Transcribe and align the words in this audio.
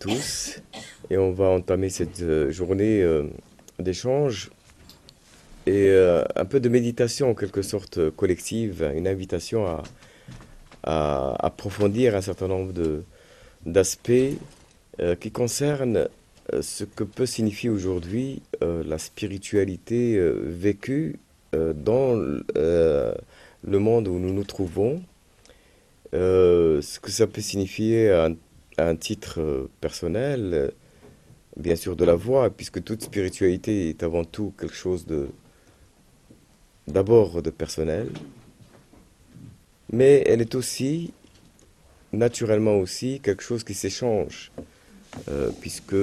tous 0.00 0.60
et 1.10 1.18
on 1.18 1.30
va 1.30 1.48
entamer 1.48 1.90
cette 1.90 2.22
euh, 2.22 2.50
journée 2.50 3.02
euh, 3.02 3.24
d'échange 3.78 4.50
et 5.66 5.88
euh, 5.90 6.24
un 6.34 6.46
peu 6.46 6.58
de 6.58 6.68
méditation 6.68 7.30
en 7.30 7.34
quelque 7.34 7.62
sorte 7.62 8.10
collective, 8.10 8.90
une 8.96 9.06
invitation 9.06 9.66
à, 9.66 9.82
approfondir 10.82 12.16
un 12.16 12.22
certain 12.22 12.48
nombre 12.48 12.72
d'aspects 13.66 14.32
qui 15.20 15.30
concernent 15.30 16.08
ce 16.62 16.84
que 16.84 17.04
peut 17.04 17.26
signifier 17.26 17.68
aujourd'hui 17.68 18.40
la 18.62 18.96
spiritualité 18.96 20.18
vécue 20.42 21.18
dans 21.52 22.14
le 22.14 23.78
monde 23.78 24.08
où 24.08 24.18
nous 24.18 24.32
nous 24.32 24.44
trouvons, 24.44 25.02
ce 26.14 26.98
que 26.98 27.10
ça 27.10 27.26
peut 27.26 27.42
signifier 27.42 28.10
à 28.10 28.24
un 28.24 28.34
titre 28.96 29.40
euh, 29.40 29.70
personnel, 29.80 30.50
euh, 30.52 30.70
bien 31.56 31.76
sûr 31.76 31.96
de 31.96 32.04
la 32.04 32.14
voix, 32.14 32.50
puisque 32.50 32.82
toute 32.82 33.02
spiritualité 33.02 33.90
est 33.90 34.02
avant 34.02 34.24
tout 34.24 34.52
quelque 34.58 34.74
chose 34.74 35.06
de 35.06 35.28
d'abord 36.86 37.42
de 37.42 37.50
personnel, 37.50 38.08
mais 39.92 40.24
elle 40.26 40.40
est 40.40 40.54
aussi 40.54 41.12
naturellement 42.12 42.78
aussi 42.78 43.20
quelque 43.20 43.42
chose 43.42 43.62
qui 43.62 43.74
s'échange, 43.74 44.50
euh, 45.28 45.50
puisque 45.60 46.02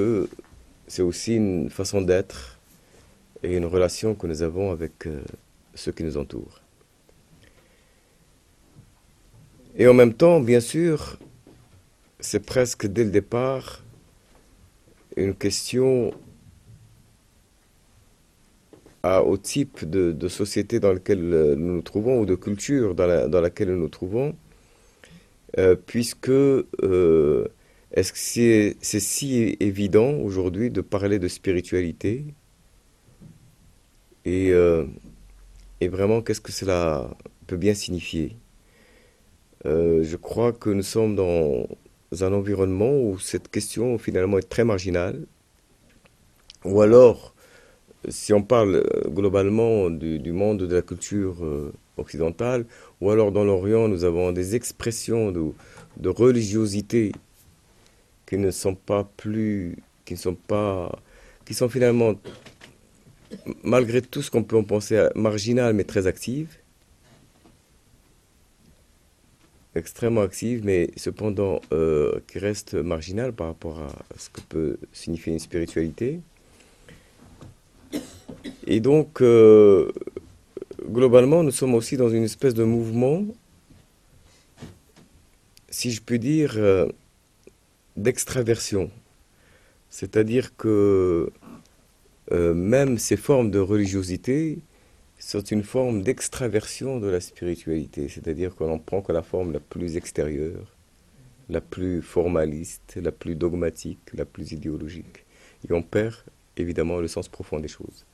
c'est 0.88 1.02
aussi 1.02 1.35
une 1.35 1.70
façon 1.70 2.02
d'être 2.02 2.57
et 3.44 3.57
une 3.57 3.66
relation 3.66 4.16
que 4.16 4.27
nous 4.27 4.41
avons 4.41 4.71
avec 4.71 5.07
ceux 5.76 5.91
qui 5.91 6.04
nous 6.04 6.18
entourent. 6.18 6.62
Et 9.77 9.88
en 9.88 9.94
même 9.94 10.13
temps, 10.13 10.40
bien 10.40 10.60
sûr, 10.60 11.20
c'est 12.20 12.46
presque 12.46 12.87
dès 12.87 13.04
le 13.04 13.12
départ 13.12 13.84
une 15.15 15.35
question 15.35 16.13
au 19.04 19.37
type 19.37 19.90
de, 19.90 20.27
société 20.27 20.79
dans 20.79 20.91
laquelle 20.93 21.55
nous 21.57 21.76
nous 21.76 21.82
trouvons 21.82 22.20
ou 22.20 22.26
de 22.26 22.35
culture 22.35 22.93
dans, 22.93 23.41
laquelle 23.41 23.70
nous 23.70 23.79
nous 23.79 23.90
trouvons, 23.90 24.35
euh, 25.57 25.76
puisque 25.76 26.29
euh, 26.29 27.48
est-ce 27.93 28.12
que 28.12 28.76
c'est 28.82 28.99
si 28.99 29.55
évident 29.60 30.12
aujourd'hui 30.12 30.70
de 30.71 30.82
parler 30.82 31.20
de 31.20 31.27
spiritualité 31.29 32.26
et, 34.26 34.51
euh, 34.51 34.85
et 35.79 35.88
vraiment 35.88 36.21
qu'est-ce 36.21 36.41
que 36.41 36.51
cela 36.51 37.10
peut 37.48 37.57
bien 37.57 37.73
signifier? 37.73 38.35
Je 39.63 40.15
crois 40.15 40.54
que 40.54 40.70
nous 40.70 40.84
sommes 40.84 41.15
dans 41.15 41.68
un 42.22 42.34
environnement 42.34 42.91
où 42.91 43.20
cette 43.20 43.50
question 43.50 43.98
finalement 43.98 44.38
est 44.38 44.50
très 44.50 44.63
marginale, 44.63 45.26
ou 46.66 46.82
alors, 46.82 47.34
si 48.10 48.34
on 48.34 48.41
parle 48.41 48.76
euh, 48.76 49.10
globalement 49.10 49.90
du, 49.90 50.32
monde 50.32 50.60
de 50.60 50.76
la 50.76 50.82
culture 50.82 51.44
euh, 51.44 51.72
occidentale, 51.98 52.66
ou 53.02 53.12
alors 53.12 53.32
dans 53.32 53.44
l'Orient, 53.44 53.88
nous 53.88 54.04
avons 54.04 54.32
des 54.32 54.55
expressions 54.55 55.32
de, 55.32 55.52
de, 55.98 56.10
religiosité 56.10 57.12
qui 58.26 58.38
ne 58.38 58.52
sont 58.52 58.76
pas 58.76 59.10
plus, 59.18 59.78
qui 60.05 60.13
ne 60.13 60.20
sont 60.20 60.35
pas, 60.35 60.91
qui 61.46 61.54
sont 61.54 61.70
finalement, 61.70 62.16
malgré 63.63 64.02
tout 64.02 64.22
ce 64.22 64.31
qu'on 64.31 64.44
peut 64.44 64.58
en 64.58 64.63
penser, 64.63 65.08
marginales 65.16 65.74
mais 65.74 65.84
très 65.84 66.08
actives. 66.08 66.58
Extrêmement 69.78 70.22
active, 70.22 70.61
mais 70.63 70.89
cependant 70.95 71.61
euh, 71.72 72.19
qui 72.28 72.39
reste 72.39 72.73
marginale 72.73 73.33
par 73.33 73.47
rapport 73.47 73.79
à 73.79 73.89
ce 74.17 74.29
que 74.29 74.41
peut 74.41 74.77
signifier 74.91 75.33
une 75.33 75.39
spiritualité. 75.39 76.19
Et 78.66 78.79
donc, 78.79 79.21
euh, 79.21 79.91
globalement, 80.89 81.43
nous 81.43 81.51
sommes 81.51 81.73
aussi 81.73 81.97
dans 81.97 82.09
une 82.09 82.23
espèce 82.23 82.53
de 82.53 82.63
mouvement, 82.63 83.25
si 85.69 85.91
je 85.91 86.01
puis 86.01 86.19
dire, 86.19 86.55
euh, 86.57 86.87
d'extraversion. 87.95 88.91
C'est-à-dire 89.89 90.55
que 90.57 91.31
même 92.29 92.97
ces 92.97 93.16
formes 93.16 93.51
de 93.51 93.59
religiosité 93.59 94.59
c'est 95.17 95.51
une 95.51 95.63
forme 95.63 96.03
d'extraversion 96.03 97.00
de 97.00 97.07
la 97.07 97.19
spiritualité, 97.19 98.07
c'est-à-dire 98.07 98.55
qu'on 98.55 98.67
n'en 98.67 98.79
prend 98.79 99.01
que 99.01 99.11
la 99.11 99.23
forme 99.23 99.51
la 99.51 99.59
plus 99.59 99.97
extérieure, 99.97 100.75
la 101.50 101.61
plus 101.61 102.01
formaliste, 102.01 102.97
la 103.01 103.11
plus 103.11 103.35
dogmatique, 103.35 104.00
la 104.13 104.25
plus 104.25 104.51
idéologique. 104.51 105.25
Et 105.67 105.73
on 105.73 105.81
perd 105.81 106.16
évidemment 106.55 106.97
le 107.00 107.07
sens 107.07 107.28
profond 107.28 107.59
des 107.59 107.67
choses. 107.67 108.05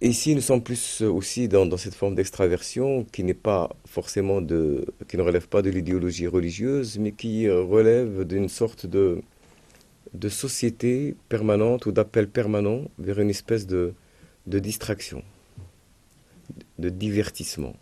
Ici, 0.00 0.34
nous 0.36 0.40
sommes 0.40 0.62
plus 0.62 1.02
aussi 1.02 1.48
dans, 1.48 1.76
cette 1.76 1.94
forme 1.94 2.14
d'extraversion 2.14 3.04
qui 3.04 3.24
n'est 3.24 3.34
pas 3.34 3.68
forcément 3.84 4.40
de, 4.40 4.86
qui 5.08 5.16
ne 5.16 5.22
relève 5.22 5.48
pas 5.48 5.60
de 5.60 5.70
l'idéologie 5.70 6.28
religieuse, 6.28 6.98
mais 6.98 7.10
qui 7.12 7.50
relève 7.50 8.24
d'une 8.24 8.48
sorte 8.48 8.86
de, 8.86 9.20
de 10.14 10.28
société 10.28 11.16
permanente 11.28 11.86
ou 11.86 11.92
d'appel 11.92 12.28
permanent 12.28 12.90
vers 12.98 13.20
une 13.20 13.30
espèce 13.30 13.66
de, 13.66 13.94
distraction, 14.46 15.22
de 16.78 16.88
divertissement, 16.88 17.76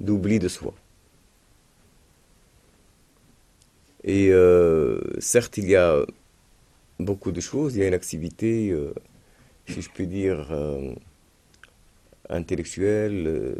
d'oubli 0.00 0.38
de 0.38 0.48
soi. 0.48 0.74
Et 4.04 4.30
euh, 4.32 5.00
certes, 5.20 5.58
il 5.58 5.68
y 5.68 5.76
a 5.76 6.04
beaucoup 6.98 7.30
de 7.30 7.40
choses, 7.40 7.76
il 7.76 7.82
y 7.82 7.84
a 7.84 7.88
une 7.88 7.94
activité, 7.94 8.70
euh, 8.70 8.92
si 9.68 9.80
je 9.80 9.88
puis 9.88 10.08
dire, 10.08 10.48
euh, 10.50 10.92
intellectuelle, 12.28 13.54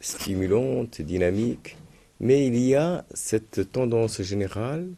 stimulante, 0.00 1.00
dynamique, 1.00 1.76
mais 2.18 2.46
il 2.46 2.56
y 2.56 2.74
a 2.74 3.04
cette 3.14 3.70
tendance 3.70 4.22
générale 4.22 4.88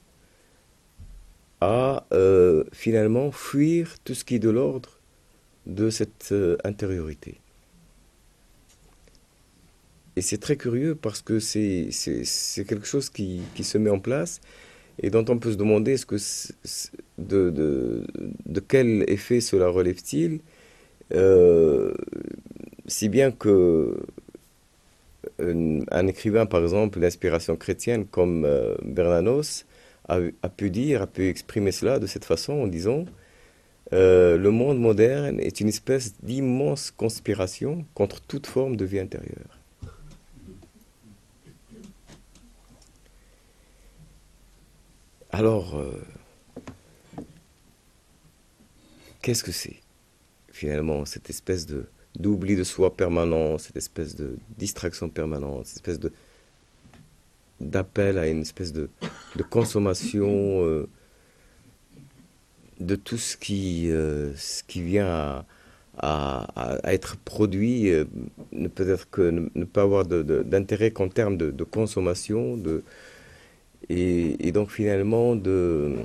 à 1.61 2.07
euh, 2.13 2.65
finalement 2.73 3.31
fuir 3.33 3.97
tout 4.05 4.15
ce 4.15 4.25
qui 4.25 4.37
est 4.37 4.39
de 4.39 4.51
l'ordre 4.51 5.01
de 5.67 5.91
cette 5.91 6.31
euh, 6.33 6.57
intériorité. 6.65 7.41
Et 10.17 10.23
c'est 10.23 10.39
très 10.39 10.57
curieux 10.57 10.95
parce 10.95 11.21
que 11.21 11.39
c'est 11.41 11.91
quelque 12.67 12.87
chose 12.87 13.11
qui, 13.11 13.41
qui, 13.55 13.65
se 13.65 13.77
met 13.77 13.91
en 13.91 13.99
place 13.99 14.41
et 15.03 15.11
dont 15.11 15.25
on 15.29 15.39
peut 15.39 15.53
se 15.53 15.57
demander 15.57 15.93
est-ce 15.93 16.07
que 16.07 16.17
de, 17.19 17.51
de, 18.47 18.61
quel 18.61 19.05
effet 19.09 19.43
cela 19.43 19.69
relève-t-il 19.69 20.41
euh, 21.13 21.93
Si 22.87 23.11
bien 23.11 23.31
que 23.31 23.99
un, 25.39 26.07
écrivain, 26.07 26.47
par 26.47 26.63
exemple, 26.63 26.99
d'inspiration 26.99 27.57
chrétienne 27.57 28.07
comme 28.07 28.49
Bernanos, 28.83 29.67
a, 30.09 30.49
pu 30.49 30.71
dire, 30.71 31.03
a 31.03 31.07
pu 31.07 31.29
exprimer 31.29 31.73
cela 31.73 31.99
de 31.99 32.07
cette 32.07 32.25
façon 32.25 32.53
en 32.53 32.67
disant 32.67 33.05
euh, 33.93 34.37
le 34.37 34.51
monde 34.51 34.79
moderne 34.79 35.41
est 35.41 35.61
une 35.61 35.69
espèce 35.69 36.15
d'immense 36.23 36.91
conspiration 36.91 37.85
contre 37.95 38.21
toute 38.21 38.47
forme 38.47 38.77
de 38.77 38.85
vie 38.85 38.99
intérieure. 38.99 39.59
Alors, 45.31 45.77
euh, 45.77 45.93
qu'est-ce 49.23 49.45
que 49.45 49.53
c'est 49.53 49.77
finalement 50.51 51.05
cette 51.05 51.29
espèce 51.29 51.67
de 51.67 51.87
d'oubli 52.19 52.57
de 52.57 52.65
soi 52.65 52.97
permanent, 52.97 53.59
cette 53.59 53.77
espèce 53.77 54.17
de 54.17 54.39
distraction 54.57 55.11
permanente, 55.11 55.67
cette 55.67 55.77
espèce 55.77 56.01
de 56.01 56.13
d'appel 57.61 58.19
à 58.19 58.29
une 58.29 58.43
espèce 58.43 58.73
de, 58.73 58.89
de 59.37 59.43
consommation 59.43 60.29
euh, 60.65 60.89
de 62.81 62.97
tout 62.97 63.19
ce 63.19 63.37
qui, 63.37 63.91
euh, 63.91 64.35
ce 64.37 64.63
qui 64.63 64.83
vient 64.83 65.45
à, 65.99 66.77
à, 66.85 66.93
être 66.93 67.17
produit, 67.17 67.91
euh, 67.91 68.05
ne 68.53 68.69
peut 68.69 68.89
être 68.91 69.09
que 69.11 69.49
ne, 69.55 69.65
pas 69.65 69.83
avoir 69.83 70.05
d'intérêt 70.05 70.91
qu'en 70.91 71.09
termes 71.09 71.37
de, 71.37 71.65
consommation, 71.65 72.57
de, 72.57 72.83
et, 73.89 74.47
et, 74.47 74.53
donc 74.53 74.71
finalement 74.71 75.37
de, 75.37 75.97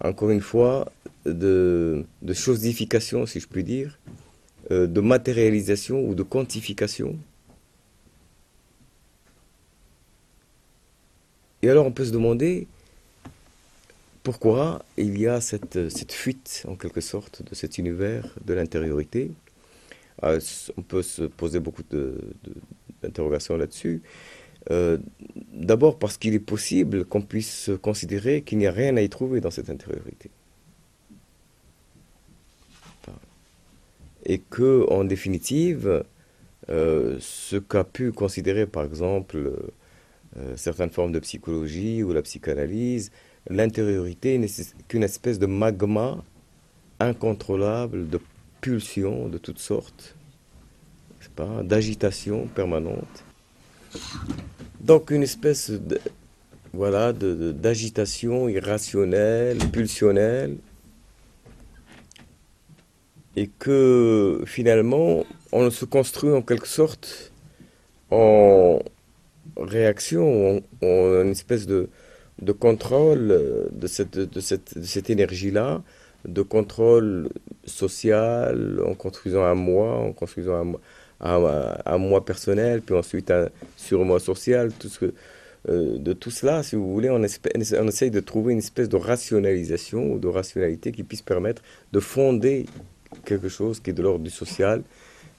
encore 0.00 0.30
une 0.30 0.42
fois, 0.42 0.92
de, 1.24 2.04
de 2.20 2.32
chosification, 2.34 3.24
si 3.24 3.40
je 3.40 3.48
puis 3.48 3.64
dire, 3.64 3.98
de 4.70 5.00
matérialisation 5.00 6.06
ou 6.06 6.14
de 6.14 6.22
quantification 6.22 7.18
Et 11.62 11.70
alors 11.70 11.86
on 11.86 11.92
peut 11.92 12.04
se 12.04 12.12
demander 12.12 12.66
pourquoi 14.22 14.84
il 14.96 15.18
y 15.18 15.26
a 15.26 15.40
cette, 15.40 15.88
cette 15.88 16.12
fuite, 16.12 16.64
en 16.68 16.76
quelque 16.76 17.00
sorte, 17.00 17.42
de 17.42 17.54
cet 17.54 17.78
univers 17.78 18.34
de 18.44 18.54
l'intériorité. 18.54 19.30
Euh, 20.24 20.40
on 20.76 20.82
peut 20.82 21.02
se 21.02 21.22
poser 21.22 21.60
beaucoup 21.60 21.82
d'interrogations 23.02 23.56
là-dessus. 23.56 24.02
Euh, 24.70 24.98
d'abord 25.52 25.98
parce 25.98 26.18
qu'il 26.18 26.34
est 26.34 26.40
possible 26.40 27.04
qu'on 27.04 27.22
puisse 27.22 27.70
considérer 27.80 28.42
qu'il 28.42 28.58
n'y 28.58 28.66
a 28.66 28.72
rien 28.72 28.96
à 28.96 29.00
y 29.00 29.08
trouver 29.08 29.40
dans 29.40 29.50
cette 29.50 29.70
intériorité. 29.70 30.30
Et 34.26 34.40
que, 34.50 34.84
en 34.90 35.04
définitive, 35.04 36.04
euh, 36.68 37.16
ce 37.20 37.56
qu'a 37.56 37.84
pu 37.84 38.12
considérer 38.12 38.66
par 38.66 38.84
exemple 38.84 39.52
euh, 40.38 40.56
certaines 40.56 40.90
formes 40.90 41.12
de 41.12 41.18
psychologie 41.18 42.02
ou 42.02 42.12
la 42.12 42.22
psychanalyse, 42.22 43.10
l'intériorité 43.48 44.38
n'est 44.38 44.48
qu'une 44.88 45.02
espèce 45.02 45.38
de 45.38 45.46
magma 45.46 46.22
incontrôlable 47.00 48.08
de 48.08 48.20
pulsions 48.60 49.28
de 49.28 49.38
toutes 49.38 49.58
sortes, 49.58 50.16
d'agitation 51.62 52.46
permanente. 52.48 53.24
Donc 54.80 55.10
une 55.10 55.22
espèce 55.22 55.70
de, 55.70 56.00
d'agitation 57.52 58.48
irrationnelle, 58.48 59.58
pulsionnelle, 59.72 60.56
et 63.36 63.48
que 63.58 64.42
finalement 64.46 65.24
on 65.52 65.70
se 65.70 65.84
construit 65.84 66.32
en 66.32 66.42
quelque 66.42 66.66
sorte 66.66 67.32
en 68.10 68.80
réaction, 69.56 70.62
en, 70.82 71.22
une 71.22 71.30
espèce 71.30 71.66
de, 71.66 71.88
de 72.42 72.52
contrôle 72.52 73.68
de 73.72 73.86
cette, 73.86 74.18
de 74.18 74.40
cette, 74.40 74.84
cette 74.84 75.10
énergie-là, 75.10 75.82
de 76.26 76.42
contrôle 76.42 77.28
social, 77.64 78.80
en 78.84 78.94
construisant 78.94 79.44
un 79.44 79.54
moi, 79.54 79.94
en 79.96 80.12
construisant 80.12 80.74
un, 81.20 81.80
un, 81.84 81.98
moi 81.98 82.24
personnel, 82.24 82.82
puis 82.82 82.94
ensuite 82.94 83.30
un 83.30 83.48
surmoi 83.76 84.20
social, 84.20 84.70
euh, 85.68 85.98
de 85.98 86.12
tout 86.12 86.30
cela, 86.30 86.62
si 86.62 86.76
vous 86.76 86.92
voulez, 86.92 87.10
on, 87.10 87.20
on 87.20 87.88
essaye 87.88 88.10
de 88.10 88.20
trouver 88.20 88.52
une 88.52 88.60
espèce 88.60 88.88
de 88.88 88.96
rationalisation 88.96 90.12
ou 90.12 90.18
de 90.18 90.28
rationalité 90.28 90.92
qui 90.92 91.02
puisse 91.02 91.22
permettre 91.22 91.62
de 91.92 92.00
fonder 92.00 92.66
quelque 93.24 93.48
chose 93.48 93.80
qui 93.80 93.90
est 93.90 93.92
de 93.92 94.02
l'ordre 94.02 94.24
du 94.24 94.30
social 94.30 94.82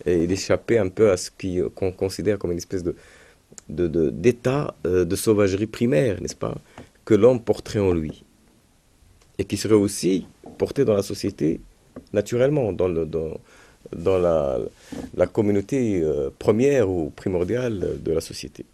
et 0.05 0.27
d'échapper 0.27 0.77
un 0.77 0.89
peu 0.89 1.11
à 1.11 1.17
ce 1.17 1.29
qu'on 1.75 1.91
considère 1.91 2.37
comme 2.39 2.51
une 2.51 2.57
espèce 2.57 2.83
de 2.83 2.95
d'état 3.69 4.75
de, 4.83 4.89
euh, 4.89 5.05
de, 5.05 5.15
sauvagerie 5.15 5.67
primaire, 5.67 6.21
n'est-ce 6.21 6.35
pas, 6.35 6.55
que 7.05 7.13
l'homme 7.13 7.41
porterait 7.41 7.79
en 7.79 7.93
lui 7.93 8.23
et 9.37 9.45
qui 9.45 9.57
serait 9.57 9.73
aussi 9.75 10.25
porté 10.57 10.85
dans 10.85 10.95
la 10.95 11.03
société 11.03 11.61
naturellement, 12.13 12.73
dans, 12.73 12.87
le, 12.87 13.05
dans, 13.05 13.39
dans 13.95 14.17
la, 14.17 14.59
la, 15.15 15.27
communauté 15.27 16.01
euh, 16.03 16.29
première 16.37 16.89
ou 16.89 17.09
primordiale 17.09 18.01
de 18.03 18.11
la 18.11 18.21
société. 18.21 18.65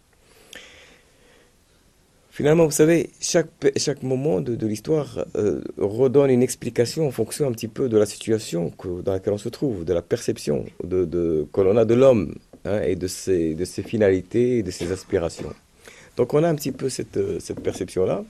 Finalement, 2.30 2.66
vous 2.66 2.70
savez, 2.70 3.08
chaque, 3.18 3.48
chaque 3.78 4.02
moment 4.02 4.42
de, 4.42 4.66
l'histoire 4.66 5.24
euh, 5.36 5.62
redonne 5.78 6.30
une 6.30 6.42
explication 6.42 7.06
en 7.06 7.10
fonction 7.10 7.48
un 7.48 7.52
petit 7.52 7.68
peu 7.68 7.88
de 7.88 7.96
la 7.96 8.04
situation 8.04 8.68
que, 8.70 9.00
dans 9.00 9.12
laquelle 9.12 9.32
on 9.32 9.38
se 9.38 9.48
trouve, 9.48 9.86
de 9.86 9.94
la 9.94 10.02
perception 10.02 10.66
de, 10.84 11.06
de 11.06 11.46
que 11.50 11.60
l'on 11.62 11.78
a 11.78 11.86
de 11.86 11.94
l'homme 11.94 12.34
hein, 12.66 12.82
et 12.82 12.96
de 12.96 13.06
ses, 13.06 13.56
finalités 13.84 14.58
et 14.58 14.62
de 14.62 14.70
ses 14.70 14.92
aspirations. 14.92 15.52
Donc 16.16 16.34
on 16.34 16.42
a 16.42 16.48
un 16.48 16.54
petit 16.54 16.72
peu 16.72 16.88
cette, 16.88 17.40
cette 17.40 17.60
perception-là. 17.60 18.24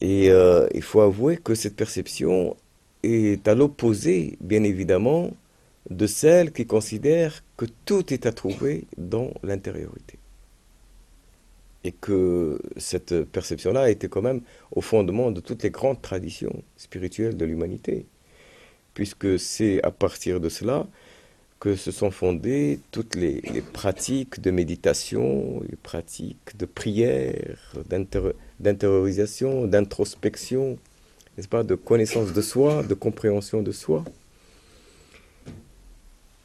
Et 0.00 0.30
euh, 0.30 0.66
il 0.74 0.82
faut 0.82 1.00
avouer 1.00 1.38
que 1.38 1.54
cette 1.54 1.76
perception 1.76 2.56
est 3.02 3.46
à 3.48 3.54
l'opposé, 3.54 4.36
bien 4.40 4.62
évidemment, 4.62 5.30
de 5.90 6.06
celle 6.06 6.52
qui 6.52 6.66
considère 6.66 7.42
que 7.56 7.66
tout 7.84 8.12
est 8.12 8.26
à 8.26 8.32
trouver 8.32 8.84
dans 8.98 9.30
l'intériorité. 9.42 10.18
Et 11.84 11.92
que 11.92 12.60
cette 12.76 13.24
perception-là 13.24 13.90
était 13.90 14.08
quand 14.08 14.22
même 14.22 14.42
au 14.72 14.80
fondement 14.80 15.30
de 15.30 15.40
toutes 15.40 15.62
les 15.62 15.70
grandes 15.70 16.02
traditions 16.02 16.62
spirituelles 16.76 17.36
de 17.36 17.44
l'humanité. 17.44 18.06
Puisque 18.92 19.38
c'est 19.38 19.82
à 19.84 19.90
partir 19.90 20.40
de 20.40 20.48
cela 20.48 20.86
que 21.66 21.74
se 21.74 21.90
sont 21.90 22.12
fondées 22.12 22.78
toutes 22.92 23.16
les, 23.16 23.42
pratiques 23.72 24.40
de 24.40 24.52
méditation, 24.52 25.60
les 25.68 25.74
pratiques 25.74 26.56
de 26.56 26.64
prière, 26.64 27.74
d'intériorisation, 28.60 29.66
d'introspection, 29.66 30.78
n'est-ce 31.36 31.48
pas, 31.48 31.64
de 31.64 31.74
connaissance 31.74 32.32
de 32.32 32.40
soi, 32.40 32.84
de 32.84 32.94
compréhension 32.94 33.62
de 33.62 33.72
soi. 33.72 34.04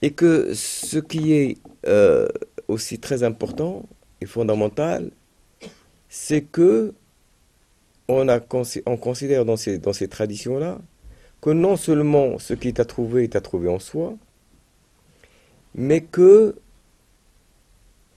Et 0.02 0.10
que 0.10 0.56
ce 0.56 0.98
qui 0.98 1.34
est 1.34 1.58
euh, 1.86 2.28
aussi 2.68 2.98
très 2.98 3.22
important 3.22 3.88
et 4.22 4.26
fondamental, 4.26 5.12
c'est 6.10 6.42
que 6.42 6.96
on, 8.08 8.28
a, 8.28 8.40
on 8.88 8.98
considère 8.98 9.46
dans 9.46 9.56
ces, 9.56 9.78
dans 9.78 9.94
ces 9.94 10.08
traditions-là 10.08 10.80
que 11.42 11.52
non 11.52 11.78
seulement 11.78 12.40
ce 12.40 12.56
qui 12.56 12.70
est 12.70 12.80
à 12.80 12.86
trouver 12.86 13.26
est 13.26 13.36
à 13.36 13.42
trouver 13.42 13.70
en 13.70 13.78
soi, 13.78 14.18
mais 15.76 16.02
que 16.02 16.56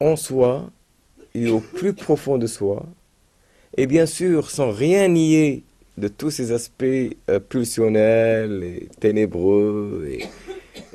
en 0.01 0.17
soi 0.17 0.71
et 1.35 1.49
au 1.49 1.61
plus 1.61 1.93
profond 1.93 2.39
de 2.39 2.47
soi, 2.47 2.87
et 3.77 3.87
bien 3.87 4.07
sûr 4.07 4.51
sans 4.51 4.71
rien 4.71 5.09
nier 5.09 5.63
de 5.99 6.09
tous 6.09 6.31
ces 6.31 6.53
aspects 6.53 6.85
euh, 6.85 7.41
pulsionnels 7.41 8.63
et 8.65 8.89
ténébreux 9.01 10.09
et, 10.11 10.25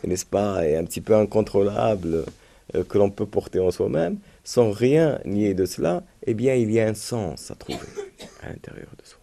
n'est-ce 0.07 0.25
pas 0.25 0.67
et 0.67 0.75
un 0.75 0.83
petit 0.83 1.01
peu 1.01 1.15
incontrôlables 1.15 2.25
euh, 2.75 2.83
que 2.83 2.97
l'on 2.97 3.09
peut 3.09 3.25
porter 3.25 3.59
en 3.59 3.71
soi-même, 3.71 4.17
sans 4.43 4.71
rien 4.71 5.19
nier 5.25 5.53
de 5.53 5.65
cela, 5.65 6.03
eh 6.25 6.33
bien 6.33 6.55
il 6.55 6.71
y 6.71 6.79
a 6.79 6.87
un 6.87 6.93
sens 6.93 7.51
à 7.51 7.55
trouver 7.55 7.79
à 8.43 8.49
l'intérieur 8.49 8.89
de 8.97 9.05
soi. 9.05 9.18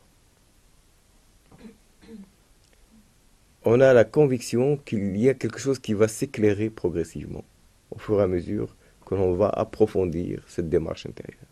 On 3.66 3.80
a 3.80 3.92
la 3.92 4.04
conviction 4.04 4.76
qu'il 4.76 5.16
y 5.16 5.28
a 5.28 5.34
quelque 5.34 5.58
chose 5.58 5.80
qui 5.80 5.92
va 5.92 6.06
s'éclairer 6.06 6.70
progressivement 6.70 7.44
au 7.90 7.98
fur 7.98 8.20
et 8.20 8.22
à 8.22 8.28
mesure 8.28 8.74
que 9.04 9.16
l'on 9.16 9.34
va 9.34 9.48
approfondir 9.48 10.42
cette 10.46 10.68
démarche 10.68 11.04
intérieure. 11.04 11.50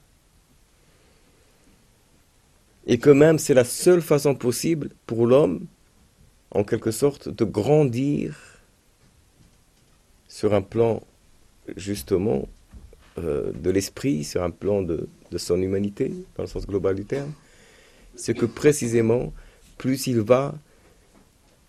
Et 2.86 2.98
que 2.98 3.10
même 3.10 3.40
c'est 3.40 3.54
la 3.54 3.64
seule 3.64 4.00
façon 4.00 4.36
possible 4.36 4.90
pour 5.06 5.26
l'homme, 5.26 5.66
en 6.52 6.62
quelque 6.62 6.92
sorte, 6.92 7.28
de 7.28 7.44
grandir 7.44 8.60
sur 10.28 10.54
un 10.54 10.62
plan 10.62 11.02
justement 11.76 12.48
euh, 13.18 13.50
de 13.52 13.70
l'esprit, 13.70 14.22
sur 14.22 14.44
un 14.44 14.50
plan 14.50 14.82
de, 14.82 15.08
de 15.32 15.38
son 15.38 15.60
humanité, 15.60 16.14
dans 16.36 16.44
le 16.44 16.48
sens 16.48 16.64
global 16.64 16.94
du 16.94 17.04
terme, 17.04 17.32
c'est 18.14 18.34
que 18.34 18.46
précisément, 18.46 19.32
plus 19.78 20.06
il 20.06 20.20
va 20.20 20.54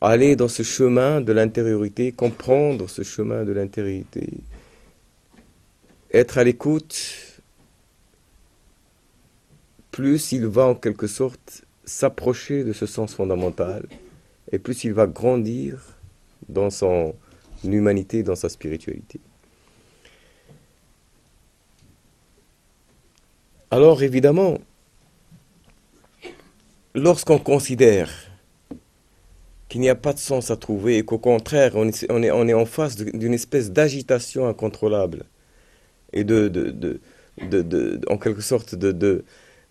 aller 0.05 0.35
dans 0.35 0.47
ce 0.47 0.63
chemin 0.63 1.19
de 1.19 1.33
l'intériorité, 1.33 2.11
comprendre 2.11 2.89
ce 2.89 3.03
chemin 3.03 3.43
de 3.43 3.51
l'intériorité, 3.51 4.29
être 6.11 6.37
à 6.37 6.43
l'écoute, 6.43 7.41
plus 9.91 10.31
il 10.31 10.45
va 10.45 10.67
en 10.67 10.75
quelque 10.75 11.07
sorte 11.07 11.65
s'approcher 11.85 12.63
de 12.63 12.73
ce 12.73 12.85
sens 12.85 13.15
fondamental, 13.15 13.87
et 14.51 14.59
plus 14.59 14.83
il 14.83 14.93
va 14.93 15.07
grandir 15.07 15.81
dans 16.49 16.69
son 16.69 17.15
humanité, 17.63 18.21
dans 18.21 18.35
sa 18.35 18.49
spiritualité. 18.49 19.19
Alors 23.71 24.03
évidemment, 24.03 24.59
lorsqu'on 26.93 27.39
considère 27.39 28.34
qu'il 29.69 29.81
n'y 29.81 29.89
a 29.89 29.95
pas 29.95 30.13
de 30.13 30.19
sens 30.19 30.51
à 30.51 30.55
trouver 30.57 30.97
et 30.97 31.03
qu'au 31.03 31.17
contraire, 31.17 31.73
on 31.75 31.87
est, 31.87 32.05
on, 32.11 32.21
est, 32.23 32.31
on 32.31 32.47
est, 32.47 32.53
en 32.53 32.65
face 32.65 32.95
d'une 32.95 33.33
espèce 33.33 33.71
d'agitation 33.71 34.47
incontrôlable 34.47 35.23
et 36.13 36.23
de, 36.23 36.47
de, 36.47 36.71
de, 36.71 37.61
de, 37.61 37.99
en 38.07 38.17
quelque 38.17 38.41
sorte 38.41 38.75
de, 38.75 39.23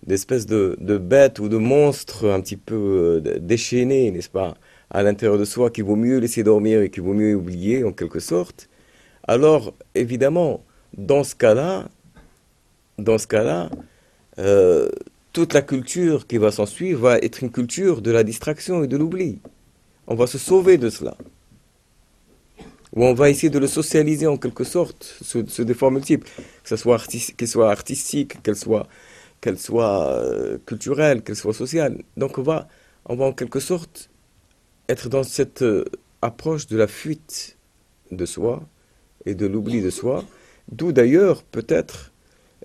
d'espèce 0.07 0.47
de, 0.47 0.77
de 0.81 0.99
bête 0.99 1.39
ou 1.39 1.49
de 1.49 1.57
monstre 1.57 2.29
un 2.29 2.41
petit 2.41 2.57
peu 2.57 3.21
euh, 3.25 3.39
déchaîné, 3.39 4.11
n'est-ce 4.11 4.29
pas, 4.29 4.57
à 4.91 5.03
l'intérieur 5.03 5.39
de 5.39 5.45
soi, 5.45 5.71
qu'il 5.71 5.85
vaut 5.85 5.97
mieux 5.97 6.19
laisser 6.19 6.43
dormir 6.43 6.83
et 6.83 6.91
qu'il 6.91 7.03
vaut 7.03 7.15
mieux 7.15 7.35
oublier 7.35 7.85
en 7.85 7.93
quelque 7.93 8.21
sorte, 8.21 8.69
alors 9.27 9.75
évidemment, 9.95 10.65
dans 10.97 11.25
ce 11.25 11.35
cas-là, 11.35 11.89
dans 12.99 13.19
ce 13.19 13.27
cas-là, 13.27 13.71
euh, 14.39 14.89
toute 15.33 15.53
la 15.53 15.63
culture 15.63 16.27
qui 16.27 16.39
va 16.39 16.53
s'en 16.53 16.67
suivre 16.67 17.01
va 17.01 17.19
être 17.19 17.43
une 17.43 17.51
culture 17.51 18.03
de 18.03 18.11
la 18.11 18.23
distraction 18.23 18.85
et 18.85 18.87
de 18.87 18.97
l'oubli. 18.97 19.41
On 20.07 20.15
va 20.15 20.27
se 20.27 20.39
sauver 20.39 20.79
de 20.79 20.91
cela. 20.91 21.17
Ou 22.95 23.05
on 23.05 23.15
va 23.15 23.31
essayer 23.31 23.51
de 23.51 23.59
le 23.59 23.67
socialiser 23.67 24.27
en 24.27 24.37
quelque 24.37 24.65
sorte, 24.65 25.17
sous, 25.23 25.43
des 25.43 25.75
formes 25.75 25.95
multiples, 25.95 26.29
que 26.63 26.69
ce 26.69 26.77
soit, 26.77 26.95
artistique, 27.71 28.43
qu'elle 28.43 28.57
soit, 28.57 28.87
qu'elle 29.41 29.59
soit 29.59 30.11
euh, 30.13 30.59
culturelle, 30.65 31.23
qu'elle 31.23 31.37
soit 31.37 31.55
sociale. 31.55 32.03
Donc 32.17 32.39
on 32.39 32.43
va, 32.43 32.69
on 33.07 33.17
va 33.17 33.25
en 33.25 33.33
quelque 33.33 33.59
sorte 33.59 34.11
être 34.89 35.09
dans 35.09 35.25
cette 35.25 35.63
euh, 35.63 35.85
approche 36.23 36.67
de 36.69 36.77
la 36.77 36.87
fuite 36.87 37.57
de 38.13 38.27
soi 38.27 38.63
et 39.27 39.35
de 39.35 39.47
l'oubli 39.47 39.81
de 39.81 39.91
soi, 39.91 40.25
d'où 40.71 40.93
d'ailleurs 40.93 41.43
peut-être 41.43 42.13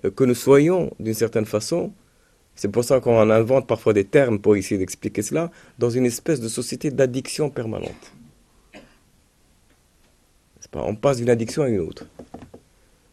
euh, 0.04 0.10
que 0.10 0.22
nous 0.24 0.34
soyons, 0.34 0.92
d'une 1.00 1.14
certaine 1.14 1.46
façon, 1.46 1.92
c'est 2.54 2.68
pour 2.68 2.84
ça 2.84 3.00
qu'on 3.00 3.30
invente 3.30 3.66
parfois 3.66 3.92
des 3.92 4.04
termes 4.04 4.38
pour 4.38 4.56
essayer 4.56 4.78
d'expliquer 4.78 5.22
cela, 5.22 5.50
dans 5.78 5.90
une 5.90 6.06
espèce 6.06 6.40
de 6.40 6.48
société 6.48 6.90
d'addiction 6.90 7.50
permanente. 7.50 8.12
On 10.72 10.94
passe 10.94 11.16
d'une 11.16 11.30
addiction 11.30 11.62
à 11.62 11.68
une 11.68 11.80
autre. 11.80 12.06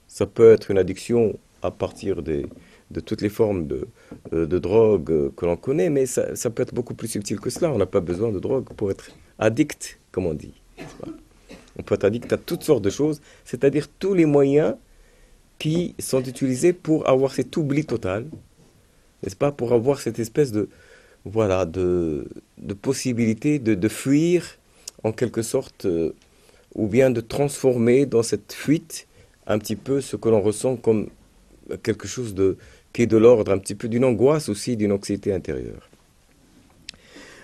Ça 0.08 0.26
peut 0.26 0.52
être 0.52 0.70
une 0.70 0.78
addiction 0.78 1.38
à 1.62 1.72
partir 1.72 2.22
de 2.22 2.46
toutes 3.06 3.22
les 3.22 3.30
formes 3.30 3.68
de, 3.68 3.88
euh, 4.34 4.46
drogue 4.46 5.34
que 5.36 5.46
l'on 5.46 5.58
connaît, 5.58 5.90
mais 5.90 6.06
ça, 6.06 6.50
peut 6.50 6.64
être 6.64 6.74
beaucoup 6.74 6.94
plus 6.94 7.08
subtil 7.08 7.40
que 7.40 7.50
cela. 7.50 7.72
On 7.72 7.78
n'a 7.78 7.86
pas 7.86 8.00
besoin 8.00 8.32
de 8.32 8.40
drogue 8.40 8.66
pour 8.76 8.92
être 8.92 9.12
addict, 9.40 10.00
comme 10.12 10.26
on 10.26 10.34
dit. 10.34 10.54
On 11.78 11.84
peut 11.84 11.96
être 11.96 12.06
addict 12.06 12.32
à 12.32 12.38
toutes 12.38 12.64
sortes 12.64 12.84
de 12.84 12.90
choses, 12.90 13.22
c'est-à-dire 13.46 13.88
tous 13.88 14.14
les 14.14 14.26
moyens 14.26 14.76
qui 15.60 15.96
sont 16.00 16.22
utilisés 16.24 16.74
pour 16.74 17.08
avoir 17.10 17.34
cet 17.34 17.58
oubli 17.58 17.86
total, 17.86 18.28
n'est-ce 19.24 19.36
pas, 19.36 19.52
pour 19.52 19.74
avoir 19.74 20.00
cette 20.00 20.20
espèce 20.20 20.52
de, 20.52 20.70
voilà, 21.26 21.66
de, 21.66 22.28
de 22.58 22.74
possibilité 22.74 23.60
de, 23.60 23.74
de, 23.74 23.88
fuir 23.88 24.58
en 25.04 25.12
quelque 25.12 25.42
sorte, 25.42 25.86
euh, 25.86 26.14
ou 26.76 26.88
bien 26.88 27.10
de 27.10 27.22
transformer 27.22 28.06
dans 28.06 28.24
cette 28.24 28.54
fuite 28.54 29.08
un 29.48 29.60
petit 29.60 29.76
peu 29.76 30.02
ce 30.02 30.16
que 30.16 30.30
l'on 30.30 30.42
ressent 30.42 30.76
comme 30.76 31.10
quelque 31.84 32.08
chose 32.08 32.34
de, 32.34 32.58
qui 32.94 33.04
est 33.04 33.08
de 33.08 33.18
l'ordre 33.18 33.52
un 33.52 33.58
petit 33.58 33.76
peu 33.76 33.88
d'une 33.88 34.06
angoisse 34.06 34.50
aussi, 34.50 34.78
d'une 34.78 34.92
anxiété 34.92 35.34
intérieure. 35.34 35.90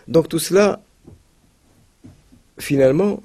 Donc 0.08 0.28
tout 0.28 0.40
cela, 0.40 0.82
finalement, 2.60 3.24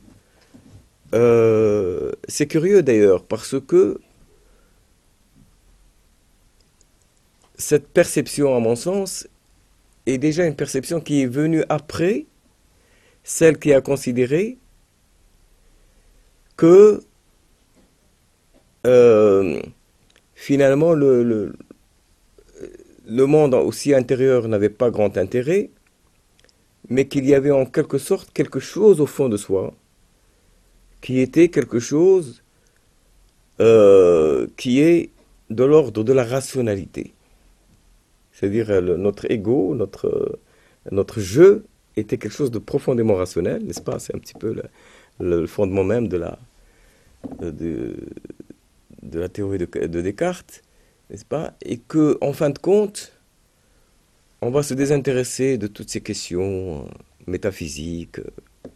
euh, 1.14 2.12
c'est 2.28 2.46
curieux 2.46 2.82
d'ailleurs, 2.82 3.24
parce 3.24 3.56
que 3.60 4.00
cette 7.58 7.88
perception, 7.88 8.56
à 8.56 8.60
mon 8.60 8.76
sens, 8.76 9.28
est 10.06 10.18
déjà 10.18 10.46
une 10.46 10.56
perception 10.56 11.00
qui 11.00 11.22
est 11.22 11.26
venue 11.26 11.64
après 11.68 12.26
celle 13.24 13.58
qui 13.58 13.74
a 13.74 13.80
considéré 13.82 14.56
que 16.56 17.02
euh, 18.86 19.60
finalement 20.34 20.94
le, 20.94 21.52
le, 23.06 23.26
monde 23.26 23.54
aussi 23.54 23.92
intérieur 23.92 24.48
n'avait 24.48 24.70
pas 24.70 24.90
grand 24.90 25.18
intérêt, 25.18 25.70
mais 26.88 27.06
qu'il 27.06 27.26
y 27.26 27.34
avait 27.34 27.50
en 27.50 27.66
quelque 27.66 27.98
sorte 27.98 28.32
quelque 28.32 28.60
chose 28.60 29.00
au 29.00 29.06
fond 29.06 29.28
de 29.28 29.36
soi 29.36 29.74
qui 31.02 31.20
était 31.20 31.48
quelque 31.48 31.80
chose 31.80 32.42
euh, 33.60 34.46
qui 34.56 34.80
est 34.80 35.10
de 35.50 35.64
l'ordre 35.64 36.02
de 36.02 36.12
la 36.12 36.24
rationalité. 36.24 37.12
C'est-à-dire 38.38 38.70
euh, 38.70 38.96
notre 38.96 39.28
ego, 39.32 39.74
notre, 39.74 40.06
euh, 40.06 40.40
notre 40.92 41.18
jeu 41.18 41.64
était 41.96 42.18
quelque 42.18 42.32
chose 42.32 42.52
de 42.52 42.60
profondément 42.60 43.16
rationnel, 43.16 43.64
n'est-ce 43.64 43.80
pas? 43.80 43.98
C'est 43.98 44.14
un 44.14 44.20
petit 44.20 44.34
peu 44.34 44.54
le, 45.18 45.46
fondement 45.48 45.82
même 45.82 46.06
de 46.06 46.18
la, 46.18 46.38
de, 47.40 47.96
de 49.02 49.18
la 49.18 49.28
théorie 49.28 49.58
de, 49.58 49.66
de 49.66 50.00
Descartes, 50.00 50.62
n'est-ce 51.10 51.24
pas? 51.24 51.54
Et 51.62 51.78
que, 51.78 52.16
en 52.20 52.32
fin 52.32 52.50
de 52.50 52.58
compte, 52.60 53.12
on 54.40 54.50
va 54.50 54.62
se 54.62 54.74
désintéresser 54.74 55.58
de 55.58 55.66
toutes 55.66 55.90
ces 55.90 56.00
questions 56.00 56.86
métaphysiques 57.26 58.20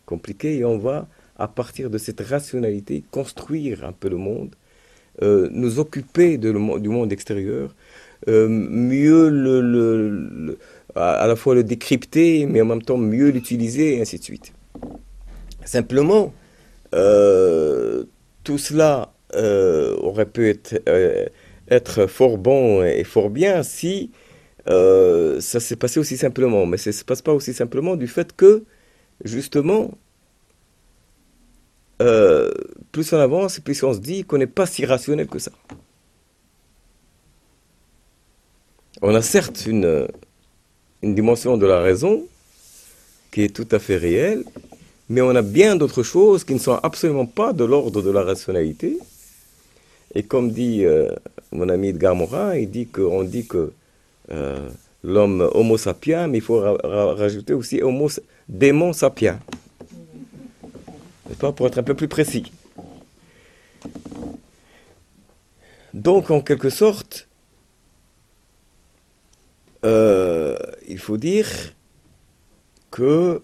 compliquées 0.07 0.59
et 0.59 0.65
on 0.65 0.79
va, 0.79 1.07
à 1.37 1.47
partir 1.47 1.89
de 1.89 1.99
cette 1.99 2.21
rationalité, 2.21 3.05
construire 3.13 3.85
un 3.85 3.93
peu 3.93 4.09
le 4.09 4.17
monde, 4.17 4.57
euh, 5.23 5.49
nous 5.53 5.79
occuper 5.79 6.37
du 6.37 6.53
monde 6.53 7.13
extérieur, 7.13 7.71
euh, 7.71 8.12
mieux 8.27 9.29
le, 9.29 10.59
à 10.95 11.27
la 11.27 11.37
fois 11.37 11.55
le 11.55 11.65
décrypter, 11.65 12.47
mais 12.47 12.61
en 12.61 12.67
même 12.67 12.83
temps 12.83 12.99
mieux 12.99 13.31
l'utiliser, 13.31 13.97
et 13.97 14.01
ainsi 14.01 14.19
de 14.19 14.25
suite. 14.25 14.53
Simplement, 15.65 16.33
euh, 16.95 18.05
tout 18.45 18.59
cela 18.59 19.13
euh, 19.35 19.97
aurait 19.97 20.27
pu 20.27 20.49
être, 20.49 20.83
euh, 20.89 21.27
être, 21.69 22.07
fort 22.07 22.37
bon 22.39 22.83
et 22.85 23.05
fort 23.05 23.31
bien 23.31 23.63
si 23.63 24.11
euh, 24.69 25.41
ça 25.41 25.61
s'est 25.61 25.77
passé 25.77 26.01
aussi 26.01 26.17
simplement. 26.17 26.67
Mais 26.67 26.77
ça 26.77 26.91
ne 26.91 26.93
se 26.93 27.05
passe 27.05 27.23
pas 27.23 27.33
aussi 27.33 27.55
simplement 27.55 27.97
du 27.97 28.09
fait 28.09 28.35
que, 28.35 28.65
justement, 29.25 29.93
plus 32.91 33.13
on 33.13 33.19
avance, 33.19 33.61
plus 33.61 33.81
on 33.85 33.95
se 33.95 34.01
dit 34.01 34.25
qu'on 34.25 34.39
n'est 34.39 34.49
pas 34.49 34.67
si 34.67 34.85
rationnel 34.85 35.29
que 35.29 35.39
ça. 35.39 35.53
On 39.05 39.17
a 39.17 39.21
certes 39.21 39.67
une, 39.67 40.07
dimension 41.03 41.57
de 41.57 41.67
la 41.67 41.81
raison 41.81 42.23
qui 43.33 43.43
est 43.43 43.53
tout 43.53 43.67
à 43.73 43.81
fait 43.81 43.97
réelle, 43.97 44.45
mais 45.09 45.21
on 45.21 45.31
a 45.31 45.43
bien 45.43 45.75
d'autres 45.75 46.05
choses 46.05 46.45
qui 46.45 46.55
ne 46.55 46.61
sont 46.61 46.79
absolument 46.85 47.27
pas 47.27 47.53
de 47.53 47.65
l'ordre 47.65 48.01
de 48.01 48.11
la 48.13 48.23
rationalité. 48.23 48.97
Et 50.15 50.23
comme 50.23 50.53
dit 50.53 50.85
euh, 50.85 51.11
mon 51.51 51.69
ami 51.69 51.89
Edgar 51.89 52.15
Morin, 52.15 52.55
il 52.55 52.71
dit 52.71 52.87
qu'on 52.87 53.27
que 53.27 53.73
euh, 54.31 54.69
l'homme 55.03 55.51
homo 55.53 55.77
sapiens, 55.77 56.29
mais 56.29 56.39
il 56.39 56.45
faut 56.45 56.61
ra 56.61 56.77
ra 56.85 57.15
rajouter 57.15 57.55
aussi 57.55 57.83
homo 57.83 58.09
démon 58.49 58.93
sapiens. 58.93 59.41
Pas 61.41 61.51
pour 61.51 61.67
être 61.67 61.79
un 61.79 61.83
peu 61.83 61.95
plus 61.95 62.09
précis. 62.09 62.53
Donc, 65.93 66.31
en 66.31 66.41
quelque 66.41 66.71
sorte, 66.71 67.27
euh, 69.85 70.57
il 70.89 70.99
faut 70.99 71.17
dire 71.17 71.49
que 72.91 73.43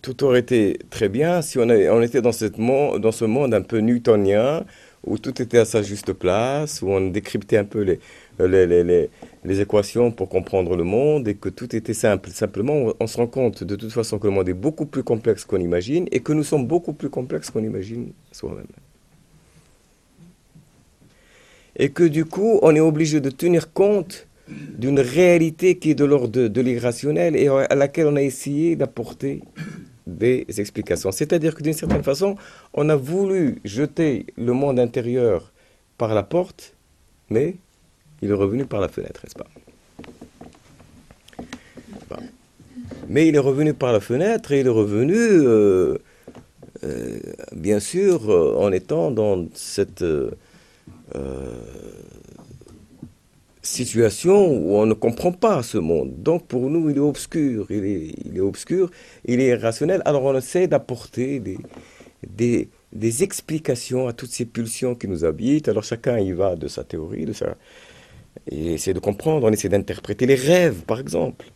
tout 0.00 0.24
aurait 0.24 0.40
été 0.40 0.78
très 0.90 1.08
bien 1.08 1.42
si 1.42 1.58
on, 1.58 2.02
était 2.02 2.22
dans, 2.22 2.32
ce 2.32 3.24
monde 3.24 3.52
un 3.54 3.62
peu 3.62 3.78
newtonien, 3.78 4.64
où 5.04 5.18
tout 5.18 5.42
était 5.42 5.58
à 5.58 5.64
sa 5.64 5.82
juste 5.82 6.12
place, 6.12 6.82
où 6.82 6.88
on 6.88 7.10
décryptait 7.10 7.58
un 7.58 7.64
peu 7.64 7.98
les, 8.38 9.60
équations 9.60 10.10
pour 10.12 10.28
comprendre 10.28 10.76
le 10.76 10.84
monde, 10.84 11.28
et 11.28 11.34
que 11.34 11.48
tout 11.48 11.74
était 11.74 11.94
simple. 11.94 12.30
Simplement, 12.30 12.92
on 13.00 13.06
se 13.06 13.16
rend 13.16 13.26
compte 13.26 13.64
de 13.64 13.76
toute 13.76 13.92
façon 13.92 14.18
que 14.18 14.28
le 14.28 14.32
monde 14.32 14.48
est 14.48 14.54
beaucoup 14.54 14.86
plus 14.86 15.02
complexe 15.02 15.44
qu'on 15.44 15.60
imagine, 15.60 16.06
et 16.12 16.20
que 16.20 16.32
nous 16.32 16.44
sommes 16.44 16.66
beaucoup 16.66 16.92
plus 16.92 17.10
complexes 17.10 17.50
qu'on 17.50 17.64
imagine 17.64 18.12
soi-même. 18.32 18.66
Et 21.76 21.90
que 21.90 22.04
du 22.04 22.24
coup, 22.24 22.58
on 22.62 22.74
est 22.74 22.80
obligé 22.80 23.20
de 23.20 23.30
tenir 23.30 23.72
compte 23.72 24.27
d'une 24.78 25.00
réalité 25.00 25.78
qui 25.78 25.90
est 25.90 25.94
de 25.94 26.04
l'ordre 26.04 26.48
de, 26.48 26.60
l'irrationnel 26.60 27.36
et 27.36 27.48
à 27.48 27.74
laquelle 27.74 28.06
on 28.06 28.16
a 28.16 28.22
essayé 28.22 28.76
d'apporter 28.76 29.42
des 30.06 30.46
explications. 30.58 31.12
C'est-à-dire 31.12 31.54
que 31.54 31.62
d'une 31.62 31.74
certaine 31.74 32.02
façon, 32.02 32.36
on 32.74 32.88
a 32.88 32.96
voulu 32.96 33.60
jeter 33.64 34.26
le 34.36 34.52
monde 34.52 34.80
intérieur 34.80 35.52
par 35.98 36.14
la 36.14 36.22
porte, 36.22 36.74
mais 37.30 37.56
il 38.22 38.30
est 38.30 38.34
revenu 38.34 38.64
par 38.64 38.80
la 38.80 38.88
fenêtre, 38.88 39.20
n'est-ce 39.24 39.34
pas? 39.34 39.46
Mais 43.08 43.26
il 43.26 43.36
est 43.36 43.40
revenu 43.40 43.72
par 43.72 43.92
la 43.92 44.00
fenêtre 44.00 44.52
et 44.52 44.60
il 44.60 44.66
est 44.66 44.70
revenu, 44.70 45.16
euh, 45.16 45.96
euh, 46.84 47.18
bien 47.54 47.80
sûr, 47.80 48.30
euh, 48.30 48.54
en 48.58 48.70
étant 48.70 49.10
dans 49.10 49.46
cette 49.54 50.04
situation 53.68 54.46
où 54.46 54.76
on 54.76 54.86
ne 54.86 54.94
comprend 54.94 55.32
pas 55.32 55.62
ce 55.62 55.78
monde. 55.78 56.22
Donc 56.22 56.46
pour 56.46 56.70
nous, 56.70 56.90
il 56.90 56.96
est 56.96 57.00
obscur, 57.00 57.66
il 57.70 57.84
est, 57.84 58.14
il 58.24 58.36
est 58.36 58.40
obscur, 58.40 58.90
il 59.24 59.40
est 59.40 59.48
irrationnel. 59.48 60.02
Alors 60.04 60.24
on 60.24 60.36
essaie 60.36 60.66
d'apporter 60.66 61.40
des, 61.40 61.58
des, 62.26 62.68
des, 62.92 63.22
explications 63.22 64.08
à 64.08 64.12
toutes 64.12 64.30
ces 64.30 64.44
pulsions 64.44 64.94
qui 64.94 65.08
nous 65.08 65.24
habitent. 65.24 65.68
Alors 65.68 65.84
chacun 65.84 66.18
y 66.18 66.32
va 66.32 66.56
de 66.56 66.68
sa 66.68 66.84
théorie, 66.84 67.26
de 67.26 67.32
sa... 67.32 67.56
et 68.50 68.74
essaie 68.74 68.94
de 68.94 69.00
comprendre, 69.00 69.46
on 69.46 69.52
essaie 69.52 69.68
d'interpréter 69.68 70.26
les 70.26 70.34
rêves, 70.34 70.82
par 70.82 71.00
exemple. 71.00 71.46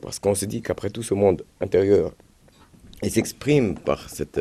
Parce 0.00 0.18
qu'on 0.18 0.34
se 0.34 0.46
dit 0.46 0.62
qu'après 0.62 0.88
tout, 0.88 1.02
ce 1.02 1.12
monde 1.14 1.44
intérieur, 1.60 2.14
il 3.02 3.10
s'exprime 3.10 3.74
par 3.74 4.08
cette... 4.08 4.40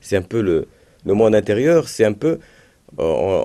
C'est 0.00 0.16
un 0.16 0.22
peu 0.22 0.40
le, 0.40 0.66
le 1.04 1.14
monde 1.14 1.34
intérieur, 1.34 1.88
c'est 1.88 2.04
un 2.04 2.12
peu 2.12 2.38
on, 2.98 3.44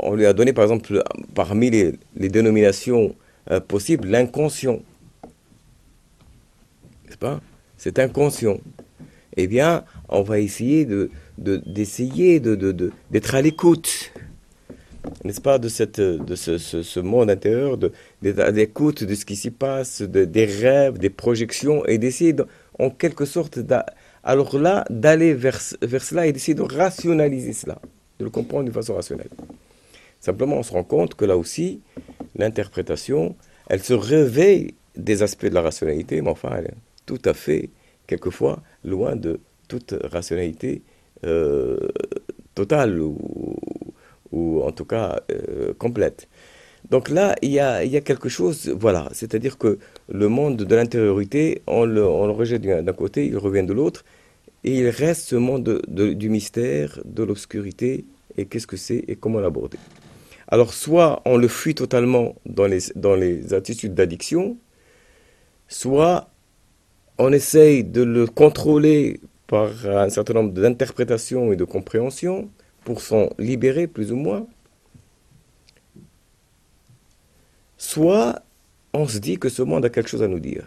on, 0.00 0.14
lui 0.14 0.26
a 0.26 0.32
donné, 0.32 0.52
par 0.52 0.64
exemple, 0.64 1.02
parmi 1.34 1.70
les, 1.70 1.98
dénominations 2.16 3.14
euh, 3.50 3.60
possibles, 3.60 4.08
l'inconscient. 4.08 4.80
N'est-ce 7.04 7.18
pas? 7.18 7.40
C'est 7.76 7.98
inconscient. 7.98 8.58
Eh 9.36 9.46
bien, 9.46 9.84
on 10.08 10.22
va 10.22 10.38
essayer 10.38 10.84
de, 10.84 11.10
d'essayer 11.38 12.40
de, 12.40 12.54
de, 12.54 12.72
de, 12.72 12.92
d'être 13.10 13.34
à 13.34 13.42
l'écoute, 13.42 14.12
n'est-ce 15.24 15.40
pas, 15.40 15.58
de, 15.58 15.68
ce, 15.68 15.86
ce, 16.58 17.00
monde 17.00 17.30
intérieur, 17.30 17.76
de, 17.76 17.92
d'écoute 18.22 19.04
de 19.04 19.14
ce 19.14 19.24
qui 19.24 19.36
s'y 19.36 19.50
passe, 19.50 20.02
de, 20.02 20.24
des 20.24 20.44
rêves, 20.44 20.98
des 20.98 21.10
projections, 21.10 21.84
et 21.86 21.98
d'essayer, 21.98 22.34
en 22.78 22.90
quelque 22.90 23.24
sorte, 23.24 23.58
d'aller 23.58 25.34
vers, 25.34 25.60
vers 25.82 26.02
cela 26.02 26.26
et 26.26 26.32
d'essayer 26.32 26.54
de 26.54 26.62
rationaliser 26.62 27.52
cela 27.52 27.78
de 28.18 28.24
le 28.24 28.30
comprendre 28.30 28.64
d'une 28.64 28.72
façon 28.72 28.94
rationnelle. 28.94 29.30
Simplement, 30.20 30.56
on 30.56 30.62
se 30.62 30.72
rend 30.72 30.84
compte 30.84 31.14
que 31.14 31.24
là 31.24 31.36
aussi, 31.36 31.80
l'interprétation, 32.36 33.36
elle 33.68 33.82
se 33.82 33.94
réveille 33.94 34.74
des 34.96 35.22
aspects 35.22 35.46
de 35.46 35.54
la 35.54 35.62
rationalité, 35.62 36.22
mais 36.22 36.30
enfin, 36.30 36.50
elle 36.56 36.66
est 36.66 36.74
tout 37.06 37.20
à 37.24 37.34
fait, 37.34 37.70
quelquefois, 38.06 38.62
loin 38.84 39.16
de 39.16 39.40
toute 39.68 39.94
rationalité 40.04 40.82
euh, 41.24 41.78
totale 42.54 43.00
ou, 43.00 44.62
en 44.62 44.72
tout 44.72 44.84
cas 44.84 45.20
euh, 45.30 45.72
complète. 45.74 46.28
Donc 46.90 47.08
là, 47.08 47.34
il 47.40 47.50
y, 47.50 47.60
a, 47.60 47.84
il 47.84 47.90
y 47.90 47.96
a 47.96 48.00
quelque 48.00 48.28
chose, 48.28 48.68
voilà, 48.68 49.08
c'est-à-dire 49.12 49.56
que 49.58 49.78
le 50.08 50.28
monde 50.28 50.56
de 50.56 50.74
l'intériorité, 50.74 51.62
on 51.66 51.84
le, 51.84 52.04
on 52.04 52.26
le 52.26 52.32
rejette 52.32 52.62
d'un 52.62 52.92
côté, 52.92 53.26
il 53.26 53.38
revient 53.38 53.62
de 53.62 53.72
l'autre, 53.72 54.04
et 54.64 54.78
il 54.78 54.88
reste 54.88 55.28
ce 55.28 55.36
monde 55.36 55.82
du 55.88 56.28
mystère, 56.30 56.98
de 57.04 57.22
l'obscurité, 57.22 58.06
et 58.36 58.46
qu'est-ce 58.46 58.66
que 58.66 58.76
c'est 58.76 59.04
et 59.08 59.14
comment 59.14 59.40
l'aborder. 59.40 59.78
Alors 60.48 60.72
soit 60.72 61.22
on 61.24 61.36
le 61.36 61.48
fuit 61.48 61.74
totalement 61.74 62.34
dans 62.46 62.66
les, 62.66 62.80
dans 62.96 63.14
les 63.14 63.54
attitudes 63.54 63.94
d'addiction, 63.94 64.56
soit 65.68 66.28
on 67.18 67.32
essaye 67.32 67.84
de 67.84 68.02
le 68.02 68.26
contrôler 68.26 69.20
par 69.46 69.70
un 69.86 70.08
certain 70.08 70.34
nombre 70.34 70.52
d'interprétations 70.52 71.52
et 71.52 71.56
de 71.56 71.64
compréhensions 71.64 72.50
pour 72.84 73.00
s'en 73.00 73.30
libérer 73.38 73.86
plus 73.86 74.12
ou 74.12 74.16
moins, 74.16 74.46
soit 77.76 78.42
on 78.92 79.06
se 79.06 79.18
dit 79.18 79.38
que 79.38 79.48
ce 79.48 79.62
monde 79.62 79.84
a 79.84 79.90
quelque 79.90 80.08
chose 80.08 80.22
à 80.22 80.28
nous 80.28 80.40
dire. 80.40 80.64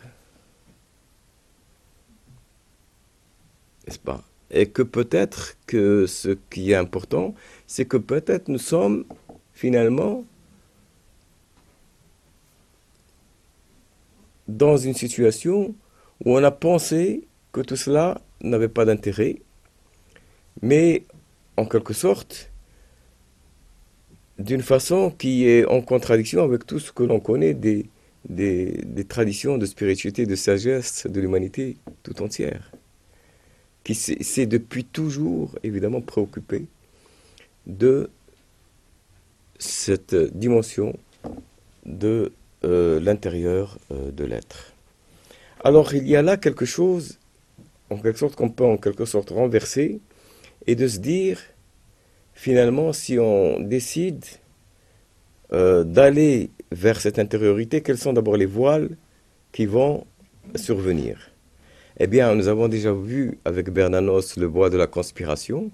N'est-ce 3.87 3.99
pas? 3.99 4.23
Et 4.51 4.67
que 4.67 4.81
peut-être 4.81 5.57
que 5.65 6.05
ce 6.05 6.37
qui 6.49 6.71
est 6.71 6.75
important, 6.75 7.33
c'est 7.67 7.85
que 7.85 7.97
peut-être 7.97 8.47
nous 8.49 8.59
sommes 8.59 9.05
finalement 9.53 10.25
dans 14.47 14.77
une 14.77 14.93
situation 14.93 15.73
où 16.23 16.37
on 16.37 16.43
a 16.43 16.51
pensé 16.51 17.27
que 17.51 17.61
tout 17.61 17.75
cela 17.75 18.21
n'avait 18.41 18.69
pas 18.69 18.85
d'intérêt, 18.85 19.37
mais 20.61 21.03
en 21.57 21.65
quelque 21.65 21.93
sorte, 21.93 22.51
d'une 24.39 24.61
façon 24.61 25.11
qui 25.11 25.47
est 25.47 25.65
en 25.65 25.81
contradiction 25.81 26.43
avec 26.43 26.65
tout 26.65 26.79
ce 26.79 26.91
que 26.91 27.03
l'on 27.03 27.19
connaît 27.19 27.53
des, 27.53 27.89
des, 28.29 29.05
traditions 29.07 29.57
de 29.57 29.65
spiritualité, 29.65 30.25
de 30.25 30.35
sagesse 30.35 31.07
de 31.07 31.19
l'humanité 31.19 31.77
tout 32.03 32.21
entière, 32.21 32.71
qui 33.87 33.95
s'est 33.95 34.45
depuis 34.47 34.83
toujours 34.83 35.57
évidemment 35.63 36.01
préoccupé 36.01 36.65
de 37.67 38.09
cette 39.59 40.13
dimension 40.37 40.99
de 41.85 42.33
euh, 42.65 42.99
l'intérieur 42.99 43.79
euh, 43.91 44.11
de 44.11 44.25
l'être. 44.25 44.73
Alors 45.63 45.93
il 45.93 46.05
y 46.05 46.17
a 46.17 46.21
là 46.21 46.35
quelque 46.35 46.65
chose, 46.65 47.17
en 47.89 47.97
quelque 47.97 48.19
sorte, 48.19 48.35
qu'on 48.35 48.49
peut 48.49 48.65
en 48.65 48.75
quelque 48.75 49.05
sorte 49.05 49.29
renverser, 49.29 50.01
et 50.65 50.75
de 50.75 50.85
se 50.85 50.97
dire, 50.97 51.39
finalement, 52.33 52.91
si 52.91 53.17
on 53.17 53.61
décide 53.61 54.25
euh, 55.53 55.85
d'aller 55.85 56.49
vers 56.73 56.99
cette 56.99 57.19
intériorité, 57.19 57.79
quels 57.79 57.97
sont 57.97 58.11
d'abord 58.11 58.35
les 58.35 58.45
voiles 58.45 58.97
qui 59.53 59.65
vont 59.65 60.05
survenir? 60.55 61.36
Eh 61.99 62.05
bien, 62.05 62.35
nous 62.35 62.47
avons 62.47 62.67
déjà 62.67 62.93
vu 62.93 63.39
avec 63.43 63.71
Bernanos 63.71 64.37
le 64.37 64.47
bois 64.47 64.69
de 64.69 64.77
la 64.77 64.85
conspiration, 64.85 65.71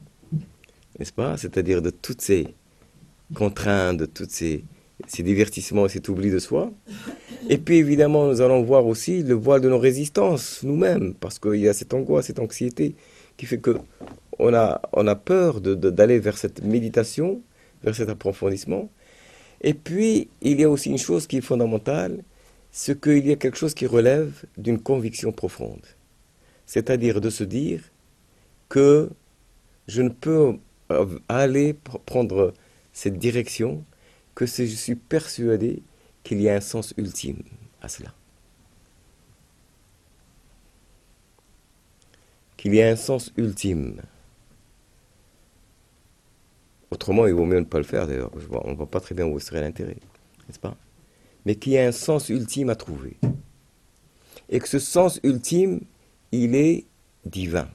n'est-ce 0.97 1.11
pas? 1.11 1.35
C'est-à-dire 1.35 1.81
de 1.81 1.89
toutes 1.89 2.21
ces 2.21 2.47
contraintes, 3.35 3.97
de 3.97 4.05
tous 4.05 4.27
ces, 4.29 4.63
ces 5.05 5.21
divertissements 5.21 5.85
et 5.85 5.89
cet 5.89 6.07
oubli 6.07 6.31
de 6.31 6.39
soi. 6.39 6.71
Et 7.49 7.57
puis 7.57 7.75
évidemment, 7.75 8.27
nous 8.27 8.39
allons 8.39 8.63
voir 8.63 8.85
aussi 8.85 9.21
le 9.21 9.33
voile 9.33 9.59
de 9.59 9.67
nos 9.67 9.79
résistances, 9.79 10.63
nous-mêmes, 10.63 11.13
parce 11.13 11.39
qu'il 11.39 11.55
y 11.55 11.67
a 11.67 11.73
cette 11.73 11.93
angoisse, 11.93 12.27
cette 12.27 12.39
anxiété 12.39 12.95
qui 13.35 13.45
fait 13.45 13.57
que 13.57 13.77
on 14.39 14.53
a, 14.53 14.81
on 14.93 15.05
a 15.07 15.15
peur 15.15 15.59
d'aller 15.59 16.19
vers 16.19 16.37
cette 16.37 16.63
méditation, 16.63 17.41
vers 17.83 17.95
cet 17.95 18.07
approfondissement. 18.07 18.89
Et 19.59 19.73
puis, 19.73 20.29
il 20.41 20.61
y 20.61 20.63
a 20.63 20.69
aussi 20.69 20.89
une 20.89 20.97
chose 20.97 21.27
qui 21.27 21.37
est 21.37 21.41
fondamentale, 21.41 22.23
c'est 22.71 22.99
qu'il 23.01 23.27
y 23.27 23.31
a 23.33 23.35
quelque 23.35 23.57
chose 23.57 23.73
qui 23.73 23.87
relève 23.87 24.31
d'une 24.57 24.79
conviction 24.79 25.33
profonde. 25.33 25.85
C'est-à-dire 26.73 27.21
de 27.21 27.29
se 27.29 27.43
dire 27.43 27.83
que 28.67 29.11
je 29.87 30.01
ne 30.01 30.09
peux 30.09 30.57
aller 31.29 31.75
prendre 32.07 32.51
cette 32.93 33.19
direction 33.19 33.85
que 34.33 34.47
je 34.47 34.63
suis 34.63 34.95
persuadé 34.95 35.83
qu'il 36.23 36.41
y 36.41 36.49
a 36.49 36.55
un 36.55 36.61
sens 36.61 36.95
ultime 36.97 37.43
à 37.79 37.89
cela. 37.89 38.11
Qu'il 42.57 42.73
y 42.73 42.81
a 42.81 42.89
un 42.89 42.95
sens 42.95 43.31
ultime. 43.37 44.01
Autrement, 46.89 47.27
il 47.27 47.35
vaut 47.35 47.45
mieux 47.45 47.59
ne 47.59 47.65
pas 47.65 47.77
le 47.77 47.83
faire 47.83 48.07
d'ailleurs. 48.07 48.31
On 48.65 48.71
ne 48.71 48.75
voit 48.75 48.89
pas 48.89 48.99
très 48.99 49.13
bien 49.13 49.27
où 49.27 49.39
serait 49.39 49.61
l'intérêt, 49.61 49.97
n'est-ce 50.47 50.57
pas? 50.57 50.75
Mais 51.45 51.53
qu'il 51.53 51.73
y 51.73 51.77
a 51.77 51.85
un 51.85 51.91
sens 51.91 52.29
ultime 52.29 52.71
à 52.71 52.75
trouver. 52.75 53.17
Et 54.49 54.59
que 54.59 54.67
ce 54.67 54.79
sens 54.79 55.19
ultime, 55.21 55.81
il 56.33 56.55
est 56.55 56.85
divin. 57.25 57.69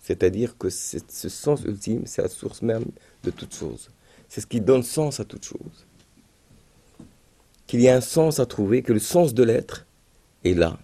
C'est-à-dire 0.00 0.58
que 0.58 0.68
ce 0.68 1.28
sens 1.28 1.62
ultime, 1.64 2.02
c'est 2.06 2.22
la 2.22 2.28
source 2.28 2.60
même 2.60 2.84
de 3.24 3.30
toute 3.30 3.54
chose. 3.54 3.88
C'est 4.28 4.40
ce 4.42 4.46
qui 4.46 4.60
donne 4.60 4.82
sens 4.82 5.20
à 5.20 5.24
toute 5.24 5.44
chose. 5.44 5.86
Qu'il 7.66 7.80
y 7.80 7.88
a 7.88 7.96
un 7.96 8.00
sens 8.02 8.40
à 8.40 8.46
trouver, 8.46 8.82
que 8.82 8.92
le 8.92 8.98
sens 8.98 9.32
de 9.32 9.42
l'être 9.42 9.86
est 10.44 10.54
là, 10.54 10.78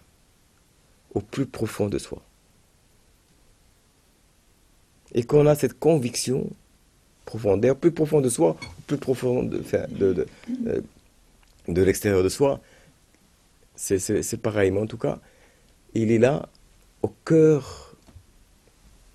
au 1.13 1.21
plus 1.21 1.47
profond 1.47 1.89
de 1.89 1.99
soi. 1.99 2.23
Et 5.13 5.25
qu'on 5.25 5.47
a 5.47 5.55
cette 5.55 5.79
conviction 5.79 6.49
profonde, 7.27 7.61
d'ailleurs 7.61 7.77
plus 7.77 7.93
profond 7.93 8.23
de 8.23 8.31
soi, 8.31 8.57
plus 8.87 8.97
profond 8.97 9.43
de, 9.43 9.63
euh, 10.01 10.81
de, 11.69 11.83
l'extérieur 11.83 12.23
de 12.23 12.29
soi, 12.31 12.61
c'est 13.75 14.41
pareil, 14.41 14.71
mais 14.71 14.81
en 14.81 14.87
tout 14.87 14.97
cas, 14.97 15.19
il 15.93 16.11
est 16.11 16.19
là 16.19 16.49
au 17.03 17.09
cœur 17.25 17.97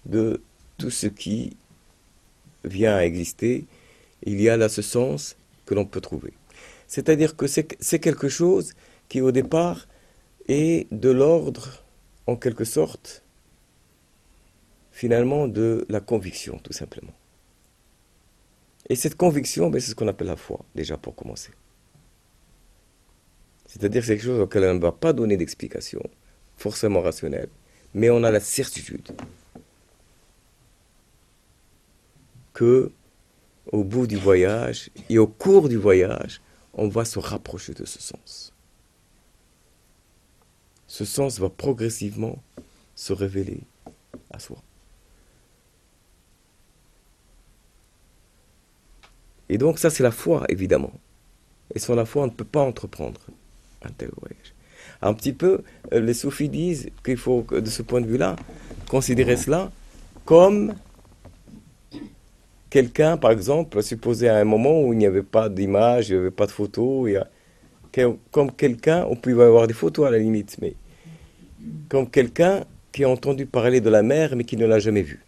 de 0.06 0.42
tout 0.78 0.90
ce 0.90 1.08
qui 1.08 1.56
vient 2.64 2.96
à 2.96 3.04
exister 3.04 3.66
il 4.26 4.42
y 4.42 4.50
a 4.50 4.58
là 4.58 4.70
ce 4.70 4.82
sens 4.82 5.36
que 5.66 5.74
l'on 5.74 5.86
peut 5.86 6.02
trouver. 6.02 6.34
C'est-à-dire 6.88 7.36
que 7.36 7.48
c'est 7.48 8.00
quelque 8.00 8.30
chose 8.30 8.74
qui 9.10 9.22
au 9.22 9.32
départ 9.32 9.88
est 10.48 10.88
de 10.92 11.10
l'ordre, 11.10 11.84
en 12.28 12.36
quelque 12.36 12.64
sorte, 12.64 13.24
finalement, 14.92 15.48
de 15.48 15.86
la 15.90 16.00
conviction, 16.00 16.60
tout 16.60 16.74
simplement. 16.74 17.14
Et 18.90 18.96
cette 18.96 19.16
conviction, 19.16 19.70
ben, 19.70 19.80
c'est 19.80 19.92
ce 19.92 19.96
qu'on 19.96 20.08
appelle 20.08 20.28
la 20.28 20.36
foi, 20.36 20.64
déjà 20.76 20.98
pour 20.98 21.16
commencer. 21.16 21.52
C'est-à-dire 23.66 24.02
que 24.02 24.08
c'est 24.08 24.16
quelque 24.16 24.26
chose 24.26 24.40
auquel 24.40 24.64
on 24.66 24.76
ne 24.76 24.80
va 24.80 24.92
pas 24.92 25.14
donner 25.14 25.38
d'explication, 25.38 26.02
forcément 26.58 27.02
rationnelle, 27.02 27.50
mais 27.94 28.10
on 28.10 28.24
a 28.24 28.32
la 28.32 28.40
certitude 28.40 29.12
que 32.54 32.92
au 33.72 33.84
bout 33.84 34.08
du 34.08 34.18
voyage 34.18 34.90
et 35.10 35.18
au 35.18 35.28
cours 35.28 35.70
du 35.70 35.78
voyage, 35.78 36.42
on 36.74 36.88
va 36.88 37.06
se 37.06 37.20
rapprocher 37.20 37.74
de 37.74 37.86
ce 37.86 38.02
sens. 38.02 38.54
Ce 40.88 41.06
sens 41.06 41.40
va 41.40 41.50
progressivement 41.50 42.42
se 42.96 43.14
révéler 43.14 43.62
à 44.32 44.40
soi. 44.40 44.62
Et 49.50 49.58
donc 49.58 49.80
ça, 49.80 49.90
c'est 49.90 50.04
la 50.04 50.12
foi, 50.12 50.46
évidemment. 50.50 50.94
Et 51.74 51.80
sans 51.80 51.96
la 51.96 52.06
foi, 52.06 52.24
on 52.24 52.28
ne 52.28 52.32
peut 52.32 52.46
pas 52.46 52.62
entreprendre 52.62 53.22
un 53.82 53.90
tel 53.90 54.12
voyage. 54.20 54.54
Un 55.06 55.14
petit 55.14 55.34
peu, 55.34 55.64
euh, 55.92 56.00
les 56.00 56.14
soufis 56.14 56.48
disent 56.48 56.90
qu'il 57.04 57.18
faut, 57.18 57.46
de 57.52 57.70
ce 57.70 57.82
point 57.82 58.00
de 58.00 58.08
vue-là, 58.08 58.38
considérer 58.90 59.36
cela 59.36 59.70
comme 60.24 60.74
quelqu'un, 62.70 63.18
par 63.18 63.32
exemple, 63.32 63.84
supposé 63.84 64.30
à 64.30 64.38
un 64.38 64.46
moment 64.46 64.82
où 64.82 64.94
il 64.94 65.00
n'y 65.00 65.06
avait 65.06 65.22
pas 65.22 65.50
d'image, 65.50 66.10
il 66.10 66.14
n'y 66.14 66.22
avait 66.22 66.32
pas 66.32 66.46
de 66.46 66.52
photos, 66.52 67.12
comme 68.32 68.52
quelqu'un, 68.54 69.06
on 69.10 69.18
pouvait 69.18 69.44
avoir 69.44 69.68
des 69.68 69.74
photos 69.74 70.08
à 70.08 70.12
la 70.12 70.20
limite, 70.20 70.58
mais 70.62 70.74
comme 71.90 72.10
quelqu'un 72.10 72.64
qui 72.94 73.04
a 73.04 73.10
entendu 73.10 73.46
parler 73.46 73.82
de 73.82 73.90
la 73.90 74.04
mer 74.04 74.38
mais 74.38 74.46
qui 74.46 74.56
ne 74.56 74.66
l'a 74.66 74.80
jamais 74.80 75.02
vue. 75.02 75.22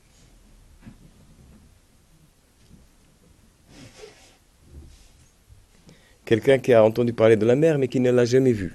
Quelqu'un 6.23 6.59
qui 6.59 6.73
a 6.73 6.83
entendu 6.83 7.11
parler 7.11 7.35
de 7.35 7.45
la 7.45 7.55
mer 7.55 7.77
mais 7.77 7.89
qui 7.89 7.99
ne 7.99 8.09
l'a 8.09 8.25
jamais 8.25 8.53
vue. 8.53 8.73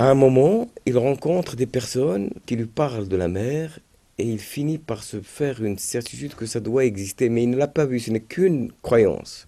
À 0.00 0.08
un 0.08 0.14
moment, 0.14 0.70
il 0.86 0.96
rencontre 0.96 1.56
des 1.56 1.66
personnes 1.66 2.30
qui 2.46 2.56
lui 2.56 2.64
parlent 2.64 3.06
de 3.06 3.16
la 3.16 3.28
mer 3.28 3.80
et 4.16 4.24
il 4.24 4.38
finit 4.38 4.78
par 4.78 5.02
se 5.02 5.20
faire 5.20 5.62
une 5.62 5.76
certitude 5.76 6.34
que 6.34 6.46
ça 6.46 6.58
doit 6.58 6.86
exister, 6.86 7.28
mais 7.28 7.42
il 7.42 7.50
ne 7.50 7.58
l'a 7.58 7.68
pas 7.68 7.84
vu, 7.84 8.00
ce 8.00 8.10
n'est 8.10 8.20
qu'une 8.20 8.72
croyance. 8.80 9.46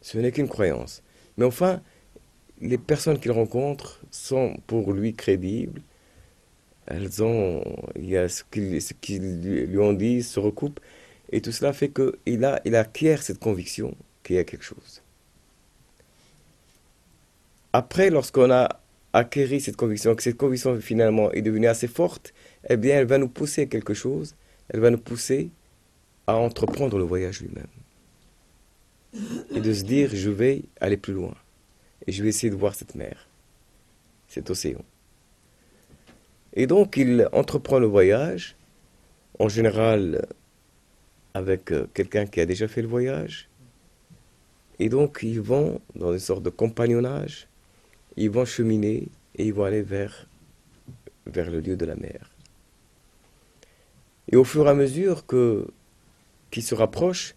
Ce 0.00 0.16
n'est 0.16 0.32
qu'une 0.32 0.48
croyance. 0.48 1.02
Mais 1.36 1.44
enfin, 1.44 1.82
les 2.62 2.78
personnes 2.78 3.18
qu'il 3.18 3.32
rencontre 3.32 4.00
sont 4.10 4.56
pour 4.66 4.90
lui 4.94 5.12
crédibles. 5.12 5.82
Elles 6.86 7.22
ont, 7.22 7.62
il 7.96 8.08
y 8.08 8.16
a 8.16 8.30
ce 8.30 8.44
qu'ils 8.44 9.42
lui 9.42 9.78
ont 9.78 9.92
dit 9.92 10.22
se 10.22 10.40
recoupe. 10.40 10.80
Et 11.32 11.42
tout 11.42 11.52
cela 11.52 11.74
fait 11.74 11.90
qu'il 11.90 12.58
il 12.64 12.76
acquiert 12.76 13.22
cette 13.22 13.40
conviction 13.40 13.94
qu'il 14.22 14.36
y 14.36 14.38
a 14.38 14.44
quelque 14.44 14.64
chose. 14.64 15.02
Après, 17.72 18.10
lorsqu'on 18.10 18.50
a 18.50 18.80
acquéri 19.12 19.60
cette 19.60 19.76
conviction, 19.76 20.14
que 20.14 20.22
cette 20.22 20.36
conviction 20.36 20.80
finalement 20.80 21.30
est 21.32 21.42
devenue 21.42 21.66
assez 21.66 21.88
forte, 21.88 22.32
eh 22.68 22.76
bien, 22.76 22.96
elle 22.98 23.06
va 23.06 23.18
nous 23.18 23.28
pousser 23.28 23.62
à 23.62 23.66
quelque 23.66 23.94
chose. 23.94 24.34
Elle 24.68 24.80
va 24.80 24.90
nous 24.90 24.98
pousser 24.98 25.50
à 26.26 26.36
entreprendre 26.36 26.98
le 26.98 27.04
voyage 27.04 27.40
lui-même. 27.40 27.66
Et 29.54 29.60
de 29.60 29.72
se 29.72 29.82
dire, 29.82 30.10
je 30.12 30.30
vais 30.30 30.62
aller 30.80 30.96
plus 30.96 31.12
loin. 31.12 31.34
Et 32.06 32.12
je 32.12 32.22
vais 32.22 32.28
essayer 32.28 32.50
de 32.50 32.56
voir 32.56 32.74
cette 32.74 32.94
mer, 32.94 33.28
cet 34.28 34.50
océan. 34.50 34.82
Et 36.54 36.66
donc, 36.66 36.96
il 36.96 37.28
entreprend 37.32 37.78
le 37.78 37.86
voyage, 37.86 38.56
en 39.38 39.48
général 39.48 40.26
avec 41.34 41.72
euh, 41.72 41.86
quelqu'un 41.94 42.26
qui 42.26 42.40
a 42.40 42.46
déjà 42.46 42.68
fait 42.68 42.82
le 42.82 42.88
voyage. 42.88 43.48
Et 44.78 44.88
donc, 44.88 45.20
ils 45.22 45.40
vont 45.40 45.80
dans 45.94 46.12
une 46.12 46.18
sorte 46.18 46.42
de 46.42 46.50
compagnonnage, 46.50 47.48
ils 48.16 48.30
vont 48.30 48.44
cheminer 48.44 49.08
et 49.36 49.46
ils 49.46 49.54
vont 49.54 49.64
aller 49.64 49.82
vers, 49.82 50.26
vers 51.26 51.50
le 51.50 51.60
lieu 51.60 51.76
de 51.76 51.84
la 51.84 51.96
mer. 51.96 52.30
Et 54.28 54.36
au 54.36 54.44
fur 54.44 54.66
et 54.66 54.70
à 54.70 54.74
mesure 54.74 55.26
que 55.26 55.66
qu'ils 56.50 56.62
se 56.62 56.74
rapprochent, 56.74 57.34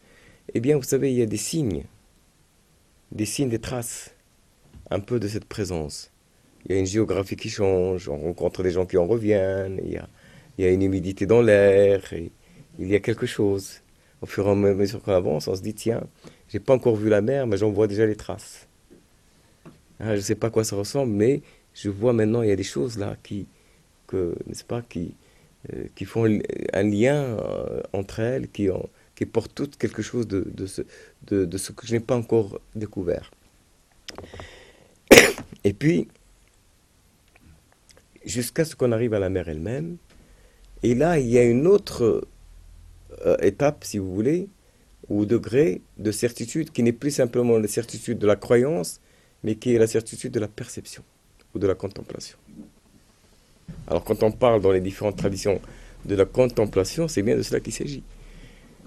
eh 0.54 0.60
bien, 0.60 0.78
vous 0.78 0.84
savez, 0.84 1.12
il 1.12 1.18
y 1.18 1.22
a 1.22 1.26
des 1.26 1.38
signes, 1.38 1.84
des 3.12 3.26
signes, 3.26 3.50
des 3.50 3.60
traces, 3.60 4.16
un 4.90 5.00
peu 5.00 5.20
de 5.20 5.28
cette 5.28 5.46
présence. 5.46 6.12
Il 6.66 6.74
y 6.74 6.76
a 6.76 6.80
une 6.80 6.86
géographie 6.86 7.36
qui 7.36 7.50
change, 7.50 8.10
on 8.10 8.18
rencontre 8.18 8.64
des 8.64 8.72
gens 8.72 8.86
qui 8.86 8.98
en 8.98 9.06
reviennent, 9.06 9.80
il 9.84 9.92
y 9.92 9.98
a, 9.98 10.08
il 10.58 10.66
y 10.66 10.68
a 10.68 10.72
une 10.72 10.82
humidité 10.82 11.26
dans 11.26 11.42
l'air, 11.42 12.02
il 12.80 12.88
y 12.88 12.96
a 12.96 13.00
quelque 13.00 13.26
chose. 13.26 13.82
Au 14.22 14.26
fur 14.26 14.48
et 14.48 14.52
à 14.52 14.56
mesure 14.56 15.02
qu'on 15.02 15.14
avance, 15.14 15.48
on 15.48 15.56
se 15.56 15.62
dit, 15.62 15.74
tiens, 15.74 16.04
j'ai 16.48 16.60
pas 16.60 16.74
encore 16.74 16.96
vu 16.96 17.10
la 17.10 17.22
mer, 17.22 17.46
mais 17.46 17.58
j'en 17.58 17.72
vois 17.72 17.88
déjà 17.88 18.06
les 18.06 18.16
traces. 18.16 18.68
Hein, 20.04 20.12
je 20.12 20.16
ne 20.16 20.22
sais 20.22 20.36
pas 20.36 20.48
à 20.48 20.50
quoi 20.50 20.66
ça 20.66 20.76
ressemble, 20.76 21.13
mais 21.13 21.42
je 21.74 21.89
vois 21.89 22.12
maintenant, 22.12 22.42
il 22.42 22.50
y 22.50 22.52
a 22.52 22.56
des 22.58 22.63
choses 22.63 22.98
là 22.98 23.16
qui, 23.24 23.48
n'est-ce 24.12 24.66
pas, 24.66 24.82
qui, 24.82 25.16
euh, 25.72 25.86
qui 25.96 26.04
font 26.04 26.26
un 26.26 26.84
lien 26.84 27.16
euh, 27.16 27.82
entre 27.94 28.20
elles, 28.20 28.50
qui, 28.50 28.70
ont, 28.70 28.89
qui 29.16 29.26
portent 29.26 29.56
toutes 29.56 29.78
quelque 29.78 30.02
chose 30.02 30.28
de, 30.28 30.46
de, 30.54 30.66
ce, 30.66 30.82
de, 31.28 31.46
de 31.46 31.58
ce 31.58 31.72
que 31.72 31.88
je 31.88 31.94
n'ai 31.94 32.02
pas 32.02 32.18
encore 32.18 32.60
découvert. 32.76 33.32
Et 35.63 35.72
puis, 35.72 36.10
jusqu'à 38.26 38.66
ce 38.66 38.76
qu'on 38.76 38.92
arrive 38.92 39.13
à 39.13 39.20
la 39.20 39.30
mer 39.30 39.48
elle-même, 39.48 39.98
et 40.86 40.96
là, 40.96 41.18
il 41.18 41.30
y 41.30 41.38
a 41.38 41.44
une 41.44 41.66
autre 41.66 42.28
euh, 43.26 43.38
étape, 43.38 43.86
si 43.86 44.00
vous 44.00 44.13
voulez, 44.13 44.50
ou 45.08 45.26
degré 45.26 45.82
de 45.98 46.12
certitude 46.12 46.72
qui 46.72 46.84
n'est 46.84 46.92
plus 46.92 47.12
simplement 47.12 47.58
la 47.58 47.70
certitude 47.70 48.20
de 48.20 48.28
la 48.28 48.36
croyance, 48.36 49.00
mais 49.44 49.56
qui 49.56 49.76
est 49.76 49.80
la 49.80 49.88
certitude 49.88 50.32
de 50.32 50.40
la 50.40 50.48
perception 50.48 51.04
ou 51.54 51.60
de 51.60 51.68
la 51.68 51.76
contemplation. 51.76 52.38
Alors 53.88 54.04
quand 54.04 54.24
on 54.24 54.32
parle 54.32 54.62
dans 54.62 54.72
les 54.72 54.82
différentes 54.82 55.18
traditions 55.18 55.60
de 56.06 56.16
la 56.16 56.26
contemplation, 56.26 57.08
c'est 57.08 57.22
bien 57.22 57.36
de 57.36 57.42
cela 57.42 57.60
qu'il 57.60 57.74
s'agit. 57.74 58.04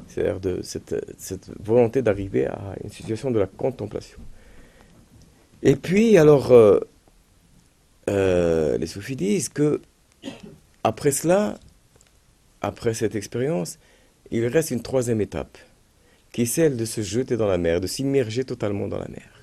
C'est-à-dire 0.09 0.41
de 0.41 0.61
cette, 0.63 1.51
volonté 1.61 2.03
d'arriver 2.03 2.47
à 2.47 2.75
une 2.85 2.91
situation 2.91 3.31
de 3.31 3.39
la 3.39 3.47
contemplation. 3.47 4.19
Et 5.63 5.75
puis, 5.75 6.19
alors, 6.19 6.53
euh, 6.53 6.81
euh, 8.11 8.77
les 8.79 8.87
soufis 8.87 9.17
disent 9.17 9.49
que 9.49 9.81
après 10.85 11.11
cela, 11.11 11.59
après 12.61 12.95
cette 12.95 13.17
expérience, 13.17 13.79
il 14.31 14.47
reste 14.47 14.71
une 14.71 14.83
troisième 14.83 15.21
étape, 15.21 15.59
qui 16.33 16.43
est 16.43 16.47
celle 16.47 16.77
de 16.77 16.85
se 16.85 17.01
jeter 17.01 17.37
dans 17.37 17.47
la 17.47 17.59
mer, 17.59 17.81
de 17.81 17.87
s'immerger 17.87 18.45
totalement 18.45 18.89
dans 18.89 18.99
la 18.99 19.09
mer. 19.09 19.36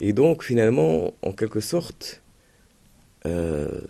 Et 0.00 0.12
donc, 0.12 0.44
finalement, 0.44 1.12
en 1.22 1.32
quelque 1.32 1.60
sorte, 1.60 2.22
euh, 3.26 3.80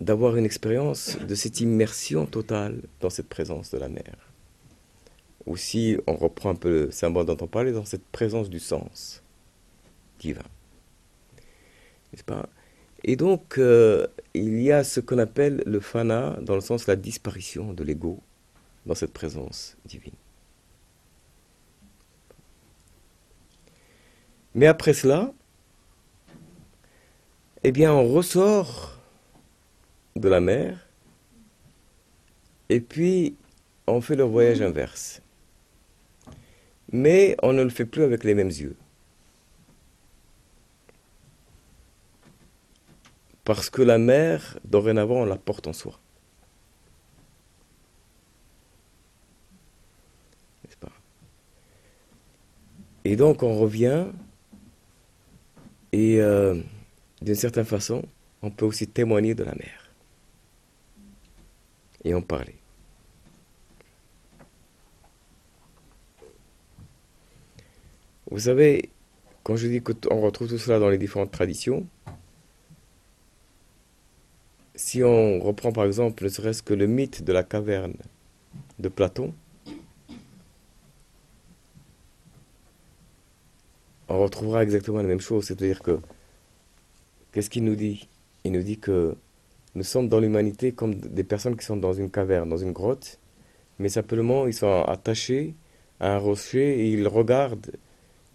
d'avoir 0.00 0.36
une 0.36 0.44
expérience 0.44 1.18
de 1.18 1.34
cette 1.34 1.60
immersion 1.60 2.26
totale 2.26 2.82
dans 3.00 3.10
cette 3.10 3.28
présence 3.28 3.70
de 3.70 3.78
la 3.78 3.88
mer. 3.88 4.16
Ou 5.46 5.56
si 5.56 5.96
on 6.06 6.14
reprend 6.14 6.50
un 6.50 6.54
peu 6.54 6.86
le 6.86 6.90
symbole 6.90 7.26
dont 7.26 7.36
on 7.40 7.46
parlait, 7.46 7.72
dans 7.72 7.84
cette 7.84 8.06
présence 8.06 8.48
du 8.48 8.58
sens 8.58 9.22
divin. 10.18 10.42
N'est-ce 12.12 12.24
pas? 12.24 12.48
Et 13.04 13.16
donc, 13.16 13.58
euh, 13.58 14.06
il 14.34 14.62
y 14.62 14.70
a 14.70 14.84
ce 14.84 15.00
qu'on 15.00 15.18
appelle 15.18 15.62
le 15.66 15.80
fana, 15.80 16.38
dans 16.42 16.54
le 16.54 16.60
sens 16.60 16.86
de 16.86 16.92
la 16.92 16.96
disparition 16.96 17.72
de 17.72 17.82
l'ego 17.82 18.20
dans 18.86 18.94
cette 18.94 19.12
présence 19.12 19.76
divine. 19.84 20.14
Mais 24.54 24.66
après 24.66 24.92
cela, 24.92 25.32
eh 27.64 27.72
bien, 27.72 27.92
on 27.92 28.12
ressort 28.12 28.98
de 30.16 30.28
la 30.28 30.40
mer 30.40 30.88
et 32.68 32.80
puis 32.80 33.36
on 33.86 34.00
fait 34.00 34.16
le 34.16 34.24
voyage 34.24 34.60
inverse. 34.60 35.22
Mais 36.90 37.36
on 37.42 37.52
ne 37.52 37.62
le 37.62 37.70
fait 37.70 37.86
plus 37.86 38.02
avec 38.02 38.24
les 38.24 38.34
mêmes 38.34 38.48
yeux. 38.48 38.76
Parce 43.44 43.70
que 43.70 43.82
la 43.82 43.98
mer, 43.98 44.58
dorénavant, 44.64 45.22
on 45.22 45.24
la 45.24 45.36
porte 45.36 45.66
en 45.66 45.72
soi. 45.72 45.98
N'est-ce 50.64 50.76
pas? 50.76 50.92
Et 53.04 53.16
donc 53.16 53.42
on 53.42 53.58
revient 53.58 54.06
et 55.92 56.20
euh, 56.20 56.60
d'une 57.20 57.34
certaine 57.34 57.64
façon, 57.64 58.02
on 58.42 58.50
peut 58.50 58.66
aussi 58.66 58.88
témoigner 58.88 59.34
de 59.34 59.44
la 59.44 59.54
mer. 59.54 59.90
Et 62.04 62.14
en 62.14 62.22
parler. 62.22 62.56
Vous 68.30 68.40
savez, 68.40 68.88
quand 69.44 69.56
je 69.56 69.68
dis 69.68 69.82
qu'on 69.82 70.20
retrouve 70.20 70.48
tout 70.48 70.58
cela 70.58 70.78
dans 70.78 70.88
les 70.88 70.98
différentes 70.98 71.30
traditions, 71.30 71.86
si 74.74 75.04
on 75.04 75.38
reprend 75.38 75.72
par 75.72 75.84
exemple 75.84 76.24
ne 76.24 76.28
serait-ce 76.28 76.62
que 76.62 76.74
le 76.74 76.86
mythe 76.86 77.22
de 77.22 77.32
la 77.32 77.42
caverne 77.42 77.94
de 78.78 78.88
Platon, 78.88 79.34
on 84.12 84.18
retrouvera 84.18 84.62
exactement 84.62 84.98
la 84.98 85.08
même 85.08 85.20
chose. 85.20 85.46
C'est-à-dire 85.46 85.82
que, 85.82 85.98
qu'est-ce 87.32 87.48
qu'il 87.48 87.64
nous 87.64 87.76
dit? 87.76 88.08
Il 88.44 88.52
nous 88.52 88.62
dit 88.62 88.78
que 88.78 89.16
nous 89.74 89.84
sommes 89.84 90.08
dans 90.08 90.20
l'humanité 90.20 90.72
comme 90.72 90.94
des 90.94 91.24
personnes 91.24 91.56
qui 91.56 91.64
sont 91.64 91.78
dans 91.78 91.94
une 91.94 92.10
caverne, 92.10 92.48
dans 92.48 92.58
une 92.58 92.72
grotte, 92.72 93.18
mais 93.78 93.88
simplement 93.88 94.46
ils 94.46 94.52
sont 94.54 94.82
attachés 94.82 95.54
à 95.98 96.14
un 96.14 96.18
rocher 96.18 96.80
et 96.80 96.90
ils 96.90 97.08
regardent 97.08 97.72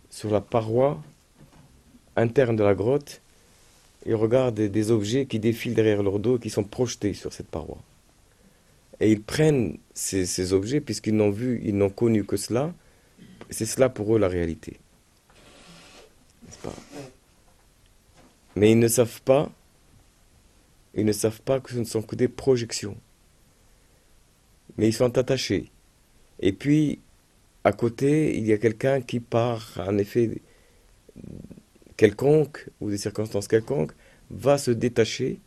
sur 0.10 0.32
la 0.32 0.42
paroi 0.42 1.00
interne 2.16 2.56
de 2.56 2.64
la 2.64 2.74
grotte, 2.74 3.22
ils 4.08 4.16
regardent 4.16 4.60
des 4.60 4.92
objets 4.92 5.28
qui 5.28 5.38
défilent 5.38 5.76
derrière 5.76 6.02
leur 6.02 6.18
dos 6.18 6.40
qui 6.40 6.50
sont 6.50 6.64
projetés 6.64 7.14
sur 7.14 7.34
cette 7.34 7.50
paroi. 7.50 7.78
Et 9.00 9.12
ils 9.12 9.22
prennent 9.22 9.78
ces, 9.94 10.26
ces 10.26 10.54
objets 10.54 10.82
puisqu'ils 10.82 11.16
n'ont 11.16 11.30
vu, 11.30 11.62
ils 11.64 11.78
n'ont 11.78 11.92
connu 11.92 12.24
que 12.24 12.38
cela. 12.38 12.74
C'est 13.52 13.68
cela 13.68 13.90
pour 13.90 14.16
eux 14.16 14.20
la 14.20 14.28
réalité. 14.28 14.80
Mais 18.56 18.72
ils 18.72 18.80
ne 18.80 18.88
savent 18.88 19.22
pas, 19.22 19.52
ils 20.96 21.06
ne 21.06 21.12
savent 21.12 21.42
pas 21.42 21.60
que 21.60 21.72
ce 21.72 21.78
ne 21.78 21.84
sont 21.84 22.02
que 22.02 22.16
des 22.16 22.28
projections. 22.28 22.98
Mais 24.78 24.88
ils 24.88 24.94
sont 24.94 25.18
attachés. 25.18 25.72
Et 26.40 26.54
puis, 26.54 27.00
à 27.64 27.72
côté, 27.72 28.38
il 28.38 28.46
y 28.46 28.54
a 28.54 28.58
quelqu'un 28.58 29.02
qui, 29.02 29.20
par 29.20 29.80
un 29.80 29.98
effet 29.98 30.42
quelconque 31.98 32.68
ou 32.80 32.90
des 32.90 32.98
circonstances 32.98 33.48
quelconques, 33.48 33.92
va 34.30 34.58
se 34.58 34.72
détacher, 34.72 35.40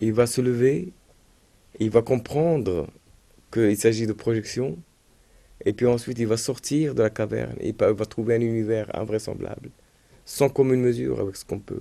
il 0.00 0.12
va 0.12 0.26
se 0.26 0.40
lever, 0.40 0.92
il 1.78 1.90
va 1.90 2.02
comprendre 2.02 2.88
qu'il 3.52 3.76
s'agit 3.76 4.06
de 4.06 4.12
projection, 4.12 4.78
et 5.64 5.72
puis 5.72 5.86
ensuite 5.86 6.18
il 6.18 6.26
va 6.26 6.36
sortir 6.36 6.94
de 6.94 7.02
la 7.02 7.10
caverne, 7.10 7.56
et 7.60 7.68
il 7.68 7.74
va 7.76 8.06
trouver 8.06 8.36
un 8.36 8.40
univers 8.40 8.94
invraisemblable 8.96 9.70
sans 10.28 10.50
commune 10.50 10.82
mesure 10.82 11.20
avec 11.20 11.36
ce 11.36 11.44
qu'on 11.46 11.58
peut 11.58 11.80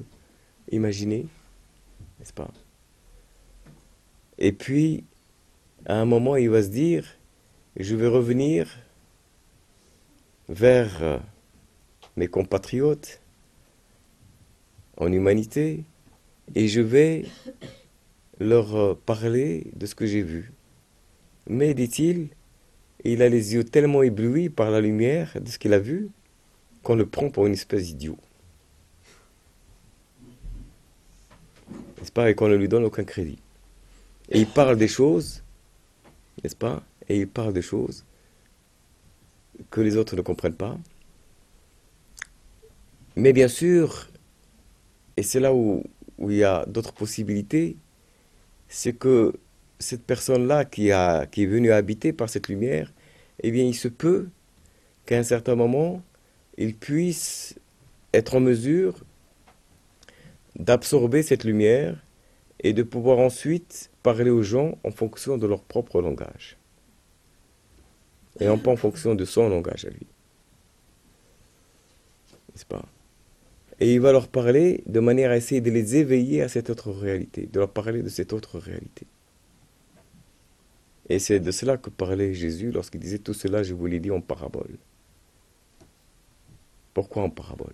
imaginer, 0.72 1.28
n'est-ce 2.18 2.32
pas? 2.32 2.50
Et 4.38 4.54
puis, 4.54 5.04
à 5.86 6.00
un 6.00 6.06
moment, 6.06 6.38
il 6.38 6.50
va 6.50 6.64
se 6.64 6.70
dire, 6.70 7.06
je 7.76 7.94
vais 7.96 8.08
revenir 8.08 8.70
vers 10.48 11.04
euh, 11.04 11.18
mes 12.16 12.28
compatriotes 12.28 13.20
en 14.96 15.12
humanité 15.12 15.84
et 16.56 16.70
je 16.70 16.80
vais 16.80 17.26
leur 18.40 18.76
euh, 18.76 18.94
parler 19.06 19.68
de 19.76 19.86
ce 19.86 19.96
que 19.96 20.06
j'ai 20.06 20.22
vu. 20.22 20.54
Mais, 21.50 21.74
dit-il, 21.74 22.30
il 23.14 23.22
a 23.22 23.30
les 23.30 23.54
yeux 23.54 23.64
tellement 23.64 24.04
éblouis 24.04 24.50
par 24.50 24.70
la 24.70 24.82
lumière 24.82 25.38
de 25.40 25.50
ce 25.50 25.58
qu'il 25.58 25.74
a 25.74 25.80
vu 25.80 26.10
qu'on 26.84 26.96
le 26.96 27.06
prend 27.06 27.30
pour 27.30 27.46
une 27.46 27.54
espèce 27.54 27.84
d'idiot. 27.84 28.18
N'est-ce 32.00 32.12
pas? 32.12 32.30
Et 32.30 32.36
qu'on 32.36 32.48
ne 32.48 32.56
lui 32.56 32.68
donne 32.68 32.84
aucun 32.84 33.04
crédit. 33.04 33.40
Et 34.30 34.40
il 34.40 34.48
parle 34.48 34.78
des 34.78 34.88
choses, 34.88 35.44
n'est-ce 36.44 36.56
pas? 36.56 36.84
Et 37.10 37.20
il 37.20 37.28
parle 37.28 37.54
des 37.54 37.62
choses 37.62 38.04
que 39.72 39.82
les 39.82 39.98
autres 39.98 40.16
ne 40.16 40.22
comprennent 40.22 40.54
pas. 40.54 40.78
Mais 43.16 43.34
bien 43.34 43.48
sûr, 43.48 44.10
et 45.16 45.24
c'est 45.24 45.40
là 45.40 45.54
où, 45.54 45.84
il 46.20 46.34
y 46.36 46.44
a 46.44 46.66
d'autres 46.66 46.94
possibilités, 46.94 47.78
c'est 48.68 48.94
que 48.94 49.34
cette 49.80 50.04
personne-là 50.04 50.66
qui 50.66 50.90
est 50.90 51.46
venue 51.46 51.72
habiter 51.72 52.14
par 52.14 52.30
cette 52.30 52.50
lumière, 52.50 52.92
eh 53.42 53.52
bien, 53.52 53.64
il 53.64 53.76
se 53.76 53.88
peut 53.88 54.28
qu'à 55.06 55.18
un 55.18 55.24
certain 55.24 55.56
moment, 55.56 56.02
il 56.58 56.76
puisse 56.76 57.56
être 58.14 58.36
en 58.36 58.40
mesure 58.40 59.04
d'absorber 60.56 61.22
cette 61.22 61.44
lumière 61.44 62.04
et 62.60 62.74
de 62.74 62.84
pouvoir 62.84 63.20
ensuite 63.20 63.92
parler 64.02 64.32
aux 64.32 64.42
gens 64.42 64.78
en 64.84 64.92
fonction 64.92 65.38
de 65.38 65.46
leur 65.46 65.62
propre 65.62 66.02
langage. 66.02 66.58
Et 68.40 68.46
non 68.46 68.58
pas 68.58 68.72
en 68.72 68.76
fonction 68.76 69.16
de 69.16 69.26
son 69.26 69.50
langage 69.50 69.86
à 69.86 69.90
lui. 69.90 70.08
N'est-ce 72.54 72.66
pas? 72.66 72.86
Et 73.80 73.94
il 73.94 74.00
va 74.00 74.12
leur 74.12 74.28
parler 74.28 74.84
de 74.88 75.00
manière 75.00 75.30
à 75.30 75.38
essayer 75.38 75.62
de 75.62 75.70
les 75.70 75.96
éveiller 75.96 76.42
à 76.42 76.50
cette 76.50 76.70
autre 76.72 76.92
réalité, 76.92 77.48
de 77.52 77.60
leur 77.60 77.70
parler 77.70 78.02
de 78.02 78.10
cette 78.10 78.34
autre 78.34 78.58
réalité. 78.58 79.06
Et 81.10 81.20
c'est 81.20 81.40
de 81.40 81.52
cela 81.52 81.78
que 81.78 81.90
parlait 81.90 82.34
Jésus 82.34 82.72
lorsqu'il 82.72 83.00
disait 83.00 83.20
tout 83.20 83.34
cela, 83.34 83.64
je 83.64 83.74
vous 83.74 83.86
l'ai 83.86 84.00
dit 84.00 84.12
en 84.12 84.22
parabole. 84.22 84.78
Pourquoi 86.94 87.24
en 87.24 87.30
parabole? 87.30 87.74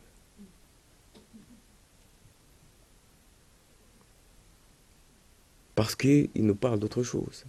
Parce 5.75 5.95
qu'il 5.95 6.29
nous 6.35 6.55
parle 6.55 6.79
d'autre 6.79 7.01
chose, 7.01 7.45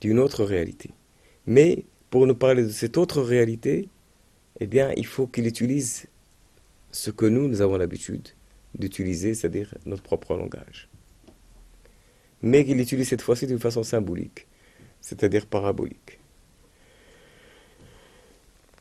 d'une 0.00 0.18
autre 0.18 0.44
réalité. 0.44 0.90
Mais 1.46 1.84
pour 2.08 2.26
nous 2.26 2.34
parler 2.34 2.62
de 2.62 2.70
cette 2.70 2.96
autre 2.96 3.20
réalité, 3.20 3.88
eh 4.60 4.66
bien, 4.66 4.92
il 4.96 5.06
faut 5.06 5.26
qu'il 5.26 5.46
utilise 5.46 6.06
ce 6.90 7.10
que 7.10 7.26
nous, 7.26 7.48
nous 7.48 7.60
avons 7.60 7.76
l'habitude 7.76 8.28
d'utiliser, 8.74 9.34
c'est-à-dire 9.34 9.74
notre 9.84 10.02
propre 10.02 10.34
langage. 10.34 10.88
Mais 12.40 12.64
qu'il 12.64 12.80
utilise 12.80 13.08
cette 13.08 13.22
fois-ci 13.22 13.46
d'une 13.46 13.58
façon 13.58 13.82
symbolique 13.82 14.46
c'est-à-dire 15.02 15.44
parabolique. 15.44 16.18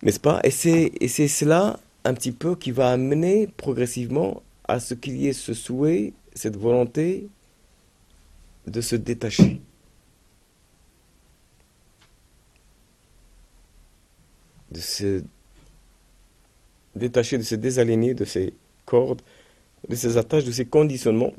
N'est-ce 0.02 0.20
pas? 0.20 0.40
Et 0.44 0.52
c'est 0.52 1.28
cela 1.28 1.80
un 2.06 2.14
petit 2.14 2.32
peu 2.32 2.56
qui 2.56 2.72
va 2.72 2.92
amener 2.92 3.48
progressivement 3.58 4.42
à 4.68 4.80
ce 4.80 4.94
qu'il 4.94 5.18
y 5.18 5.28
ait 5.28 5.34
ce 5.34 5.54
souhait, 5.54 6.14
cette 6.34 6.56
volonté 6.56 7.28
de 8.66 8.82
se 8.82 8.96
détacher. 8.96 9.60
De 14.72 14.80
se 14.80 15.24
détacher, 16.96 17.38
de 17.38 17.44
se 17.44 17.56
désaligner 17.56 18.14
de 18.14 18.24
ces 18.26 18.54
cordes, 18.86 19.22
de 19.90 19.96
ces 19.96 20.18
attaches, 20.18 20.46
de 20.46 20.52
ces 20.52 20.66
conditionnements. 20.66 21.34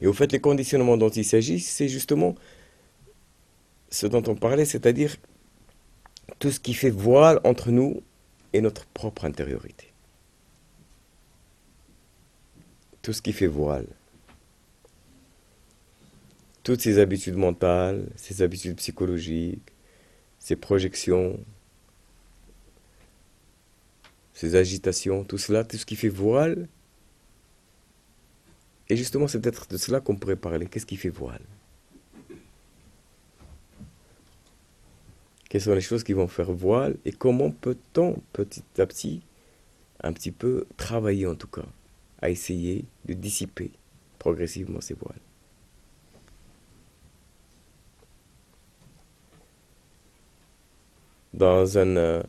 Et 0.00 0.06
au 0.06 0.12
fait, 0.12 0.32
les 0.32 0.40
conditionnements 0.40 0.96
dont 0.96 1.10
il 1.10 1.24
s'agit, 1.24 1.60
c'est 1.60 1.88
justement 1.88 2.34
ce 3.90 4.06
dont 4.06 4.22
on 4.26 4.36
parlait, 4.36 4.64
c'est-à-dire 4.64 5.16
tout 6.38 6.50
ce 6.50 6.60
qui 6.60 6.74
fait 6.74 6.90
voile 6.90 7.40
entre 7.44 7.70
nous 7.70 8.02
et 8.52 8.60
notre 8.60 8.86
propre 8.86 9.24
intériorité. 9.24 9.92
Tout 13.02 13.12
ce 13.12 13.22
qui 13.22 13.32
fait 13.32 13.46
voile. 13.46 13.86
Toutes 16.62 16.80
ces 16.80 16.98
habitudes 16.98 17.36
mentales, 17.36 18.06
ces 18.16 18.42
habitudes 18.42 18.76
psychologiques, 18.76 19.72
ces 20.38 20.56
projections, 20.56 21.38
ces 24.34 24.54
agitations, 24.54 25.24
tout 25.24 25.38
cela, 25.38 25.64
tout 25.64 25.76
ce 25.76 25.86
qui 25.86 25.96
fait 25.96 26.08
voile. 26.08 26.68
Et 28.88 28.96
justement, 28.96 29.28
c'est 29.28 29.40
peut-être 29.40 29.68
de 29.68 29.76
cela 29.76 30.00
qu'on 30.00 30.16
pourrait 30.16 30.36
parler. 30.36 30.66
Qu'est-ce 30.66 30.86
qui 30.86 30.96
fait 30.96 31.10
voile? 31.10 31.42
Quelles 35.50 35.60
sont 35.60 35.74
les 35.74 35.80
choses 35.80 36.04
qui 36.04 36.12
vont 36.12 36.28
faire 36.28 36.52
voile 36.52 36.96
et 37.04 37.10
comment 37.10 37.50
peut-on 37.50 38.22
petit 38.32 38.62
à 38.78 38.86
petit, 38.86 39.20
un 40.00 40.12
petit 40.12 40.30
peu 40.30 40.64
travailler 40.76 41.26
en 41.26 41.34
tout 41.34 41.48
cas, 41.48 41.66
à 42.22 42.30
essayer 42.30 42.84
de 43.04 43.14
dissiper 43.14 43.72
progressivement 44.20 44.80
ces 44.80 44.94
voiles? 44.94 45.18
Dans 51.34 51.76
une 51.76 51.98
euh, 51.98 52.22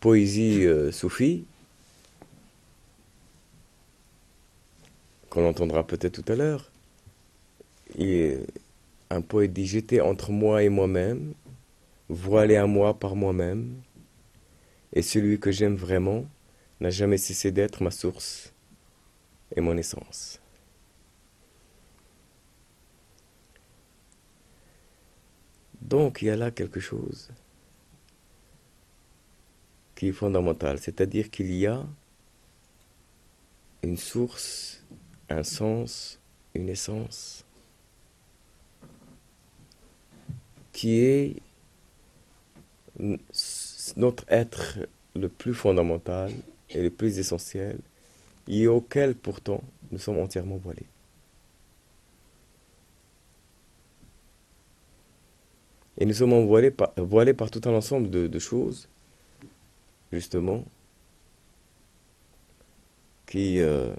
poésie 0.00 0.64
euh, 0.64 0.92
soufie, 0.92 1.44
qu'on 5.30 5.48
entendra 5.48 5.84
peut-être 5.84 6.22
tout 6.22 6.32
à 6.32 6.36
l'heure, 6.36 6.70
un 9.10 9.20
poète 9.20 9.52
dit 9.52 9.66
J'étais 9.66 10.00
entre 10.00 10.30
moi 10.30 10.62
et 10.62 10.68
moi-même, 10.68 11.34
voilé 12.08 12.56
à 12.56 12.66
moi 12.66 12.98
par 12.98 13.16
moi-même, 13.16 13.80
et 14.92 15.02
celui 15.02 15.38
que 15.38 15.50
j'aime 15.50 15.76
vraiment 15.76 16.24
n'a 16.80 16.90
jamais 16.90 17.18
cessé 17.18 17.52
d'être 17.52 17.82
ma 17.82 17.90
source 17.90 18.52
et 19.54 19.60
mon 19.60 19.76
essence. 19.76 20.40
Donc 25.80 26.22
il 26.22 26.26
y 26.26 26.30
a 26.30 26.36
là 26.36 26.50
quelque 26.50 26.80
chose 26.80 27.30
qui 29.94 30.08
est 30.08 30.12
fondamental, 30.12 30.78
c'est-à-dire 30.78 31.30
qu'il 31.30 31.52
y 31.52 31.66
a 31.66 31.84
une 33.82 33.96
source, 33.96 34.84
un 35.28 35.42
sens, 35.42 36.20
une 36.54 36.68
essence 36.68 37.44
qui 40.72 41.00
est 41.00 41.36
notre 43.96 44.24
être 44.28 44.78
le 45.14 45.28
plus 45.28 45.54
fondamental 45.54 46.32
et 46.70 46.82
le 46.82 46.90
plus 46.90 47.18
essentiel, 47.18 47.78
et 48.46 48.66
auquel 48.66 49.14
pourtant 49.14 49.62
nous 49.90 49.98
sommes 49.98 50.18
entièrement 50.18 50.56
voilés. 50.56 50.86
Et 55.98 56.06
nous 56.06 56.14
sommes 56.14 56.46
voilés 56.46 56.70
par, 56.70 56.92
voilés 56.96 57.34
par 57.34 57.50
tout 57.50 57.60
un 57.64 57.72
ensemble 57.72 58.08
de, 58.10 58.38
choses, 58.38 58.88
justement, 60.12 60.64
qui, 63.26 63.60
euh, 63.60 63.92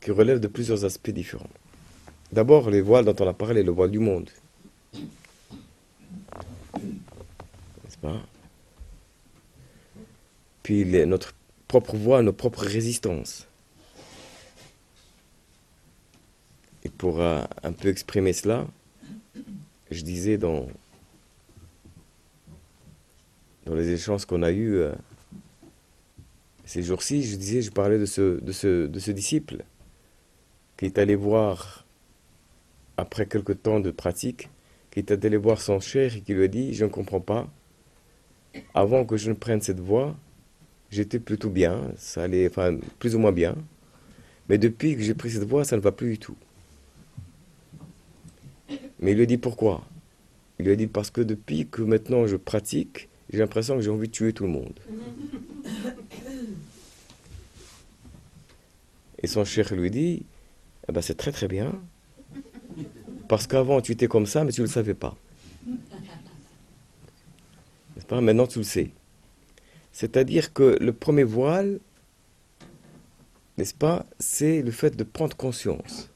qui 0.00 0.10
relèvent 0.10 0.40
de 0.40 0.48
plusieurs 0.48 0.84
aspects 0.84 1.10
différents. 1.10 1.50
D'abord, 2.32 2.70
les 2.70 2.80
voiles 2.80 3.04
dont 3.04 3.16
on 3.20 3.28
a 3.28 3.34
parlé, 3.34 3.62
le 3.62 3.70
voile 3.70 3.90
du 3.90 3.98
monde. 3.98 4.30
Puis 10.62 10.84
notre 11.06 11.34
propre 11.66 11.96
voix, 11.96 12.22
notre 12.22 12.36
propre 12.36 12.60
résistance. 12.60 13.46
Et 16.84 16.88
pour 16.88 17.20
euh, 17.20 17.42
un 17.62 17.72
peu 17.72 17.88
exprimer 17.88 18.32
cela, 18.32 18.66
je 19.90 20.02
disais 20.02 20.38
dans, 20.38 20.66
dans 23.66 23.74
les 23.74 23.90
échanges 23.90 24.24
qu'on 24.24 24.42
a 24.42 24.50
eus 24.50 24.76
euh, 24.76 24.94
ces 26.64 26.82
jours-ci, 26.82 27.22
je 27.22 27.36
disais, 27.36 27.62
je 27.62 27.70
parlais 27.70 27.98
de 27.98 28.06
ce, 28.06 28.40
de 28.40 28.52
ce, 28.52 28.86
de 28.86 28.98
ce 28.98 29.10
disciple 29.10 29.64
qui 30.76 30.84
est 30.84 30.98
allé 30.98 31.16
voir, 31.16 31.84
après 32.96 33.26
quelque 33.26 33.52
temps 33.52 33.80
de 33.80 33.90
pratique, 33.90 34.48
qui 34.90 35.00
est 35.00 35.24
allé 35.24 35.36
voir 35.36 35.60
son 35.60 35.80
cher 35.80 36.14
et 36.16 36.20
qui 36.20 36.34
lui 36.34 36.44
a 36.44 36.48
dit, 36.48 36.74
je 36.74 36.84
ne 36.84 36.90
comprends 36.90 37.20
pas, 37.20 37.48
avant 38.74 39.04
que 39.04 39.16
je 39.16 39.30
ne 39.30 39.34
prenne 39.34 39.60
cette 39.60 39.80
voie, 39.80 40.16
j'étais 40.90 41.18
plutôt 41.18 41.50
bien, 41.50 41.82
ça 41.96 42.22
allait, 42.22 42.48
enfin, 42.48 42.76
plus 42.98 43.14
ou 43.14 43.18
moins 43.18 43.32
bien. 43.32 43.56
Mais 44.48 44.58
depuis 44.58 44.96
que 44.96 45.02
j'ai 45.02 45.14
pris 45.14 45.30
cette 45.30 45.44
voie, 45.44 45.64
ça 45.64 45.76
ne 45.76 45.80
va 45.80 45.92
plus 45.92 46.10
du 46.10 46.18
tout. 46.18 46.36
Mais 49.00 49.12
il 49.12 49.16
lui 49.16 49.22
a 49.22 49.26
dit 49.26 49.38
pourquoi? 49.38 49.84
Il 50.58 50.64
lui 50.64 50.72
a 50.72 50.76
dit 50.76 50.86
parce 50.86 51.10
que 51.10 51.20
depuis 51.20 51.66
que 51.66 51.82
maintenant 51.82 52.26
je 52.26 52.36
pratique, 52.36 53.08
j'ai 53.32 53.38
l'impression 53.38 53.76
que 53.76 53.82
j'ai 53.82 53.90
envie 53.90 54.08
de 54.08 54.12
tuer 54.12 54.32
tout 54.32 54.44
le 54.44 54.50
monde. 54.50 54.80
Et 59.22 59.26
son 59.26 59.44
cher 59.44 59.72
lui 59.74 59.90
dit, 59.90 60.24
eh 60.88 60.92
ben 60.92 61.02
c'est 61.02 61.16
très 61.16 61.32
très 61.32 61.48
bien, 61.48 61.72
parce 63.28 63.46
qu'avant 63.46 63.80
tu 63.80 63.92
étais 63.92 64.08
comme 64.08 64.26
ça, 64.26 64.44
mais 64.44 64.52
tu 64.52 64.62
ne 64.62 64.66
le 64.66 64.72
savais 64.72 64.94
pas. 64.94 65.16
Maintenant 68.10 68.46
tu 68.46 68.58
le 68.58 68.64
sais. 68.64 68.90
C'est-à-dire 69.92 70.52
que 70.52 70.76
le 70.80 70.92
premier 70.92 71.24
voile, 71.24 71.80
n'est-ce 73.56 73.74
pas, 73.74 74.06
c'est 74.18 74.62
le 74.62 74.70
fait 74.70 74.96
de 74.96 75.04
prendre 75.04 75.36
conscience. 75.36 76.10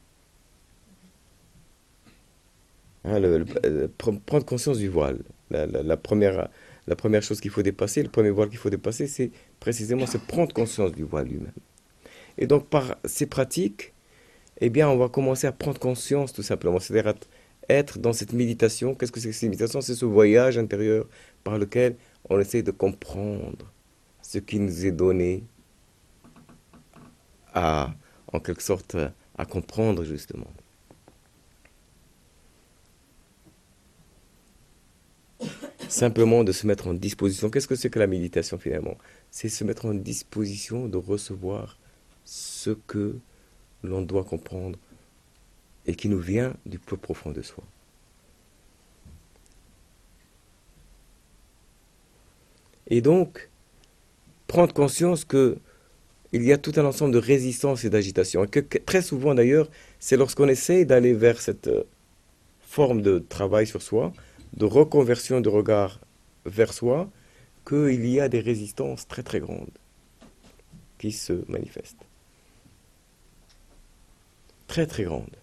Hein, 3.05 3.21
prendre 3.97 4.45
conscience 4.45 4.77
du 4.77 4.87
voile. 4.87 5.19
La, 5.49 5.97
première, 5.97 6.49
la 6.87 6.95
première 6.95 7.21
chose 7.21 7.41
qu'il 7.41 7.51
faut 7.51 7.61
dépasser, 7.61 8.01
le 8.01 8.09
premier 8.09 8.29
voile 8.29 8.49
qu'il 8.49 8.57
faut 8.57 8.69
dépasser, 8.69 9.07
c'est 9.07 9.31
précisément 9.59 10.07
c'est 10.07 10.21
prendre 10.21 10.53
conscience 10.53 10.93
du 10.93 11.03
voile 11.03 11.27
lui-même. 11.27 11.51
Et 12.37 12.47
donc 12.47 12.67
par 12.67 12.95
ces 13.05 13.25
pratiques, 13.25 13.93
eh 14.61 14.69
bien, 14.69 14.87
on 14.89 14.97
va 14.97 15.09
commencer 15.09 15.47
à 15.47 15.51
prendre 15.51 15.79
conscience 15.79 16.31
tout 16.31 16.43
simplement, 16.43 16.79
c'est-à-dire 16.79 17.13
être 17.69 17.99
dans 17.99 18.13
cette 18.13 18.33
méditation. 18.33 18.95
Qu'est-ce 18.95 19.11
que 19.11 19.19
c'est 19.19 19.29
que 19.29 19.33
cette 19.33 19.49
méditation? 19.49 19.81
C'est 19.81 19.95
ce 19.95 20.05
voyage 20.05 20.57
intérieur 20.57 21.07
par 21.43 21.57
lequel 21.57 21.97
on 22.29 22.39
essaie 22.39 22.63
de 22.63 22.71
comprendre 22.71 23.71
ce 24.21 24.37
qui 24.39 24.59
nous 24.59 24.85
est 24.85 24.91
donné 24.91 25.43
à, 27.53 27.93
en 28.31 28.39
quelque 28.39 28.63
sorte, 28.63 28.95
à 29.37 29.45
comprendre 29.45 30.03
justement. 30.03 30.47
Simplement 35.89 36.43
de 36.43 36.51
se 36.51 36.65
mettre 36.65 36.87
en 36.87 36.93
disposition. 36.93 37.49
Qu'est-ce 37.49 37.67
que 37.67 37.75
c'est 37.75 37.89
que 37.89 37.99
la 37.99 38.07
méditation 38.07 38.57
finalement? 38.57 38.97
C'est 39.29 39.49
se 39.49 39.63
mettre 39.63 39.85
en 39.85 39.93
disposition 39.93 40.87
de 40.87 40.97
recevoir 40.97 41.77
ce 42.25 42.71
que 42.71 43.17
l'on 43.83 44.01
doit 44.01 44.23
comprendre 44.23 44.79
et 45.85 45.95
qui 45.95 46.09
nous 46.09 46.19
vient 46.19 46.55
du 46.65 46.79
plus 46.79 46.97
profond 46.97 47.31
de 47.31 47.41
soi. 47.41 47.63
Et 52.93 53.01
donc, 53.01 53.49
prendre 54.45 54.71
conscience 54.71 55.25
que 55.25 55.57
il 56.31 56.43
y 56.43 56.53
a 56.53 56.59
tout 56.59 56.73
un 56.75 56.85
ensemble 56.85 57.11
de 57.11 57.17
résistance 57.17 57.83
et 57.85 57.89
d'agitation. 57.89 58.43
Et 58.43 58.47
que, 58.47 58.77
très 58.77 59.01
souvent 59.01 59.33
d'ailleurs, 59.33 59.67
c'est 59.99 60.15
lorsqu'on 60.15 60.47
essaie 60.47 60.85
d'aller 60.85 61.13
vers 61.13 61.41
cette 61.41 61.69
euh, 61.69 61.85
forme 62.61 63.01
de 63.01 63.17
travail 63.17 63.65
sur 63.65 63.81
soi, 63.81 64.13
de 64.55 64.65
reconversion 64.65 65.41
de 65.41 65.49
regard 65.49 66.01
vers 66.45 66.71
soi, 66.71 67.09
qu'il 67.67 68.05
y 68.05 68.19
a 68.19 68.29
des 68.29 68.41
résistances 68.41 69.07
très 69.07 69.23
très 69.23 69.39
grandes 69.39 69.75
qui 70.99 71.11
se 71.11 71.33
manifestent. 71.47 72.05
Très 74.67 74.85
très 74.85 75.05
grandes. 75.05 75.35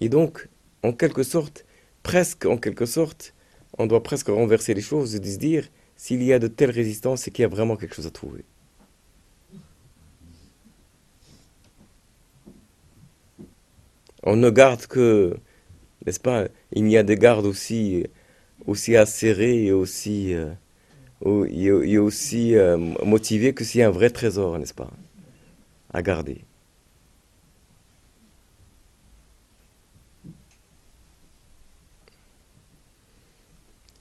Et 0.00 0.08
donc, 0.08 0.48
en 0.82 0.92
quelque 0.92 1.22
sorte, 1.22 1.64
presque 2.08 2.46
en 2.46 2.56
quelque 2.56 2.86
sorte, 2.86 3.34
on 3.76 3.86
doit 3.86 4.02
presque 4.02 4.28
renverser 4.28 4.72
les 4.72 4.80
choses 4.80 5.14
et 5.14 5.22
se 5.22 5.38
dire, 5.38 5.68
s'il 5.94 6.22
y 6.22 6.32
a 6.32 6.38
de 6.38 6.48
telles 6.48 6.70
résistances, 6.70 7.20
c'est 7.20 7.30
qu'il 7.30 7.42
y 7.42 7.44
a 7.44 7.48
vraiment 7.48 7.76
quelque 7.76 7.94
chose 7.94 8.06
à 8.06 8.10
trouver. 8.10 8.44
On 14.22 14.36
ne 14.36 14.48
garde 14.48 14.86
que, 14.86 15.36
n'est-ce 16.06 16.18
pas, 16.18 16.48
il 16.72 16.84
n'y 16.84 16.96
a 16.96 17.02
des 17.02 17.16
gardes 17.16 17.44
aussi, 17.44 18.06
aussi 18.66 18.96
acérés 18.96 19.66
et 19.66 19.72
aussi, 19.72 20.32
euh, 20.32 20.54
euh, 21.26 22.76
motivés 23.04 23.52
que 23.52 23.64
s'il 23.64 23.80
y 23.80 23.82
a 23.82 23.88
un 23.88 23.90
vrai 23.90 24.08
trésor, 24.08 24.58
n'est-ce 24.58 24.72
pas, 24.72 24.90
à 25.92 26.00
garder. 26.00 26.47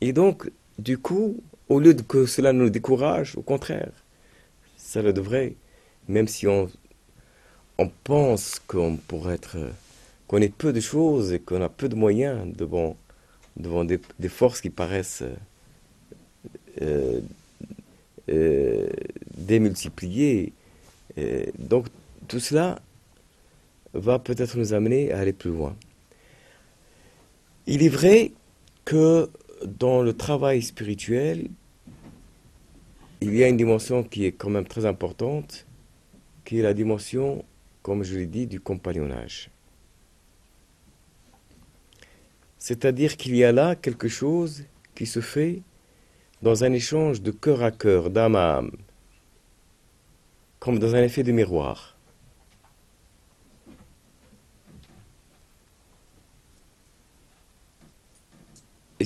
Et 0.01 0.13
donc, 0.13 0.49
du 0.77 0.97
coup, 0.97 1.41
au 1.69 1.79
lieu 1.79 1.93
que 1.93 2.25
cela 2.25 2.53
nous 2.53 2.69
décourage, 2.69 3.35
au 3.37 3.41
contraire, 3.41 3.91
ça 4.77 5.01
le 5.01 5.13
devrait, 5.13 5.55
même 6.07 6.27
si 6.27 6.47
on, 6.47 6.69
on 7.77 7.89
pense 8.03 8.59
qu'on 8.67 8.97
pourrait 8.97 9.35
être, 9.35 9.57
qu'on 10.27 10.37
ait 10.41 10.49
peu 10.49 10.71
de 10.71 10.79
choses 10.79 11.33
et 11.33 11.39
qu'on 11.39 11.61
a 11.61 11.69
peu 11.69 11.89
de 11.89 11.95
moyens 11.95 12.45
devant, 12.55 12.95
devant 13.57 13.83
des, 13.83 13.99
forces 14.29 14.61
qui 14.61 14.69
paraissent 14.69 15.23
euh, 16.81 17.19
euh, 18.29 18.89
démultipliées. 19.35 20.53
donc, 21.57 21.87
tout 22.27 22.39
cela 22.39 22.79
va 23.93 24.19
peut-être 24.19 24.57
nous 24.57 24.73
amener 24.73 25.11
à 25.11 25.19
aller 25.19 25.33
plus 25.33 25.51
loin. 25.51 25.75
Il 27.65 27.83
est 27.83 27.89
vrai 27.89 28.31
que 28.85 29.29
dans 29.65 30.01
le 30.01 30.13
travail 30.13 30.61
spirituel, 30.61 31.49
il 33.21 33.35
y 33.35 33.43
a 33.43 33.47
une 33.47 33.57
dimension 33.57 34.03
qui 34.03 34.25
est 34.25 34.31
quand 34.31 34.49
même 34.49 34.67
très 34.67 34.85
importante, 34.85 35.65
qui 36.45 36.59
est 36.59 36.61
la 36.61 36.73
dimension, 36.73 37.43
comme 37.81 38.03
je 38.03 38.17
l'ai 38.17 38.27
dit, 38.27 38.47
du 38.47 38.59
compagnonnage. 38.59 39.49
C'est-à-dire 42.57 43.17
qu'il 43.17 43.35
y 43.35 43.43
a 43.43 43.51
là 43.51 43.75
quelque 43.75 44.07
chose 44.07 44.65
qui 44.95 45.05
se 45.05 45.21
fait 45.21 45.61
dans 46.41 46.63
un 46.63 46.71
échange 46.73 47.21
de 47.21 47.31
cœur 47.31 47.63
à 47.63 47.71
cœur, 47.71 48.09
d'âme 48.09 48.35
à 48.35 48.57
âme, 48.57 48.71
comme 50.59 50.79
dans 50.79 50.95
un 50.95 51.03
effet 51.03 51.23
de 51.23 51.31
miroir. 51.31 51.96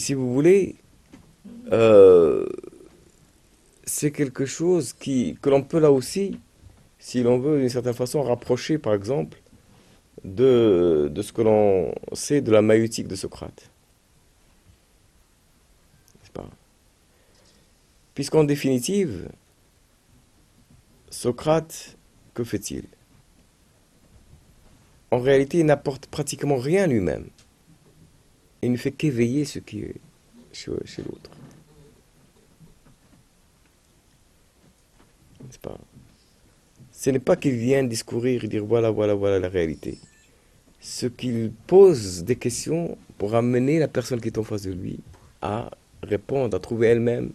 Si 0.01 0.13
vous 0.13 0.33
voulez, 0.33 0.75
euh, 1.71 2.45
c'est 3.85 4.11
quelque 4.11 4.45
chose 4.45 4.93
que 4.93 5.49
l'on 5.49 5.63
peut 5.63 5.79
là 5.79 5.91
aussi, 5.91 6.37
si 6.99 7.23
l'on 7.23 7.39
veut 7.39 7.59
d'une 7.59 7.69
certaine 7.69 7.93
façon 7.93 8.21
rapprocher 8.21 8.77
par 8.77 8.93
exemple 8.93 9.41
de, 10.25 11.09
de 11.09 11.21
ce 11.21 11.31
que 11.31 11.41
l'on 11.41 11.95
sait 12.11 12.41
de 12.41 12.51
la 12.51 12.61
maïotique 12.61 13.07
de 13.07 13.15
Socrate. 13.15 13.71
Puisqu'en 18.13 18.43
définitive, 18.43 19.29
Socrate, 21.09 21.97
que 22.33 22.43
fait-il? 22.43 22.83
En 25.11 25.19
réalité, 25.19 25.59
il 25.59 25.65
n'apporte 25.65 26.07
pratiquement 26.07 26.57
rien 26.57 26.87
lui-même 26.87 27.29
il 28.61 28.71
ne 28.71 28.77
fait 28.77 28.91
qu'éveiller 28.91 29.45
ce 29.45 29.59
qui 29.59 29.81
est 29.81 29.95
chez, 30.51 30.71
l'autre. 30.71 31.29
Pas? 35.61 35.77
Ce 36.91 37.09
n'est 37.09 37.19
pas 37.19 37.35
qu'il 37.35 37.55
vient 37.55 37.83
discourir 37.83 38.43
et 38.43 38.47
dire 38.47 38.63
voilà, 38.65 38.89
voilà, 38.89 39.13
voilà 39.13 39.39
la 39.39 39.49
réalité. 39.49 39.97
Ce 40.79 41.05
qu'il 41.05 41.51
pose 41.67 42.23
des 42.23 42.35
questions 42.35 42.97
pour 43.17 43.35
amener 43.35 43.79
la 43.79 43.87
personne 43.87 44.21
qui 44.21 44.27
est 44.27 44.37
en 44.37 44.43
face 44.43 44.63
de 44.63 44.71
lui 44.71 44.99
à 45.41 45.69
répondre, 46.03 46.55
à 46.55 46.59
trouver 46.59 46.87
elle-même, 46.87 47.31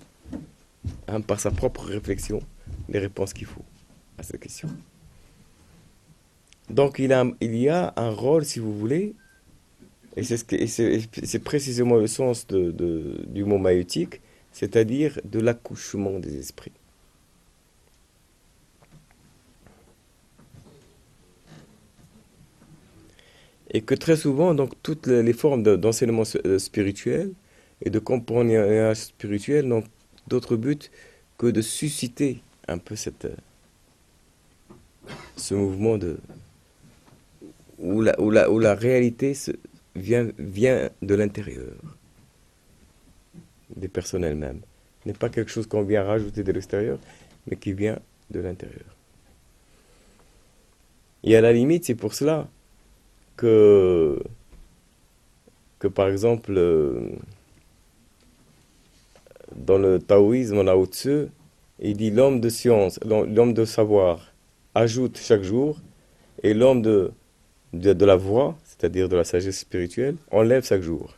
hein, 1.09 1.20
par 1.20 1.41
sa 1.41 1.51
propre 1.51 1.85
réflexion, 1.85 2.41
les 2.89 2.99
réponses 2.99 3.33
qu'il 3.33 3.47
faut 3.47 3.64
à 4.18 4.22
cette 4.22 4.41
question. 4.41 4.68
Donc 6.70 6.99
il, 6.99 7.12
a, 7.12 7.24
il 7.41 7.57
y 7.57 7.68
a 7.68 7.93
un 7.97 8.11
rôle, 8.11 8.45
si 8.45 8.59
vous 8.59 8.77
voulez, 8.77 9.14
et 10.17 10.23
c'est 10.25 11.39
précisément 11.45 11.97
le 11.97 12.07
sens 12.07 12.47
du 12.47 13.45
mot 13.45 13.59
maïotique, 13.59 14.23
c'est-à-dire 14.51 15.21
de 15.25 15.41
l'accouchement 15.41 16.19
des 16.19 16.39
esprits. 16.39 16.73
Et 23.71 23.83
que 23.83 23.95
très 23.95 24.17
souvent, 24.17 24.55
donc, 24.55 24.73
toutes 24.83 25.07
les 25.07 25.33
formes 25.35 25.62
d'enseignement 25.62 26.23
euh, 26.47 26.59
spirituel 26.59 27.33
et 27.83 27.91
de 27.91 27.99
compagnon 27.99 28.95
spirituel 28.95 29.67
n'ont 29.67 29.85
d'autre 30.29 30.57
but 30.57 30.91
que 31.37 31.49
de 31.49 31.61
susciter 31.61 32.41
un 32.69 32.79
peu 32.79 32.97
cette, 32.97 33.27
euh, 33.27 33.35
ce 35.37 35.53
mouvement 35.55 35.99
de, 35.99 36.17
où, 37.79 38.01
la, 38.01 38.19
où, 38.19 38.31
la, 38.31 38.51
où 38.51 38.59
la 38.59 38.75
réalité 38.75 39.35
se, 39.35 39.51
vient, 39.97 40.28
vient 40.38 40.90
de 41.03 41.14
l'intérieur. 41.14 41.74
des 43.74 43.88
personnes 43.88 44.24
elles-mêmes. 44.24 44.61
N'est 45.05 45.12
pas 45.12 45.28
quelque 45.28 45.51
chose 45.51 45.66
qu'on 45.66 45.82
vient 45.82 46.05
rajouter 46.05 46.42
de 46.42 46.53
l'extérieur, 46.53 46.99
mais 47.47 47.57
qui 47.57 47.72
vient 47.72 47.99
de 48.30 48.40
l'intérieur. 48.40 48.97
Et 51.24 51.36
à 51.36 51.40
la 51.40 51.53
limite, 51.53 51.84
c'est 51.84 51.94
pour 51.94 52.14
cela 52.14 52.49
que, 53.36 54.22
que 55.78 55.88
par 55.88 56.09
exemple, 56.09 56.53
euh, 56.57 57.11
dans 59.55 59.78
le 59.78 59.99
taoïsme, 59.99 60.59
on 60.59 60.66
a 60.66 60.74
au-dessus, 60.74 61.26
il 61.80 61.97
dit 61.97 62.11
l'homme 62.11 62.40
de 62.40 62.49
science, 62.49 62.99
l'homme 63.05 63.53
de 63.53 63.64
savoir 63.64 64.32
ajoute 64.74 65.18
chaque 65.18 65.42
jour, 65.42 65.80
et 66.42 66.55
l'homme 66.55 66.82
de, 66.82 67.11
de, 67.72 67.92
de, 67.92 68.05
la 68.05 68.16
voix, 68.16 68.57
c'est-à-dire 68.79 69.09
de 69.09 69.16
la 69.16 69.24
sagesse 69.24 69.59
spirituelle, 69.59 70.16
enlève 70.31 70.64
chaque 70.64 70.83
jour. 70.83 71.14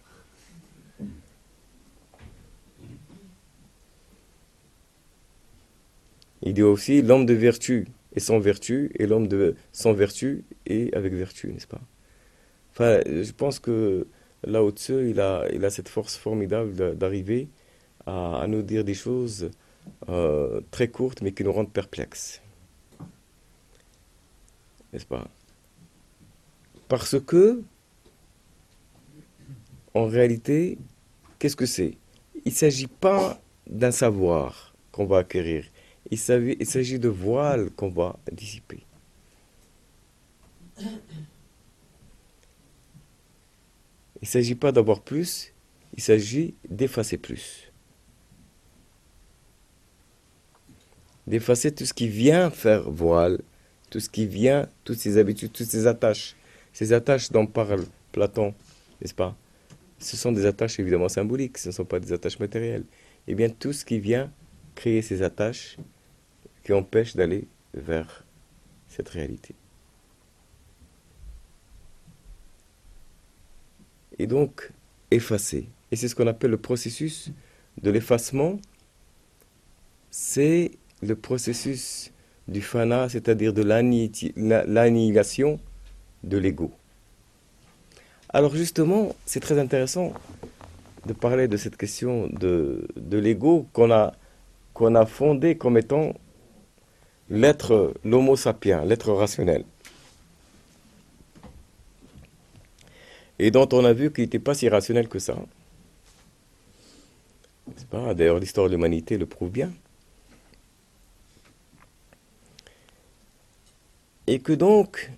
Il 6.42 6.54
dit 6.54 6.62
aussi 6.62 7.02
l'homme 7.02 7.26
de 7.26 7.34
vertu 7.34 7.88
est 8.14 8.20
sans 8.20 8.38
vertu, 8.38 8.90
et 8.98 9.06
l'homme 9.06 9.28
de 9.28 9.54
sans 9.72 9.92
vertu 9.92 10.44
est 10.66 10.94
avec 10.94 11.12
vertu, 11.12 11.52
n'est-ce 11.52 11.66
pas? 11.66 11.80
Enfin, 12.72 13.00
je 13.06 13.32
pense 13.32 13.58
que 13.58 14.06
là 14.44 14.62
au-dessus, 14.62 15.10
il 15.10 15.20
a, 15.20 15.70
cette 15.70 15.88
force 15.88 16.16
formidable 16.16 16.96
d'arriver 16.96 17.48
à, 18.06 18.40
à, 18.40 18.46
nous 18.46 18.62
dire 18.62 18.84
des 18.84 18.94
choses 18.94 19.50
euh, 20.08 20.60
très 20.70 20.88
courtes, 20.88 21.22
mais 21.22 21.32
qui 21.32 21.44
nous 21.44 21.52
rendent 21.52 21.72
perplexes. 21.72 22.40
N'est-ce 24.92 25.06
pas? 25.06 25.28
Parce 26.88 27.20
que, 27.20 27.62
en 29.94 30.06
réalité, 30.06 30.78
qu'est-ce 31.38 31.56
que 31.56 31.66
c'est? 31.66 31.98
Il 32.44 32.52
ne 32.52 32.56
s'agit 32.56 32.86
pas 32.86 33.40
d'un 33.66 33.90
savoir 33.90 34.74
qu'on 34.90 35.04
va 35.04 35.18
acquérir. 35.18 35.66
Il 36.10 36.18
s'agit 36.18 36.98
de 36.98 37.08
voiles 37.08 37.70
qu'on 37.70 37.90
va 37.90 38.18
dissiper. 38.32 38.82
Il 40.80 40.86
ne 44.22 44.26
s'agit 44.26 44.54
pas 44.54 44.72
d'avoir 44.72 45.00
plus, 45.02 45.52
il 45.94 46.02
s'agit 46.02 46.54
d'effacer 46.68 47.18
plus. 47.18 47.70
D'effacer 51.26 51.72
tout 51.74 51.84
ce 51.84 51.92
qui 51.92 52.08
vient 52.08 52.50
faire 52.50 52.90
voile, 52.90 53.42
tout 53.90 54.00
ce 54.00 54.08
qui 54.08 54.26
vient, 54.26 54.66
toutes 54.84 54.98
ces 54.98 55.18
habitudes, 55.18 55.52
toutes 55.52 55.66
ces 55.66 55.86
attaches. 55.86 56.34
Ces 56.78 56.92
attaches 56.92 57.32
dont 57.32 57.44
parle 57.44 57.84
Platon, 58.12 58.54
n'est-ce 59.00 59.12
pas 59.12 59.36
Ce 59.98 60.16
sont 60.16 60.30
des 60.30 60.46
attaches 60.46 60.78
évidemment 60.78 61.08
symboliques, 61.08 61.58
ce 61.58 61.70
ne 61.70 61.72
sont 61.72 61.84
pas 61.84 61.98
des 61.98 62.12
attaches 62.12 62.38
matérielles. 62.38 62.84
Eh 63.26 63.34
bien, 63.34 63.48
tout 63.48 63.72
ce 63.72 63.84
qui 63.84 63.98
vient 63.98 64.32
créer 64.76 65.02
ces 65.02 65.22
attaches, 65.22 65.76
qui 66.62 66.72
empêche 66.72 67.16
d'aller 67.16 67.48
vers 67.74 68.24
cette 68.86 69.08
réalité. 69.08 69.56
Et 74.20 74.28
donc, 74.28 74.70
effacer. 75.10 75.68
Et 75.90 75.96
c'est 75.96 76.06
ce 76.06 76.14
qu'on 76.14 76.28
appelle 76.28 76.52
le 76.52 76.58
processus 76.58 77.32
de 77.82 77.90
l'effacement. 77.90 78.56
C'est 80.12 80.70
le 81.02 81.16
processus 81.16 82.12
du 82.46 82.62
fana, 82.62 83.08
c'est-à-dire 83.08 83.52
de 83.52 83.62
l'annihilation 83.64 85.58
de 86.24 86.38
l'ego. 86.38 86.72
Alors 88.30 88.54
justement, 88.54 89.14
c'est 89.24 89.40
très 89.40 89.58
intéressant 89.58 90.12
de 91.06 91.12
parler 91.12 91.48
de 91.48 91.56
cette 91.56 91.76
question 91.76 92.28
de, 92.32 92.86
l'ego 93.10 93.66
qu'on 93.72 93.90
a, 93.90 94.14
qu'on 94.74 95.06
fondé 95.06 95.56
comme 95.56 95.78
étant 95.78 96.12
l'être, 97.30 97.94
l'homo 98.04 98.36
sapiens, 98.36 98.84
l'être 98.84 99.12
rationnel. 99.12 99.64
Et 103.38 103.50
dont 103.50 103.68
on 103.72 103.84
a 103.84 103.92
vu 103.92 104.12
qu'il 104.12 104.24
n'était 104.24 104.38
pas 104.38 104.54
si 104.54 104.68
rationnel 104.68 105.08
que 105.08 105.18
ça. 105.18 105.36
D'ailleurs, 107.92 108.38
l'histoire 108.38 108.66
de 108.66 108.72
l'humanité 108.72 109.16
le 109.16 109.26
prouve 109.26 109.50
bien. 109.50 109.72
Et 114.26 114.40
que 114.40 114.52
donc, 114.52 115.10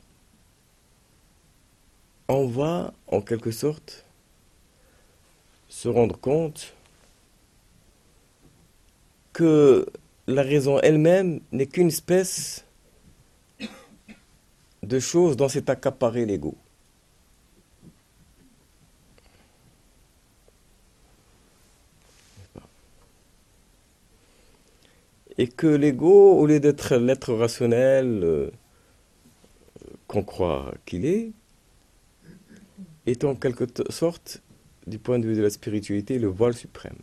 on 2.30 2.46
va, 2.46 2.92
en 3.08 3.20
quelque 3.20 3.50
sorte, 3.50 4.04
se 5.68 5.88
rendre 5.88 6.18
compte 6.18 6.74
que 9.32 9.86
la 10.26 10.42
raison 10.42 10.78
elle-même 10.80 11.40
n'est 11.52 11.66
qu'une 11.66 11.88
espèce 11.88 12.64
de 14.82 14.98
chose 14.98 15.36
dont 15.36 15.48
s'est 15.48 15.70
accaparé 15.70 16.26
l'ego. 16.26 16.56
Et 25.38 25.48
que 25.48 25.66
l'ego, 25.66 26.38
au 26.38 26.46
lieu 26.46 26.60
d'être 26.60 26.96
l'être 26.96 27.32
rationnel 27.32 28.20
euh, 28.22 28.50
qu'on 30.06 30.22
croit 30.22 30.74
qu'il 30.84 31.06
est, 31.06 31.32
est 33.06 33.24
en 33.24 33.34
quelque 33.34 33.66
sorte, 33.90 34.42
du 34.86 34.98
point 34.98 35.18
de 35.18 35.26
vue 35.26 35.36
de 35.36 35.42
la 35.42 35.50
spiritualité, 35.50 36.18
le 36.18 36.28
voile 36.28 36.54
suprême. 36.54 36.96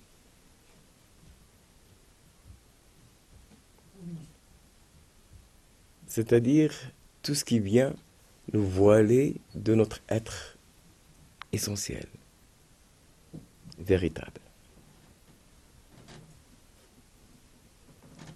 c'est-à-dire 6.17 6.73
tout 7.21 7.35
ce 7.35 7.45
qui 7.45 7.59
vient 7.59 7.93
nous 8.51 8.65
voiler 8.65 9.35
de 9.53 9.75
notre 9.75 9.99
être 10.09 10.57
essentiel, 11.53 12.07
véritable. 13.77 14.41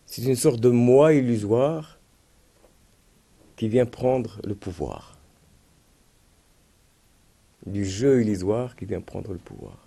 C'est 0.06 0.22
une 0.22 0.36
sorte 0.36 0.60
de 0.60 0.70
moi 0.70 1.14
illusoire 1.14 1.98
qui 3.56 3.68
vient 3.68 3.88
prendre 3.88 4.40
le 4.46 4.54
pouvoir, 4.54 5.18
du 7.66 7.86
jeu 7.86 8.22
illusoire 8.22 8.76
qui 8.76 8.86
vient 8.86 9.02
prendre 9.02 9.32
le 9.34 9.40
pouvoir. 9.40 9.78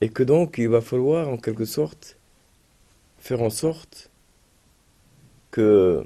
Et 0.00 0.08
que 0.08 0.24
donc 0.24 0.58
il 0.58 0.68
va 0.68 0.80
falloir 0.80 1.28
en 1.28 1.36
quelque 1.36 1.64
sorte 1.64 2.16
faire 3.18 3.40
en 3.40 3.50
sorte 3.50 4.10
que 5.52 6.04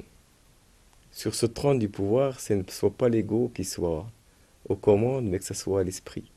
sur 1.12 1.34
ce 1.34 1.46
trône 1.46 1.78
du 1.78 1.88
pouvoir, 1.88 2.40
ce 2.40 2.52
ne 2.52 2.62
soit 2.68 2.90
pas 2.90 3.08
l'ego 3.08 3.50
qui 3.54 3.64
soit 3.64 4.06
aux 4.68 4.76
commandes, 4.76 5.24
mais 5.24 5.38
que 5.38 5.46
ce 5.46 5.54
soit 5.54 5.82
l'esprit, 5.82 6.30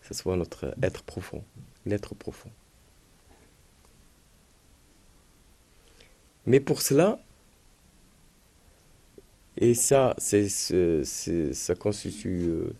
que 0.00 0.06
ce 0.06 0.14
soit 0.14 0.36
notre 0.36 0.72
être 0.82 1.02
profond, 1.02 1.42
l'être 1.84 2.14
profond. 2.14 2.50
Mais 6.46 6.60
pour 6.60 6.82
cela, 6.82 7.18
et 9.56 9.74
ça, 9.74 10.16
ça 10.18 11.74
constitue 11.74 12.40
euh, 12.48 12.74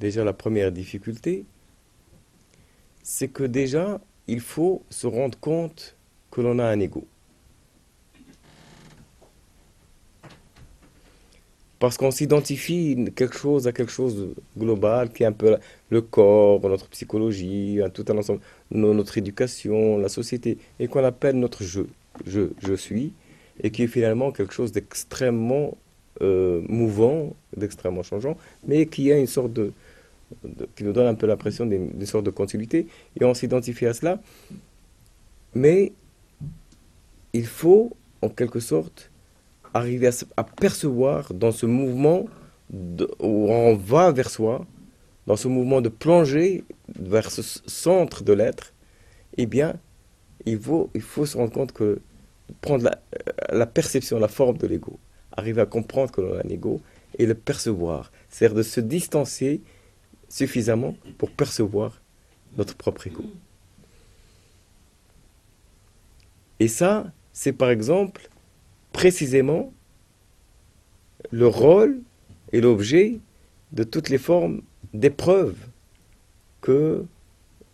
déjà 0.00 0.24
la 0.24 0.32
première 0.32 0.72
difficulté, 0.72 1.44
c'est 3.02 3.28
que 3.28 3.44
déjà, 3.44 4.00
il 4.26 4.40
faut 4.40 4.82
se 4.90 5.06
rendre 5.06 5.38
compte 5.38 5.96
que 6.30 6.40
l'on 6.40 6.58
a 6.58 6.64
un 6.64 6.80
ego. 6.80 7.06
Parce 11.78 11.96
qu'on 11.96 12.10
s'identifie 12.10 13.12
quelque 13.14 13.38
chose 13.38 13.68
à 13.68 13.72
quelque 13.72 13.92
chose 13.92 14.16
de 14.16 14.34
global, 14.58 15.12
qui 15.12 15.22
est 15.22 15.26
un 15.26 15.32
peu 15.32 15.56
le 15.90 16.02
corps, 16.02 16.60
notre 16.68 16.88
psychologie, 16.88 17.78
tout 17.94 18.04
un 18.08 18.18
ensemble, 18.18 18.40
notre 18.72 19.16
éducation, 19.16 19.98
la 19.98 20.08
société, 20.08 20.58
et 20.80 20.88
qu'on 20.88 21.04
appelle 21.04 21.36
notre 21.38 21.62
je, 21.62 21.82
je, 22.26 22.74
suis, 22.74 23.12
et 23.62 23.70
qui 23.70 23.84
est 23.84 23.88
finalement 23.88 24.30
quelque 24.30 24.52
chose 24.52 24.72
d'extrêmement 24.72 25.76
euh, 26.20 26.62
mouvant, 26.68 27.34
d'extrêmement 27.56 28.02
changeant, 28.02 28.36
mais 28.66 28.86
qui 28.86 29.12
a 29.12 29.18
une 29.18 29.26
sorte 29.26 29.52
de, 29.52 29.72
nous 30.80 30.92
donne 30.92 31.06
un 31.06 31.14
peu 31.14 31.26
l'impression 31.26 31.66
d'une 31.66 32.06
sorte 32.06 32.24
de 32.24 32.30
continuité, 32.30 32.86
et 33.18 33.24
on 33.24 33.34
s'identifie 33.34 33.86
à 33.86 33.94
cela. 33.94 34.20
Mais 35.54 35.92
il 37.32 37.46
faut, 37.46 37.96
en 38.22 38.28
quelque 38.28 38.60
sorte, 38.60 39.10
arriver 39.74 40.10
à, 40.36 40.44
percevoir 40.44 41.32
dans 41.34 41.52
ce 41.52 41.66
mouvement 41.66 42.26
où 42.72 43.50
on 43.50 43.74
va 43.74 44.12
vers 44.12 44.30
soi, 44.30 44.66
dans 45.26 45.36
ce 45.36 45.48
mouvement 45.48 45.80
de 45.80 45.88
plonger 45.88 46.64
vers 46.98 47.30
ce 47.30 47.42
centre 47.66 48.22
de 48.22 48.32
l'être, 48.32 48.72
eh 49.36 49.46
bien, 49.46 49.74
il 50.46 50.58
faut, 50.58 50.90
il 50.94 51.02
faut 51.02 51.26
se 51.26 51.36
rendre 51.36 51.52
compte 51.52 51.72
que 51.72 52.00
prendre 52.60 52.84
la, 52.84 53.00
la 53.52 53.66
perception, 53.66 54.18
la 54.18 54.28
forme 54.28 54.58
de 54.58 54.66
l'ego, 54.66 54.98
arriver 55.32 55.60
à 55.60 55.66
comprendre 55.66 56.10
que 56.10 56.20
l'on 56.20 56.34
a 56.34 56.40
un 56.44 56.48
ego 56.48 56.80
et 57.18 57.26
le 57.26 57.34
percevoir. 57.34 58.12
C'est-à-dire 58.28 58.56
de 58.56 58.62
se 58.62 58.80
distancer 58.80 59.62
suffisamment 60.28 60.96
pour 61.16 61.30
percevoir 61.30 62.00
notre 62.56 62.76
propre 62.76 63.06
ego. 63.06 63.24
Et 66.60 66.68
ça, 66.68 67.12
c'est 67.32 67.52
par 67.52 67.70
exemple 67.70 68.28
précisément 68.92 69.72
le 71.30 71.46
rôle 71.46 72.00
et 72.52 72.60
l'objet 72.60 73.18
de 73.72 73.84
toutes 73.84 74.08
les 74.08 74.18
formes 74.18 74.62
d'épreuves 74.94 75.56
que 76.60 77.04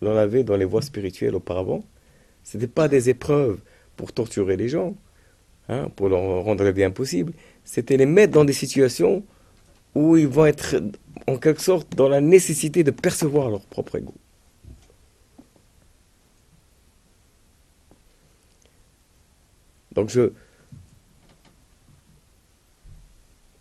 l'on 0.01 0.15
avait 0.17 0.43
dans 0.43 0.57
les 0.57 0.65
voies 0.65 0.81
spirituelles 0.81 1.35
auparavant. 1.35 1.83
Ce 2.43 2.57
n'étaient 2.57 2.71
pas 2.71 2.87
des 2.87 3.09
épreuves 3.09 3.59
pour 3.95 4.13
torturer 4.13 4.57
les 4.57 4.69
gens, 4.69 4.95
hein, 5.69 5.89
pour 5.95 6.09
leur 6.09 6.43
rendre 6.43 6.63
le 6.63 6.71
bien 6.71 6.91
possible. 6.91 7.33
C'était 7.63 7.97
les 7.97 8.05
mettre 8.05 8.33
dans 8.33 8.45
des 8.45 8.53
situations 8.53 9.23
où 9.95 10.17
ils 10.17 10.27
vont 10.27 10.45
être 10.45 10.75
en 11.27 11.37
quelque 11.37 11.61
sorte 11.61 11.95
dans 11.95 12.09
la 12.09 12.21
nécessité 12.21 12.83
de 12.83 12.91
percevoir 12.91 13.49
leur 13.49 13.61
propre 13.61 13.97
ego. 13.97 14.13
Donc 19.93 20.09
je... 20.09 20.31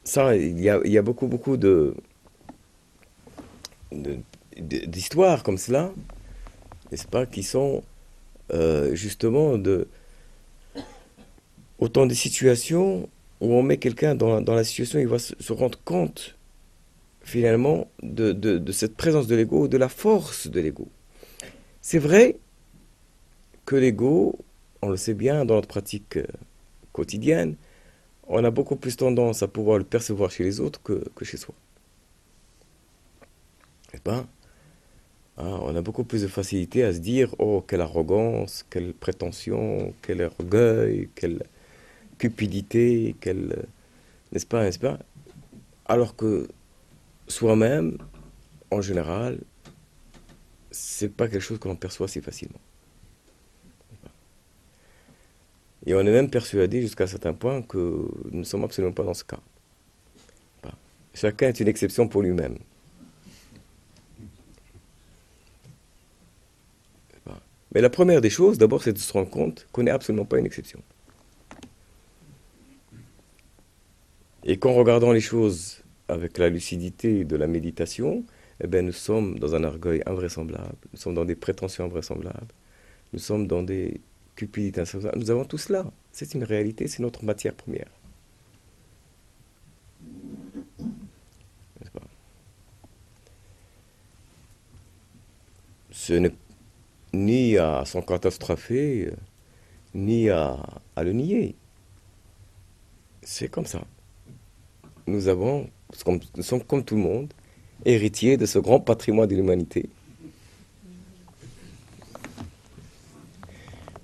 Ça, 0.03 0.37
il 0.37 0.61
y 0.61 0.69
a, 0.69 0.81
il 0.85 0.93
y 0.93 0.99
a 0.99 1.03
beaucoup, 1.03 1.29
beaucoup 1.29 1.57
de, 1.57 1.95
d'histoires 4.59 5.43
comme 5.43 5.57
cela, 5.57 5.93
n'est-ce 6.91 7.07
pas, 7.07 7.25
qui 7.25 7.43
sont 7.43 7.83
euh, 8.53 8.95
justement 8.95 9.57
de 9.57 9.89
autant 11.79 12.07
de 12.07 12.15
situations 12.15 13.09
où 13.41 13.53
on 13.55 13.63
met 13.63 13.79
quelqu'un 13.79 14.15
dans, 14.15 14.41
dans, 14.41 14.55
la 14.55 14.65
situation, 14.65 14.99
il 14.99 15.09
va 15.09 15.19
se, 15.19 15.53
rendre 15.53 15.79
compte 15.85 16.37
finalement 17.23 17.89
de, 18.03 18.33
de, 18.33 18.59
de 18.59 18.73
cette 18.73 18.97
présence 18.97 19.27
de 19.27 19.35
l'ego, 19.35 19.69
de 19.69 19.77
la 19.77 19.89
force 19.89 20.47
de 20.47 20.61
l'ego. 20.61 20.89
C'est 21.81 21.99
vrai 21.99 22.39
que 23.67 23.77
l'ego, 23.77 24.39
on 24.83 24.89
le 24.91 24.97
sait 24.97 25.15
bien 25.15 25.45
dans 25.45 25.55
notre 25.55 25.69
pratique 25.69 26.17
euh, 26.17 26.27
quotidienne, 26.93 27.57
on 28.27 28.43
a 28.45 28.51
beaucoup 28.51 28.77
plus 28.77 28.97
tendance 28.97 29.43
à 29.43 29.49
pouvoir 29.49 29.79
le 29.79 29.85
percevoir 29.85 30.31
chez 30.31 30.45
les 30.45 30.61
autres 30.61 30.83
que, 30.83 31.05
que 31.15 31.25
chez 31.25 31.37
soi. 31.37 31.55
N'est-ce 33.93 34.03
pas? 34.03 34.27
Ah, 35.37 35.59
On 35.63 35.75
a 35.77 35.83
beaucoup 35.83 36.05
plus 36.05 36.23
de 36.23 36.29
facilité 36.29 36.85
à 36.85 36.93
se 36.93 36.99
dire 36.99 37.35
Oh, 37.39 37.63
quelle 37.67 37.81
arrogance, 37.81 38.65
quelle 38.71 38.95
prétention, 38.95 39.93
quel 40.03 40.23
orgueil, 40.23 41.09
quelle 41.15 41.43
cupidité, 42.19 43.17
quelle. 43.21 43.67
N'est-ce 44.33 44.47
pas, 44.47 44.65
n'est-ce 44.65 44.79
pas? 44.79 44.99
Alors 45.87 46.17
que 46.17 46.49
soi-même, 47.29 47.99
en 48.71 48.81
général, 48.81 49.39
c'est 50.71 51.09
pas 51.09 51.29
quelque 51.29 51.43
chose 51.43 51.59
que 51.59 51.69
l'on 51.69 51.77
perçoit 51.77 52.09
si 52.09 52.21
facilement. 52.21 52.61
Et 55.87 55.95
on 55.95 56.01
est 56.01 56.11
même 56.11 56.31
persuadé 56.31 56.81
jusqu'à 56.81 57.05
un 57.05 57.09
certain 57.09 57.35
point 57.35 57.63
que 57.63 57.79
nous 58.31 58.39
ne 58.39 58.45
sommes 58.45 58.65
absolument 58.65 58.95
pas 58.95 59.05
dans 59.05 59.15
ce 59.15 59.25
cas. 59.25 59.41
Chacun 61.13 61.49
est 61.49 61.61
une 61.61 61.69
exception 61.69 62.09
pour 62.09 62.23
lui-même. 62.23 62.59
Mais 67.75 67.81
la 67.81 67.91
première 67.91 68.21
des 68.21 68.31
choses, 68.31 68.57
d'abord, 68.57 68.83
c'est 68.83 68.93
de 68.93 68.99
se 68.99 69.13
rendre 69.13 69.29
compte 69.29 69.67
qu'on 69.73 69.83
n'est 69.83 69.91
absolument 69.91 70.25
pas 70.25 70.39
une 70.39 70.47
exception. 70.47 70.81
Et 74.45 74.59
qu'en 74.59 74.75
regardant 74.75 75.13
les 75.13 75.21
choses 75.21 75.83
avec 76.09 76.39
la 76.39 76.49
lucidité 76.51 77.25
de 77.25 77.37
la 77.37 77.47
méditation, 77.47 78.25
eh 78.63 78.67
bien, 78.67 78.83
nous 78.83 78.93
sommes 78.93 79.39
dans 79.39 79.55
un 79.55 79.65
orgueil 79.65 80.03
invraisemblable, 80.07 80.77
nous 80.93 80.99
sommes 80.99 81.15
dans 81.15 81.25
des 81.25 81.35
prétentions 81.35 81.85
invraisemblables, 81.85 82.55
nous 83.13 83.19
sommes 83.19 83.47
dans 83.47 83.63
des 83.63 84.01
cupidités 84.37 84.83
insemblables. 84.83 85.19
Nous 85.19 85.31
avons 85.31 85.45
tout 85.45 85.59
cela. 85.59 85.85
C'est 86.13 86.35
une 86.35 86.45
réalité, 86.45 86.89
c'est 86.89 87.03
notre 87.03 87.25
matière 87.25 87.55
première. 87.55 87.89
Ce 95.91 96.13
n'est 96.13 96.35
ni 97.15 97.57
à 97.59 97.85
s'en 97.87 98.03
catastropher, 98.03 99.13
ni 99.95 100.29
à, 100.31 100.59
à 100.97 101.05
le 101.05 101.13
nier. 101.13 101.57
C'est 103.23 103.49
comme 103.49 103.67
ça. 103.67 103.85
Nous 105.07 105.29
avons 105.29 105.69
nous 106.37 106.43
sommes 106.43 106.63
comme 106.63 106.85
tout 106.85 106.97
le 106.97 107.03
monde, 107.03 107.33
héritiers 107.85 108.37
de 108.37 108.47
ce 108.47 108.59
grand 108.59 108.81
patrimoine 108.81 109.29
de 109.29 109.37
l'humanité. 109.37 109.89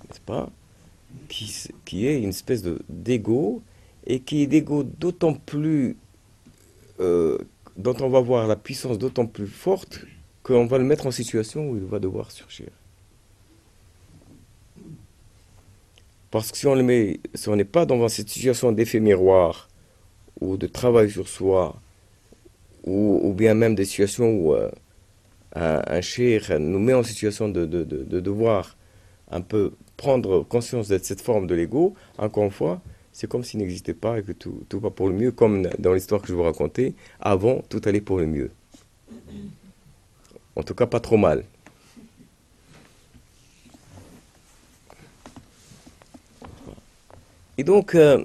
N'est-ce 0.09 0.21
pas? 0.21 0.51
Qui, 1.29 2.07
est 2.07 2.21
une 2.21 2.29
espèce 2.29 2.63
d'ego, 2.89 3.63
et 4.07 4.21
qui 4.21 4.43
est 4.43 4.47
d'ego 4.47 4.83
d'autant 4.83 5.35
plus. 5.35 5.97
Euh, 7.01 7.39
dont 7.77 7.97
on 8.01 8.09
va 8.11 8.21
voir 8.21 8.47
la 8.47 8.57
puissance 8.57 8.99
d'autant 8.99 9.27
plus 9.27 9.47
forte 9.47 10.05
qu'on 10.43 10.67
va 10.67 10.77
le 10.77 10.85
mettre 10.85 11.07
en 11.07 11.11
situation 11.11 11.71
où 11.71 11.77
il 11.77 11.85
va 11.85 11.99
devoir 11.99 12.31
surgir. 12.31 12.69
Parce 16.31 16.53
que 16.53 16.59
si 16.59 16.67
on 16.67 16.75
le 16.75 16.83
met, 16.83 17.21
si 17.35 17.49
on 17.49 17.57
n'est 17.57 17.65
pas 17.65 17.87
dans 17.87 18.07
cette 18.09 18.29
situation 18.29 18.71
d'effet 18.71 19.01
miroir, 19.01 19.70
ou 20.41 20.57
de 20.57 20.67
travail 20.67 21.11
sur 21.11 21.29
soi, 21.29 21.81
ou, 22.85 23.33
bien 23.37 23.55
même 23.55 23.75
des 23.75 23.85
situations 23.85 24.31
où 24.31 24.55
euh, 24.55 24.71
un, 25.55 25.83
un 25.87 26.59
nous 26.59 26.79
met 26.79 26.95
en 26.95 27.03
situation 27.03 27.49
de, 27.49 27.67
de, 27.67 27.85
de, 27.85 28.05
de, 28.05 28.21
devoir 28.21 28.77
un 29.31 29.43
peu 29.43 29.73
prendre 29.97 30.43
conscience 30.43 30.89
de 30.89 30.99
cette 30.99 31.21
forme 31.21 31.47
de 31.47 31.55
l'ego, 31.55 31.95
encore 32.19 32.45
une 32.45 32.51
fois, 32.51 32.81
c'est 33.13 33.29
comme 33.29 33.45
s'il 33.45 33.61
n'existait 33.61 33.95
pas 33.95 34.19
et 34.19 34.23
que 34.23 34.33
tout, 34.33 34.63
tout 34.69 34.81
va 34.81 34.91
pour 34.91 35.09
le 35.09 35.15
mieux, 35.15 35.31
comme 35.31 35.69
dans 35.79 35.93
l'histoire 35.93 36.23
que 36.23 36.29
je 36.29 36.35
vous 36.35 36.43
racontais, 36.43 36.95
avant, 37.21 37.63
tout 37.69 37.83
allait 37.85 38.01
pour 38.01 38.19
le 38.19 38.27
mieux. 38.27 38.51
En 40.57 40.63
tout 40.63 40.75
cas, 40.75 40.87
pas 40.87 41.01
trop 41.01 41.17
mal. 41.17 41.45
Et 47.59 47.63
donc, 47.63 47.95
euh, 47.95 48.25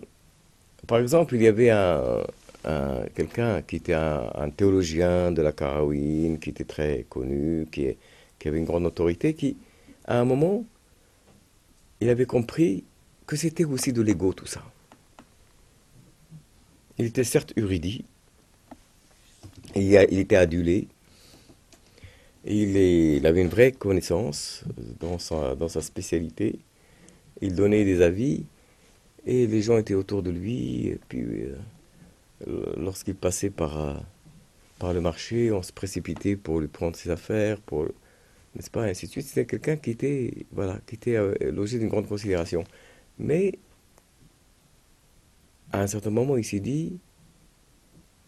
par 0.88 1.00
exemple, 1.00 1.36
il 1.36 1.42
y 1.42 1.48
avait 1.48 1.70
un, 1.70 2.24
un 2.66 3.06
quelqu'un 3.16 3.62
qui 3.62 3.78
était 3.78 3.94
un, 3.94 4.50
théologien 4.50 5.32
de 5.32 5.42
la 5.42 5.52
Karawin, 5.52 6.38
qui 6.38 6.50
était 6.50 6.64
très 6.64 7.06
connu, 7.10 7.68
qui, 7.72 7.96
avait 8.46 8.58
une 8.58 8.66
grande 8.66 8.86
autorité, 8.86 9.34
qui, 9.34 9.58
à 10.06 10.20
un 10.20 10.26
moment, 10.26 10.66
il 12.02 12.10
avait 12.10 12.26
compris 12.26 12.84
que 13.26 13.36
c'était 13.36 13.66
aussi 13.66 13.92
de 13.92 14.02
l'ego 14.02 14.34
tout 14.34 14.46
ça. 14.46 14.64
Il 16.98 17.06
était 17.06 17.24
certes 17.24 17.54
uridi, 17.56 18.06
il, 19.76 19.96
était 19.96 20.36
adulé, 20.36 20.88
il, 22.46 23.26
avait 23.26 23.42
une 23.42 23.50
vraie 23.50 23.72
connaissance 23.72 24.64
dans 25.00 25.18
sa, 25.20 25.56
dans 25.56 25.68
sa 25.68 25.82
spécialité, 25.82 26.60
il 27.42 27.56
donnait 27.56 27.84
des 27.84 28.02
avis, 28.02 28.46
et 29.26 29.48
les 29.48 29.62
gens 29.62 29.78
étaient 29.78 29.94
autour 29.94 30.24
de 30.24 30.30
lui, 30.30 30.88
et 30.88 31.00
puis 31.10 31.24
euh, 32.48 32.74
lorsqu'il 32.78 33.16
passait 33.16 33.50
par, 33.50 33.80
euh, 33.80 33.94
par 34.80 34.94
le 34.94 35.02
marché, 35.02 35.52
on 35.52 35.64
se 35.64 35.74
précipitait 35.74 36.36
pour 36.36 36.60
lui 36.60 36.68
prendre 36.68 36.96
ses 36.96 37.10
affaires, 37.10 37.60
pour 37.62 37.88
n'est-ce 38.56 38.70
pas, 38.70 38.84
ainsi 38.84 39.08
de 39.08 39.12
suite. 39.12 39.26
C'était 39.26 39.46
quelqu'un 39.46 39.78
qui 39.78 39.92
était, 39.92 40.46
voilà, 40.52 40.80
qui 40.86 40.96
était 40.96 41.16
euh, 41.16 41.34
logé 41.52 41.80
d'une 41.80 41.90
grande 41.90 42.08
considération. 42.08 42.64
Mais 43.20 43.58
à 45.72 45.82
un 45.82 45.88
certain 45.88 46.10
moment, 46.10 46.38
il 46.38 46.46
s'est 46.46 46.60
dit, 46.60 47.00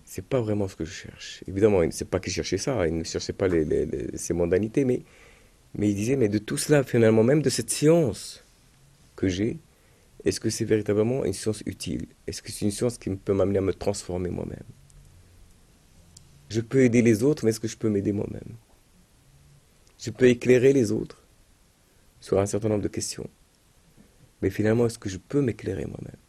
c'est 0.04 0.26
pas 0.26 0.42
vraiment 0.42 0.68
ce 0.68 0.76
que 0.76 0.86
je 0.86 0.92
cherche. 0.92 1.44
Évidemment, 1.48 1.84
il 1.84 1.88
ne 1.88 1.92
sait 1.92 2.06
pas 2.06 2.20
qu'il 2.20 2.34
cherchait 2.34 2.58
ça, 2.58 2.88
il 2.88 2.98
ne 2.98 3.04
cherchait 3.04 3.34
pas 3.34 3.48
les, 3.48 3.64
les, 3.64 3.86
les, 3.86 4.18
ces 4.18 4.34
mondanités, 4.34 4.84
mais, 4.84 5.02
mais 5.76 5.90
il 5.90 5.96
disait, 5.96 6.16
mais 6.16 6.30
de 6.30 6.40
tout 6.40 6.58
cela, 6.58 6.84
finalement, 6.84 7.24
même 7.24 7.42
de 7.42 7.50
cette 7.50 7.70
science 7.70 8.44
que 9.16 9.28
j'ai, 9.28 9.58
est-ce 10.28 10.42
que 10.42 10.50
c'est 10.50 10.66
véritablement 10.66 11.24
une 11.24 11.34
science 11.34 11.64
utile? 11.66 12.06
Est-ce 12.28 12.42
que 12.42 12.52
c'est 12.52 12.66
une 12.66 12.72
science 12.72 12.98
qui 12.98 13.10
peut 13.10 13.34
m'amener 13.34 13.60
à 13.60 13.62
me 13.62 13.74
transformer 13.74 14.30
moi-même? 14.30 14.66
Je 16.50 16.60
peux 16.60 16.84
aider 16.84 17.02
les 17.02 17.24
autres, 17.24 17.46
mais 17.46 17.52
est-ce 17.52 17.62
que 17.62 17.68
je 17.70 17.78
peux 17.78 17.90
m'aider 17.90 18.12
moi-même? 18.12 18.56
Je 19.98 20.12
peux 20.12 20.28
éclairer 20.28 20.74
les 20.74 20.92
autres 20.92 21.24
sur 22.20 22.40
un 22.40 22.46
certain 22.46 22.68
nombre 22.68 22.84
de 22.84 22.90
questions. 22.90 23.30
Mais 24.42 24.50
finalement, 24.50 24.86
est-ce 24.86 25.00
que 25.00 25.08
je 25.08 25.18
peux 25.18 25.42
m'éclairer 25.42 25.86
moi-même? 25.86 26.22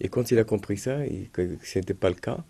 Et 0.00 0.08
quand 0.08 0.30
il 0.30 0.38
a 0.38 0.44
compris 0.44 0.78
ça, 0.78 1.04
et 1.04 1.28
que 1.32 1.58
ce 1.62 1.78
n'était 1.78 1.92
pas 1.92 2.08
le 2.08 2.14
cas, 2.14 2.44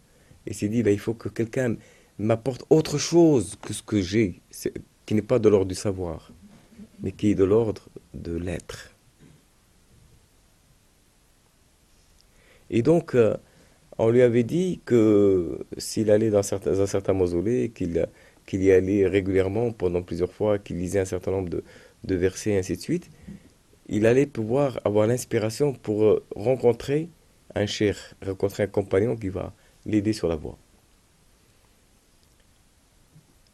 il 0.47 0.55
s'est 0.55 0.69
dit, 0.69 0.85
ben, 0.85 0.93
il 0.93 1.01
faut 1.01 1.15
que 1.15 1.29
quelqu'un 1.29 1.75
m'apporte 2.19 2.65
autre 2.71 2.99
chose 2.99 3.57
que 3.61 3.73
ce 3.73 3.83
que 3.83 4.01
j'ai, 4.01 4.41
qui 5.07 5.15
n'est 5.15 5.23
pas 5.23 5.41
de 5.41 5.49
l'ordre 5.49 5.67
du 5.67 5.75
savoir, 5.75 6.33
mais 7.03 7.11
qui 7.11 7.31
est 7.31 7.35
de 7.35 7.45
l'ordre 7.45 7.89
de 8.15 8.37
l'être. 8.37 8.95
Et 12.71 12.83
donc, 12.83 13.15
euh, 13.15 13.37
on 13.99 14.11
lui 14.11 14.23
avait 14.23 14.45
dit 14.45 14.81
que 14.85 15.59
s'il 15.79 16.11
allait 16.11 16.31
dans 16.31 16.41
un 16.41 16.87
certain 16.87 17.13
mausolée, 17.13 17.71
qu'il 17.75 18.07
qu'il 18.47 18.63
y 18.63 18.73
allait 18.73 19.07
régulièrement 19.07 19.73
pendant 19.73 20.03
plusieurs 20.03 20.33
fois, 20.33 20.59
qu'il 20.59 20.79
lisait 20.79 21.01
un 21.01 21.05
certain 21.05 21.33
nombre 21.33 21.51
de, 21.51 21.63
de 22.05 22.15
versets, 22.15 22.53
et 22.53 22.59
ainsi 22.59 22.77
de 22.77 22.81
suite, 22.81 23.11
il 23.89 24.07
allait 24.07 24.27
pouvoir 24.27 24.81
avoir 24.85 25.07
l'inspiration 25.07 25.75
pour 25.75 26.05
euh, 26.05 26.25
rencontrer 26.35 27.09
un 27.55 27.67
cher, 27.67 28.15
rencontrer 28.25 28.65
un 28.65 28.67
compagnon 28.69 29.17
qui 29.17 29.29
va 29.29 29.55
l'aider 29.87 30.15
sur 30.15 30.29
la 30.29 30.37
voie. 30.37 30.59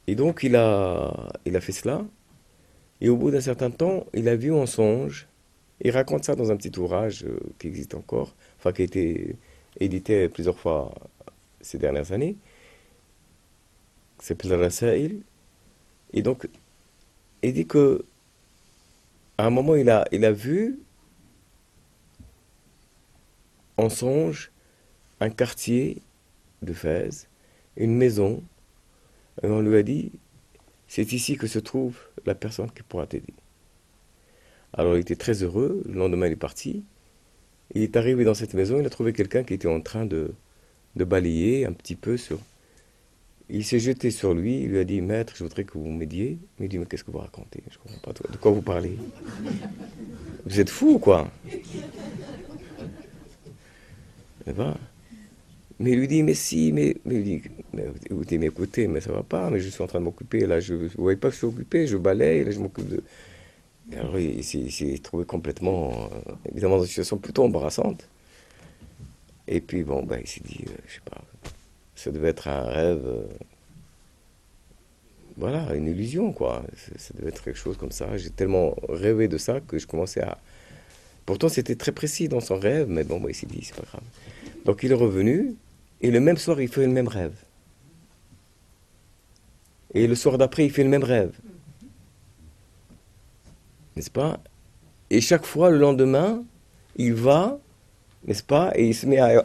Et 0.06 0.14
donc 0.14 0.42
il 0.42 0.56
a, 0.56 1.32
il 1.44 1.56
a 1.56 1.60
fait 1.60 1.72
cela, 1.72 2.04
et 3.00 3.08
au 3.08 3.16
bout 3.16 3.30
d'un 3.30 3.40
certain 3.40 3.70
temps, 3.70 4.06
il 4.14 4.28
a 4.28 4.36
vu 4.36 4.52
en 4.52 4.66
songe, 4.66 5.28
il 5.80 5.90
raconte 5.90 6.24
ça 6.24 6.34
dans 6.36 6.50
un 6.52 6.56
petit 6.56 6.78
ouvrage 6.78 7.24
euh, 7.24 7.38
qui 7.58 7.68
existe 7.68 7.94
encore, 7.94 8.34
qui 8.72 8.82
a 8.82 8.84
été 8.84 9.36
édité 9.80 10.28
plusieurs 10.28 10.58
fois 10.58 10.94
ces 11.60 11.78
dernières 11.78 12.12
années, 12.12 12.36
qui 14.18 14.26
s'appelle 14.26 14.54
Rasail. 14.54 15.22
Et 16.12 16.22
donc, 16.22 16.48
il 17.42 17.52
dit 17.52 17.66
que 17.66 18.04
à 19.36 19.46
un 19.46 19.50
moment, 19.50 19.74
il 19.74 19.90
a, 19.90 20.04
il 20.12 20.24
a 20.24 20.32
vu 20.32 20.78
en 23.76 23.88
songe 23.88 24.52
un 25.20 25.30
quartier 25.30 26.00
de 26.62 26.72
Fès, 26.72 27.28
une 27.76 27.96
maison, 27.96 28.42
et 29.42 29.46
on 29.46 29.60
lui 29.60 29.76
a 29.76 29.82
dit, 29.82 30.12
c'est 30.86 31.12
ici 31.12 31.36
que 31.36 31.48
se 31.48 31.58
trouve 31.58 31.98
la 32.24 32.34
personne 32.34 32.70
qui 32.70 32.82
pourra 32.82 33.06
t'aider. 33.06 33.34
Alors 34.72 34.96
il 34.96 35.00
était 35.00 35.16
très 35.16 35.42
heureux, 35.42 35.82
le 35.86 35.94
lendemain 35.94 36.26
il 36.26 36.32
est 36.32 36.36
parti, 36.36 36.84
il 37.74 37.82
est 37.82 37.96
arrivé 37.96 38.24
dans 38.24 38.34
cette 38.34 38.54
maison, 38.54 38.78
il 38.80 38.86
a 38.86 38.90
trouvé 38.90 39.12
quelqu'un 39.12 39.42
qui 39.42 39.54
était 39.54 39.68
en 39.68 39.80
train 39.80 40.06
de, 40.06 40.32
balayer 40.96 41.66
un 41.66 41.72
petit 41.72 41.96
peu 41.96 42.16
sur... 42.16 42.38
Il 43.50 43.64
s'est 43.64 43.78
jeté 43.78 44.10
sur 44.10 44.32
lui, 44.32 44.62
il 44.62 44.70
lui 44.70 44.78
a 44.78 44.84
dit, 44.84 45.02
maître, 45.02 45.34
je 45.36 45.44
voudrais 45.44 45.64
que 45.64 45.76
vous 45.76 45.86
m'aidiez. 45.86 46.38
Il 46.60 46.68
dit, 46.68 46.78
mais 46.78 46.86
qu'est-ce 46.86 47.04
que 47.04 47.10
vous 47.10 47.18
racontez? 47.18 47.62
Je 47.70 47.76
comprends 47.76 48.00
pas 48.00 48.12
de 48.12 48.36
quoi 48.38 48.52
vous 48.52 48.62
parlez? 48.62 48.96
Vous 50.46 50.60
êtes 50.60 50.70
fou, 50.70 50.98
quoi? 50.98 51.30
Mais 55.78 55.90
il 55.92 55.98
lui 55.98 56.08
dit, 56.08 56.22
mais 56.22 56.34
si, 56.34 56.72
mais, 56.72 56.96
mais 57.04 57.16
il 57.16 57.24
dit, 57.24 57.42
mais, 57.72 57.86
écoutez, 58.06 58.38
mais 58.38 58.46
écoutez, 58.46 58.86
mais 58.86 59.00
ça 59.00 59.12
va 59.12 59.22
pas, 59.22 59.50
mais 59.50 59.60
je 59.60 59.68
suis 59.68 59.82
en 59.82 59.86
train 59.86 59.98
de 59.98 60.04
m'occuper, 60.04 60.46
là, 60.46 60.60
je, 60.60 60.74
vous 60.74 60.88
voyez 60.96 61.18
pas 61.18 61.28
que 61.28 61.34
je 61.34 61.38
suis 61.38 61.46
occupé, 61.46 61.86
je 61.86 61.96
balaye, 61.96 62.44
là, 62.44 62.50
je 62.50 62.60
m'occupe 62.60 62.88
de... 62.88 63.02
alors 63.93 64.18
il, 64.18 64.43
s'est 64.43 64.99
trouvé 65.03 65.24
complètement, 65.24 65.93
euh, 65.93 66.32
évidemment, 66.51 66.76
dans 66.76 66.82
une 66.82 66.89
situation 66.89 67.18
plutôt 67.18 67.45
embarrassante. 67.45 68.09
Et 69.47 69.61
puis, 69.61 69.82
bon, 69.85 70.03
ben, 70.03 70.20
il 70.20 70.26
s'est 70.26 70.41
dit, 70.45 70.64
euh, 70.66 70.72
je 70.87 70.95
sais 70.95 71.01
pas, 71.05 71.20
ça 71.95 72.11
devait 72.11 72.30
être 72.30 72.49
un 72.49 72.62
rêve, 72.62 73.03
euh, 73.07 73.26
voilà, 75.37 75.74
une 75.74 75.87
illusion, 75.87 76.32
quoi. 76.32 76.62
Ça 76.97 77.12
devait 77.14 77.28
être 77.28 77.43
quelque 77.43 77.59
chose 77.59 77.76
comme 77.76 77.91
ça. 77.91 78.16
J'ai 78.16 78.30
tellement 78.30 78.74
rêvé 78.89 79.28
de 79.28 79.37
ça 79.37 79.61
que 79.61 79.78
je 79.78 79.87
commençais 79.87 80.22
à... 80.22 80.39
Pourtant, 81.26 81.49
c'était 81.49 81.74
très 81.74 81.93
précis 81.93 82.28
dans 82.28 82.41
son 82.41 82.59
rêve, 82.59 82.89
mais 82.89 83.05
bon, 83.05 83.20
ben, 83.20 83.28
il 83.30 83.35
s'est 83.35 83.47
dit, 83.47 83.62
c'est 83.62 83.76
pas 83.76 83.87
grave. 83.87 84.03
Donc 84.64 84.82
il 84.82 84.93
est 84.93 84.95
revenu, 84.95 85.55
et 86.01 86.11
le 86.11 86.20
même 86.20 86.39
soir, 86.39 86.61
il 86.61 86.68
fait 86.68 86.87
le 86.87 86.93
même 86.93 87.09
rêve. 87.09 87.35
Et 89.93 90.07
le 90.07 90.14
soir 90.14 90.39
d'après, 90.39 90.64
il 90.64 90.70
fait 90.70 90.82
le 90.82 90.89
même 90.89 91.05
rêve. 91.05 91.32
N'est-ce 93.97 94.11
pas? 94.11 94.38
Et 95.11 95.20
chaque 95.20 95.45
fois, 95.45 95.70
le 95.70 95.78
lendemain, 95.78 96.42
il 96.97 97.14
va, 97.14 97.59
n'est-ce 98.26 98.42
pas? 98.42 98.72
Et 98.74 98.86
il 98.86 98.95
se 98.95 99.07
met 99.07 99.18
à, 99.18 99.45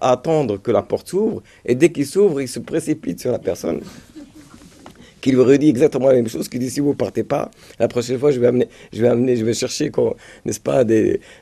attendre 0.00 0.58
que 0.58 0.70
la 0.70 0.82
porte 0.82 1.08
s'ouvre. 1.08 1.42
Et 1.64 1.74
dès 1.74 1.90
qu'il 1.90 2.06
s'ouvre, 2.06 2.40
il 2.40 2.48
se 2.48 2.58
précipite 2.58 3.20
sur 3.20 3.32
la 3.32 3.38
personne 3.38 3.80
qui 5.20 5.32
lui 5.32 5.40
redit 5.40 5.68
exactement 5.68 6.06
la 6.06 6.14
même 6.14 6.28
chose, 6.28 6.48
qui 6.48 6.58
dit 6.60 6.70
si 6.70 6.78
vous 6.78 6.94
partez 6.94 7.24
pas, 7.24 7.50
la 7.80 7.88
prochaine 7.88 8.16
fois 8.16 8.30
je 8.30 8.38
vais 8.38 8.46
amener, 8.46 8.68
je 8.92 9.02
vais 9.02 9.08
amener, 9.08 9.36
je 9.36 9.44
vais 9.44 9.54
chercher, 9.54 9.90
n'est-ce 10.44 10.60
pas, 10.60 10.84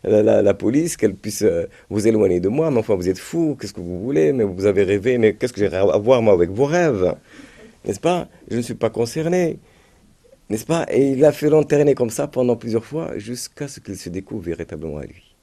la, 0.05 0.55
police, 0.55 0.97
qu'elle 0.97 1.15
puisse 1.15 1.43
euh, 1.43 1.67
vous 1.91 2.07
éloigner 2.07 2.41
de 2.41 2.49
moi. 2.49 2.71
Mais 2.71 2.79
enfin, 2.79 2.95
vous 2.95 3.11
êtes 3.11 3.19
fou, 3.19 3.59
qu'est-ce 3.61 3.75
que 3.75 3.83
vous 3.83 4.01
voulez? 4.01 4.33
Mais 4.33 4.45
vous 4.45 4.65
avez 4.65 4.85
rêvé, 4.85 5.19
mais 5.19 5.35
qu'est-ce 5.35 5.53
que 5.53 5.61
j'ai 5.61 5.75
à 5.75 5.99
voir 5.99 6.23
moi 6.23 6.33
avec 6.33 6.51
vos 6.51 6.65
rêves? 6.65 7.15
N'est-ce 7.85 8.01
pas? 8.01 8.29
Je 8.51 8.57
ne 8.57 8.63
suis 8.63 8.75
pas 8.75 8.89
concerné. 8.89 9.59
N'est-ce 10.51 10.67
pas? 10.67 10.87
Et 10.91 11.13
il 11.13 11.25
a 11.25 11.33
fait 11.33 11.49
lanterner 11.49 11.95
comme 11.95 12.11
ça 12.11 12.29
pendant 12.29 12.57
plusieurs 12.57 12.85
fois, 12.85 13.19
jusqu'à 13.19 13.67
ce 13.69 13.81
qu'il 13.81 13.97
se 13.97 14.11
découvre 14.11 14.45
véritablement 14.45 14.99
à 14.99 15.07
lui. 15.07 15.35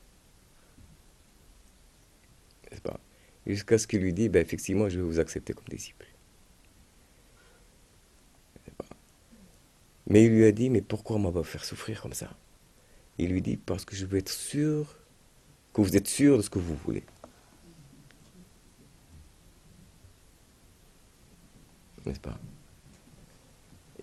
N'est-ce 2.70 2.82
pas? 2.82 3.00
Jusqu'à 3.48 3.78
ce 3.78 3.88
qu'il 3.88 4.02
lui 4.02 4.14
dise, 4.14 4.30
ben, 4.30 4.42
effectivement, 4.42 4.88
je 4.90 5.00
vais 5.00 5.06
vous 5.06 5.20
accepter 5.20 5.54
comme 5.54 5.68
disciple. 5.68 6.06
Mais 10.08 10.26
il 10.26 10.32
lui 10.32 10.46
a 10.46 10.52
dit, 10.52 10.70
mais 10.70 10.82
pourquoi 10.82 11.16
on 11.18 11.32
va 11.32 11.44
faire 11.44 11.64
souffrir 11.64 12.02
comme 12.02 12.14
ça? 12.14 12.30
Il 13.18 13.32
lui 13.32 13.42
dit, 13.42 13.58
parce 13.58 13.86
que 13.86 13.96
je 13.96 14.06
veux 14.06 14.18
être 14.18 14.30
sûr 14.30 14.98
que 15.74 15.82
vous 15.82 15.96
êtes 15.96 16.08
sûr 16.08 16.38
de 16.38 16.42
ce 16.42 16.50
que 16.50 16.60
vous 16.60 16.76
voulez. 16.76 17.04
N'est-ce 22.06 22.20
pas? 22.20 22.38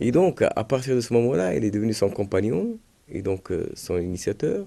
Et 0.01 0.13
donc, 0.13 0.43
à 0.43 0.65
partir 0.65 0.95
de 0.95 1.01
ce 1.01 1.13
moment-là, 1.15 1.55
il 1.55 1.65
est 1.65 1.71
devenu 1.71 1.93
son 1.93 2.11
compagnon, 2.11 2.79
et 3.11 3.23
donc 3.23 3.51
euh, 3.51 3.69
son 3.75 3.99
initiateur. 3.99 4.67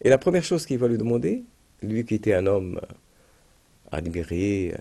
Et 0.00 0.08
la 0.08 0.18
première 0.18 0.42
chose 0.42 0.66
qu'il 0.66 0.78
va 0.78 0.88
lui 0.88 0.98
demander, 0.98 1.44
lui 1.82 2.04
qui 2.04 2.14
était 2.14 2.34
un 2.34 2.46
homme 2.46 2.80
admiré, 3.92 4.74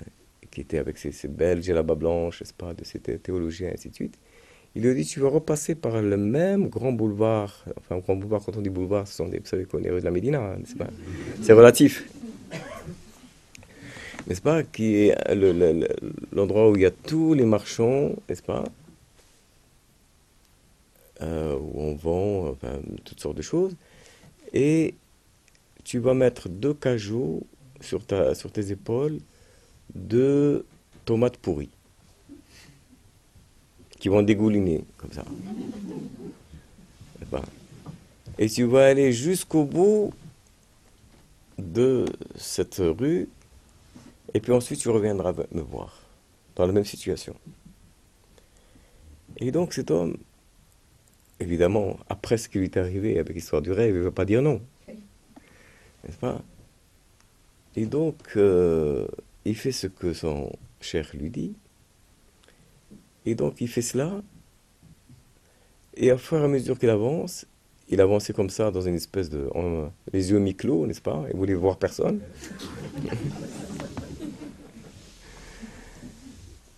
qui 0.50 0.62
était 0.62 0.80
avec 0.80 0.98
ses, 0.98 1.28
belles 1.28 1.62
djellabas 1.62 1.96
blanches, 1.96 2.42
n'est-ce 2.42 2.54
pas, 2.54 2.74
de 2.74 2.84
ses 2.84 3.00
théologiens, 3.00 3.72
ainsi 3.74 3.90
de 3.90 3.96
suite, 3.96 4.18
il 4.74 4.84
lui 4.84 4.96
dit, 4.96 5.06
tu 5.06 5.20
vas 5.20 5.30
repasser 5.30 5.76
par 5.76 6.02
le 6.02 6.16
même 6.18 6.70
grand 6.70 6.94
boulevard. 6.94 7.66
Enfin, 7.78 7.98
grand 8.00 8.16
boulevard, 8.16 8.42
quand 8.46 8.56
on 8.56 8.62
dit 8.62 8.70
boulevard, 8.70 9.08
ce 9.08 9.16
sont 9.16 9.28
des, 9.28 9.40
vous 9.40 9.46
savez 9.46 9.68
les 9.80 9.90
rues 9.90 10.00
de 10.00 10.06
la 10.06 10.12
Médina, 10.12 10.40
hein, 10.40 10.58
n'est-ce 10.60 10.76
pas? 10.76 10.88
C'est 11.42 11.54
relatif. 11.54 12.08
N'est-ce 14.28 14.42
pas 14.42 14.64
Qui 14.64 14.96
est 14.96 15.16
l'endroit 16.32 16.70
où 16.70 16.76
il 16.76 16.82
y 16.82 16.86
a 16.86 16.92
tous 16.92 17.34
les 17.34 17.46
marchands, 17.46 18.12
n'est-ce 18.30 18.44
pas 18.44 18.64
euh, 21.22 21.58
Où 21.58 21.82
on 21.82 21.96
vend 21.96 22.56
toutes 23.04 23.20
sortes 23.20 23.38
de 23.38 23.42
choses. 23.42 23.76
Et 24.54 24.94
tu 25.84 26.00
vas 26.00 26.14
mettre 26.14 26.50
deux 26.50 26.74
cajots 26.74 27.42
sur, 27.80 28.06
ta, 28.06 28.36
sur 28.36 28.52
tes 28.52 28.72
épaules 28.72 29.20
de 29.96 30.66
tomates 31.06 31.38
pourries 31.38 31.70
qui 34.02 34.10
vont 34.10 34.24
dégouliner, 34.24 34.84
comme 34.98 35.12
ça. 35.12 35.24
Et 38.40 38.50
tu 38.50 38.64
vas 38.64 38.88
aller 38.88 39.14
jusqu'au 39.14 39.64
bout 39.64 40.12
de 41.60 42.06
cette 42.36 42.82
rue, 42.82 43.30
et 44.34 44.40
puis 44.40 44.52
ensuite 44.52 44.80
tu 44.80 44.90
reviendras 44.90 45.34
me 45.52 45.62
voir, 45.62 46.02
dans 46.56 46.66
la 46.66 46.74
même 46.74 46.86
situation. 46.86 47.36
Et 49.38 49.52
donc 49.52 49.74
cet 49.74 49.92
homme, 49.92 50.18
évidemment, 51.40 51.98
après 52.10 52.38
ce 52.38 52.50
qui 52.50 52.60
lui 52.60 52.66
est 52.66 52.78
arrivé 52.78 53.20
avec 53.20 53.36
l'histoire 53.36 53.62
du 53.62 53.72
rêve, 53.72 53.96
il 53.96 54.00
ne 54.00 54.04
va 54.04 54.12
pas 54.12 54.26
dire 54.26 54.42
non. 54.42 54.62
N'est-ce 54.88 56.18
pas? 56.18 56.42
Et 57.76 57.86
donc, 57.86 58.18
euh, 58.36 59.08
il 59.46 59.56
fait 59.56 59.72
ce 59.72 59.88
que 59.88 60.14
son 60.14 60.52
cher 60.82 61.10
lui 61.14 61.30
dit, 61.30 61.56
et 63.26 63.36
donc 63.36 63.62
il 63.62 63.68
fait 63.68 63.82
cela. 63.82 64.22
Et 65.96 66.12
au 66.12 66.18
fur 66.18 66.40
et 66.40 66.44
à 66.44 66.48
mesure 66.48 66.80
qu'il 66.80 66.90
avance, 66.90 67.46
il 67.90 68.02
avançait 68.02 68.34
comme 68.34 68.50
ça 68.50 68.72
dans 68.72 68.82
une 68.82 68.96
espèce 68.96 69.30
de... 69.30 69.50
les 70.12 70.32
yeux 70.32 70.40
mi-clos, 70.40 70.88
n'est-ce 70.88 71.02
pas? 71.02 71.26
Il 71.32 71.38
voulait 71.38 71.54
voir 71.54 71.78
personne. 71.78 72.22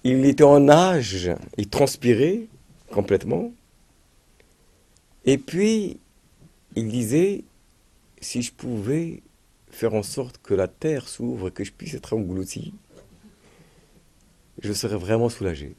il 0.04 0.26
était 0.26 0.44
en 0.44 0.68
âge, 0.70 1.32
il 1.58 1.70
transpirait 1.70 2.48
complètement. 2.92 3.52
Et 5.26 5.38
puis, 5.38 5.98
il 6.76 6.90
disait, 6.90 7.44
si 8.20 8.42
je 8.42 8.52
pouvais 8.52 9.22
faire 9.70 9.94
en 9.94 10.04
sorte 10.04 10.38
que 10.40 10.54
la 10.54 10.68
terre 10.68 11.08
s'ouvre 11.08 11.48
et 11.48 11.52
que 11.52 11.64
je 11.64 11.72
puisse 11.72 11.94
être 11.94 12.14
englouti, 12.14 12.74
je 14.62 14.74
serais 14.74 14.98
vraiment 14.98 15.30
soulagé. 15.30 15.76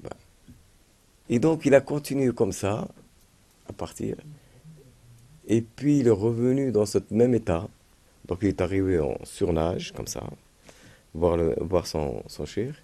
Bah. 0.00 0.10
Et 1.28 1.38
donc 1.38 1.66
il 1.66 1.74
a 1.74 1.80
continué 1.80 2.32
comme 2.32 2.52
ça, 2.52 2.88
à 3.68 3.72
partir. 3.72 4.16
Et 5.46 5.60
puis 5.60 5.98
il 5.98 6.06
est 6.06 6.10
revenu 6.10 6.72
dans 6.72 6.86
ce 6.86 6.98
même 7.10 7.34
état. 7.34 7.68
Donc 8.26 8.38
il 8.42 8.48
est 8.48 8.60
arrivé 8.60 8.98
en 8.98 9.16
surnage, 9.24 9.92
comme 9.92 10.06
ça, 10.06 10.24
voir, 11.14 11.38
voir 11.60 11.86
son, 11.86 12.22
son 12.26 12.46
cher. 12.46 12.74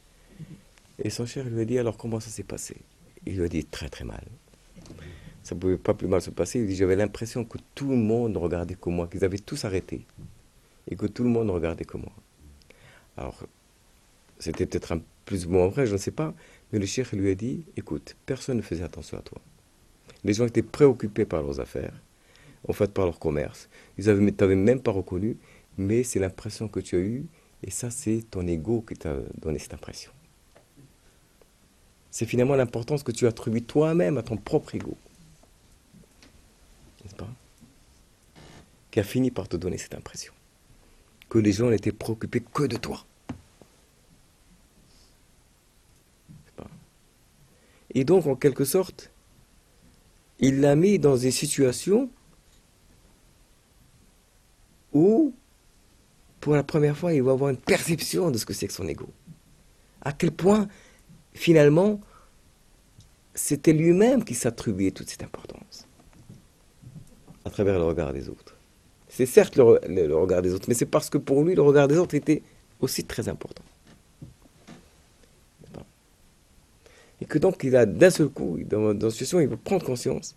Et 1.03 1.11
son 1.11 1.26
cher 1.26 1.45
lui 1.45 1.61
a 1.61 1.64
dit 1.64 1.78
alors 1.78 1.97
comment 1.97 2.20
ça 2.20 2.30
s'est 2.30 2.43
passé? 2.43 2.76
Il 3.26 3.36
lui 3.36 3.45
a 3.45 3.49
dit 3.49 3.64
très 3.64 3.89
très 3.89 4.05
mal. 4.05 4.24
ça 5.43 5.55
ne 5.55 5.61
pouvait 5.61 5.76
pas 5.76 5.95
plus 5.95 6.09
mal 6.09 6.20
se 6.20 6.30
passer. 6.30 6.61
Il 6.61 6.66
dit 6.66 6.76
J'avais 6.76 6.97
l'impression 6.97 7.45
que 7.45 7.59
tout 7.74 7.91
le 7.91 7.97
monde 7.97 8.36
regardait 8.36 8.74
comme 8.74 8.95
moi, 8.97 9.07
qu'ils 9.07 9.24
avaient 9.24 9.39
tous 9.39 9.64
arrêté. 9.64 10.07
Et 10.91 10.97
que 10.97 11.07
tout 11.07 11.22
le 11.22 11.28
monde 11.28 11.51
regardait 11.51 11.84
comme 11.84 12.03
moi. 12.03 12.12
Alors, 13.16 13.47
c'était 14.39 14.66
peut-être 14.66 14.93
un 14.93 15.01
plus 15.24 15.47
ou 15.47 15.51
moins 15.51 15.68
vrai, 15.68 15.86
je 15.86 15.93
ne 15.93 15.99
sais 15.99 16.11
pas. 16.11 16.32
Mais 16.72 16.78
le 16.78 16.86
cheikh 16.86 17.12
lui 17.12 17.30
a 17.30 17.34
dit 17.34 17.64
Écoute, 17.76 18.16
personne 18.26 18.57
ne 18.57 18.62
faisait 18.62 18.84
attention 18.84 19.18
à 19.18 19.22
toi. 19.22 19.39
Les 20.24 20.32
gens 20.32 20.47
étaient 20.47 20.62
préoccupés 20.62 21.24
par 21.24 21.43
leurs 21.43 21.61
affaires, 21.61 21.93
en 22.67 22.73
fait 22.73 22.93
par 22.93 23.05
leur 23.05 23.19
commerce. 23.19 23.69
Ils 23.99 24.07
ne 24.07 24.31
t'avaient 24.31 24.57
même 24.57 24.81
pas 24.81 24.91
reconnu, 24.91 25.37
mais 25.77 26.03
c'est 26.03 26.19
l'impression 26.19 26.69
que 26.69 26.81
tu 26.81 26.97
as 26.97 27.01
eue, 27.01 27.27
et 27.63 27.71
ça, 27.71 27.91
c'est 27.91 28.25
ton 28.31 28.47
ego 28.47 28.83
qui 28.83 28.95
t'a 28.95 29.17
donné 29.41 29.59
cette 29.59 29.75
impression. 29.75 30.13
C'est 32.11 32.27
finalement 32.27 32.55
l'importance 32.55 33.03
que 33.03 33.13
tu 33.13 33.27
attribues 33.27 33.63
toi-même 33.63 34.17
à 34.19 34.23
ton 34.23 34.37
propre 34.37 34.75
ego. 34.75 34.97
N'est-ce 37.05 37.15
pas? 37.15 37.29
Qui 38.91 39.01
a 39.01 39.05
fini 39.05 39.31
par 39.31 39.49
te 39.49 39.57
donner 39.57 39.79
cette 39.79 39.95
impression. 39.95 40.33
Que 41.29 41.39
les 41.39 41.53
gens 41.53 41.71
n'étaient 41.71 41.93
préoccupés 41.93 42.41
que 42.41 42.65
de 42.65 42.77
toi. 42.77 43.05
Et 47.95 48.05
donc, 48.05 48.27
en 48.27 48.37
quelque 48.37 48.65
sorte, 48.65 49.11
il 50.39 50.61
l'a 50.61 50.77
mis 50.77 50.99
dans 50.99 51.17
des 51.17 51.31
situations 51.31 52.11
où, 54.99 55.35
pour 56.41 56.55
la 56.55 56.63
première 56.63 56.97
fois, 56.97 57.13
il 57.13 57.23
va 57.23 57.33
avoir 57.33 57.51
une 57.51 57.57
perception 57.57 58.31
de 58.31 58.39
ce 58.39 58.47
que 58.47 58.53
c'est 58.53 58.67
que 58.67 58.73
son 58.73 58.89
ego. 58.89 59.09
À 60.03 60.13
quel 60.13 60.33
point, 60.33 60.69
finalement, 61.33 62.01
c'était 63.35 63.73
lui-même 63.73 64.25
qui 64.25 64.35
s'attribuait 64.35 64.91
toute 64.91 65.09
cette 65.09 65.23
importance 65.23 65.87
à 67.45 67.51
travers 67.51 67.79
le 67.79 67.85
regard 67.85 68.13
des 68.13 68.29
autres. 68.29 68.57
C'est 69.09 69.27
certes 69.27 69.57
le, 69.57 70.15
regard 70.15 70.43
des 70.43 70.53
autres, 70.53 70.67
mais 70.69 70.75
c'est 70.75 70.87
parce 70.87 71.09
que 71.09 71.19
pour 71.19 71.43
lui, 71.43 71.55
le 71.55 71.63
regard 71.63 71.89
des 71.89 71.97
autres 71.97 72.15
était 72.15 72.43
aussi 72.81 73.05
très 73.05 73.29
important. 73.29 73.63
Et 77.21 77.25
que 77.25 77.39
donc, 77.39 77.65
il 77.65 77.75
a 77.75 77.87
d'un 77.87 78.11
seul 78.11 78.29
coup, 78.29 78.59
dans, 78.65 78.95
dans 78.95 79.09
une 79.09 79.11
situation, 79.11 79.41
il 79.41 79.49
veut 79.49 79.57
prendre 79.57 79.85
conscience 79.85 80.37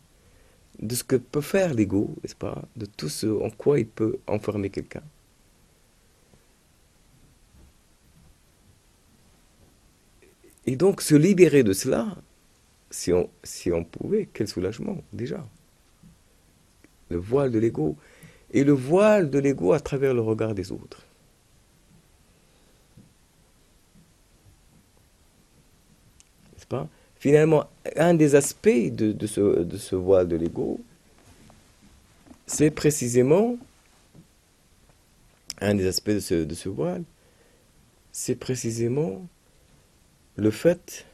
de 0.81 0.95
ce 0.95 1.03
que 1.03 1.15
peut 1.15 1.41
faire 1.41 1.73
l'ego, 1.73 2.15
n'est-ce 2.23 2.35
pas 2.35 2.63
De 2.75 2.85
tout 2.85 3.09
ce 3.09 3.27
en 3.27 3.49
quoi 3.49 3.79
il 3.79 3.87
peut 3.87 4.17
enfermer 4.27 4.69
quelqu'un. 4.69 5.03
Et 10.65 10.75
donc 10.75 11.01
se 11.01 11.15
libérer 11.15 11.63
de 11.63 11.73
cela, 11.73 12.17
si 12.91 13.11
on, 13.11 13.83
pouvait, 13.83 14.29
quel 14.33 14.47
soulagement 14.47 15.03
déjà. 15.13 15.45
Le 17.09 17.17
voile 17.17 17.51
de 17.51 17.59
l'ego. 17.59 17.97
Et 18.51 18.63
le 18.63 18.73
voile 18.73 19.29
de 19.29 19.39
l'ego 19.39 19.73
à 19.73 19.79
travers 19.79 20.13
le 20.13 20.21
regard 20.21 20.53
des 20.53 20.71
autres. 20.71 21.05
N'est-ce 26.53 26.67
pas? 26.67 26.89
Finalement, 27.21 27.69
un 27.97 28.15
des 28.15 28.33
aspects 28.33 28.67
de, 28.67 29.27
ce, 29.27 29.95
voile 29.95 30.27
de 30.27 30.35
l'ego, 30.35 30.79
c'est 32.47 32.71
précisément, 32.71 33.57
un 35.59 35.75
des 35.75 35.85
aspects 35.85 36.09
de 36.09 36.19
ce 36.55 36.67
voile, 36.67 37.03
c'est 38.11 38.33
précisément 38.33 39.21
le 40.35 40.49
fait 40.49 41.05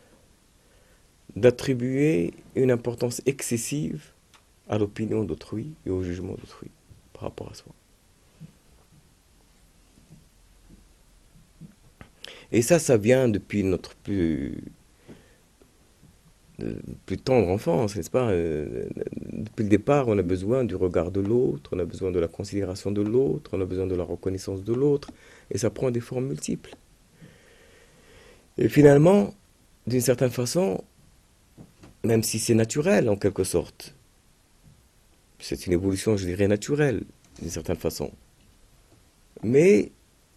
d'attribuer 1.36 2.34
une 2.56 2.72
importance 2.72 3.22
excessive 3.26 4.06
à 4.70 4.78
l'opinion 4.78 5.26
d'autrui 5.26 5.74
et 5.86 5.90
au 5.90 6.04
jugement 6.04 6.36
d'autrui 6.36 6.72
par 7.12 7.24
rapport 7.24 7.52
à 7.52 7.54
soi. 7.54 7.74
Et 12.54 12.62
ça, 12.62 12.80
ça 12.80 12.96
vient 12.96 13.28
depuis 13.28 13.66
notre 13.66 13.94
plus 13.94 14.64
plus 17.06 17.18
tendre 17.18 17.50
enfance, 17.50 17.96
n'est-ce 17.96 18.10
pas 18.10 18.30
euh, 18.30 18.86
Depuis 19.22 19.64
le 19.64 19.70
départ, 19.70 20.08
on 20.08 20.18
a 20.18 20.24
besoin 20.24 20.64
du 20.64 20.76
regard 20.76 21.12
de 21.12 21.20
l'autre, 21.20 21.70
on 21.74 21.80
a 21.80 21.86
besoin 21.86 22.12
de 22.12 22.20
la 22.20 22.28
considération 22.28 22.92
de 22.92 23.02
l'autre, 23.02 23.52
on 23.54 23.62
a 23.62 23.66
besoin 23.66 23.86
de 23.86 23.96
la 23.96 24.04
reconnaissance 24.04 24.64
de 24.64 24.74
l'autre, 24.74 25.12
et 25.52 25.58
ça 25.58 25.70
prend 25.70 25.92
des 25.92 26.00
formes 26.00 26.28
multiples. 26.28 26.76
Et 28.58 28.70
finalement, 28.70 29.36
d'une 29.86 30.02
certaine 30.02 30.32
façon, 30.32 30.84
même 32.04 32.24
si 32.24 32.40
c'est 32.40 32.56
naturel 32.56 33.08
en 33.10 33.18
quelque 33.18 33.44
sorte, 33.44 33.94
c'est 35.40 35.68
une 35.68 35.74
évolution, 35.74 36.18
je 36.18 36.26
dirais, 36.26 36.48
naturelle, 36.48 37.04
d'une 37.40 37.52
certaine 37.52 37.76
façon, 37.76 38.12
mais 39.44 39.92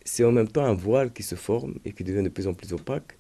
c'est 0.05 0.25
en 0.25 0.33
même 0.33 0.49
temps 0.49 0.65
un 0.65 0.75
voile 0.75 1.13
qui 1.13 1.23
se 1.23 1.35
forme 1.35 1.77
et 1.87 1.93
qui 1.93 2.05
devient 2.05 2.23
de 2.23 2.29
plus 2.29 2.47
en 2.47 2.53
plus 2.53 2.75
opaque, 2.75 3.17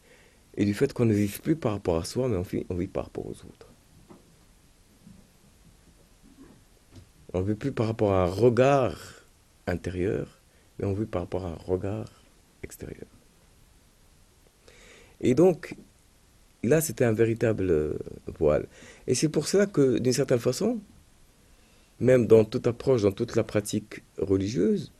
et 0.56 0.64
du 0.64 0.74
fait 0.74 0.92
qu'on 0.92 1.04
ne 1.04 1.14
vive 1.14 1.40
plus 1.40 1.56
par 1.56 1.72
rapport 1.72 1.96
à 1.96 2.04
soi, 2.04 2.28
mais 2.28 2.36
on 2.36 2.42
vit, 2.42 2.66
on 2.68 2.74
vit 2.74 2.86
par 2.86 3.04
rapport 3.04 3.26
aux 3.26 3.30
autres. 3.30 3.66
On 7.32 7.40
ne 7.40 7.44
vit 7.44 7.54
plus 7.54 7.72
par 7.72 7.86
rapport 7.86 8.12
à 8.12 8.24
un 8.24 8.26
regard 8.26 8.96
intérieur, 9.66 10.40
mais 10.78 10.86
on 10.86 10.92
vit 10.92 11.06
par 11.06 11.22
rapport 11.22 11.46
à 11.46 11.50
un 11.50 11.54
regard 11.54 12.10
extérieur. 12.62 13.06
Et 15.20 15.34
donc, 15.34 15.76
là, 16.62 16.80
c'était 16.80 17.04
un 17.04 17.12
véritable 17.12 17.70
euh, 17.70 17.98
voile. 18.38 18.66
Et 19.06 19.14
c'est 19.14 19.28
pour 19.28 19.46
cela 19.46 19.66
que, 19.66 19.98
d'une 19.98 20.12
certaine 20.12 20.38
façon, 20.38 20.80
même 22.00 22.26
dans 22.26 22.44
toute 22.44 22.66
approche, 22.66 23.02
dans 23.02 23.12
toute 23.12 23.36
la 23.36 23.44
pratique 23.44 24.02
religieuse, 24.18 24.92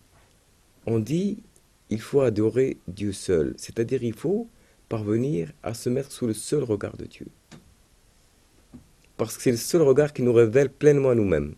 on 0.86 0.98
dit 0.98 1.42
il 1.88 2.00
faut 2.00 2.20
adorer 2.20 2.78
Dieu 2.86 3.12
seul. 3.12 3.54
C'est-à-dire 3.56 4.02
il 4.04 4.14
faut 4.14 4.48
parvenir 4.90 5.52
à 5.62 5.72
se 5.72 5.88
mettre 5.88 6.10
sous 6.10 6.26
le 6.26 6.34
seul 6.34 6.64
regard 6.64 6.96
de 6.96 7.06
Dieu. 7.06 7.28
Parce 9.16 9.36
que 9.36 9.42
c'est 9.42 9.52
le 9.52 9.56
seul 9.56 9.82
regard 9.82 10.12
qui 10.12 10.22
nous 10.22 10.32
révèle 10.32 10.68
pleinement 10.68 11.10
à 11.10 11.14
nous-mêmes. 11.14 11.54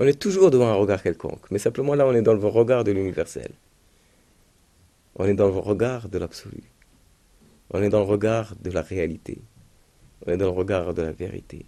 On 0.00 0.06
est 0.06 0.18
toujours 0.18 0.50
devant 0.50 0.68
un 0.68 0.74
regard 0.74 1.02
quelconque, 1.02 1.50
mais 1.50 1.58
simplement 1.58 1.94
là 1.94 2.06
on 2.06 2.14
est 2.14 2.22
dans 2.22 2.32
le 2.32 2.46
regard 2.46 2.84
de 2.84 2.92
l'universel. 2.92 3.52
On 5.16 5.26
est 5.26 5.34
dans 5.34 5.48
le 5.48 5.58
regard 5.58 6.08
de 6.08 6.16
l'absolu. 6.16 6.62
On 7.70 7.82
est 7.82 7.90
dans 7.90 7.98
le 7.98 8.06
regard 8.06 8.56
de 8.56 8.70
la 8.70 8.80
réalité. 8.80 9.42
On 10.26 10.32
est 10.32 10.38
dans 10.38 10.46
le 10.46 10.58
regard 10.62 10.94
de 10.94 11.02
la 11.02 11.12
vérité. 11.12 11.66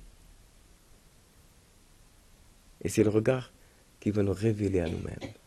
Et 2.81 2.89
c'est 2.89 3.05
le 3.05 3.11
regard 3.11 3.53
qui 4.01 4.11
va 4.11 4.23
nous 4.23 4.33
révéler 4.33 4.81
à 4.81 4.89
nous-mêmes 4.89 5.42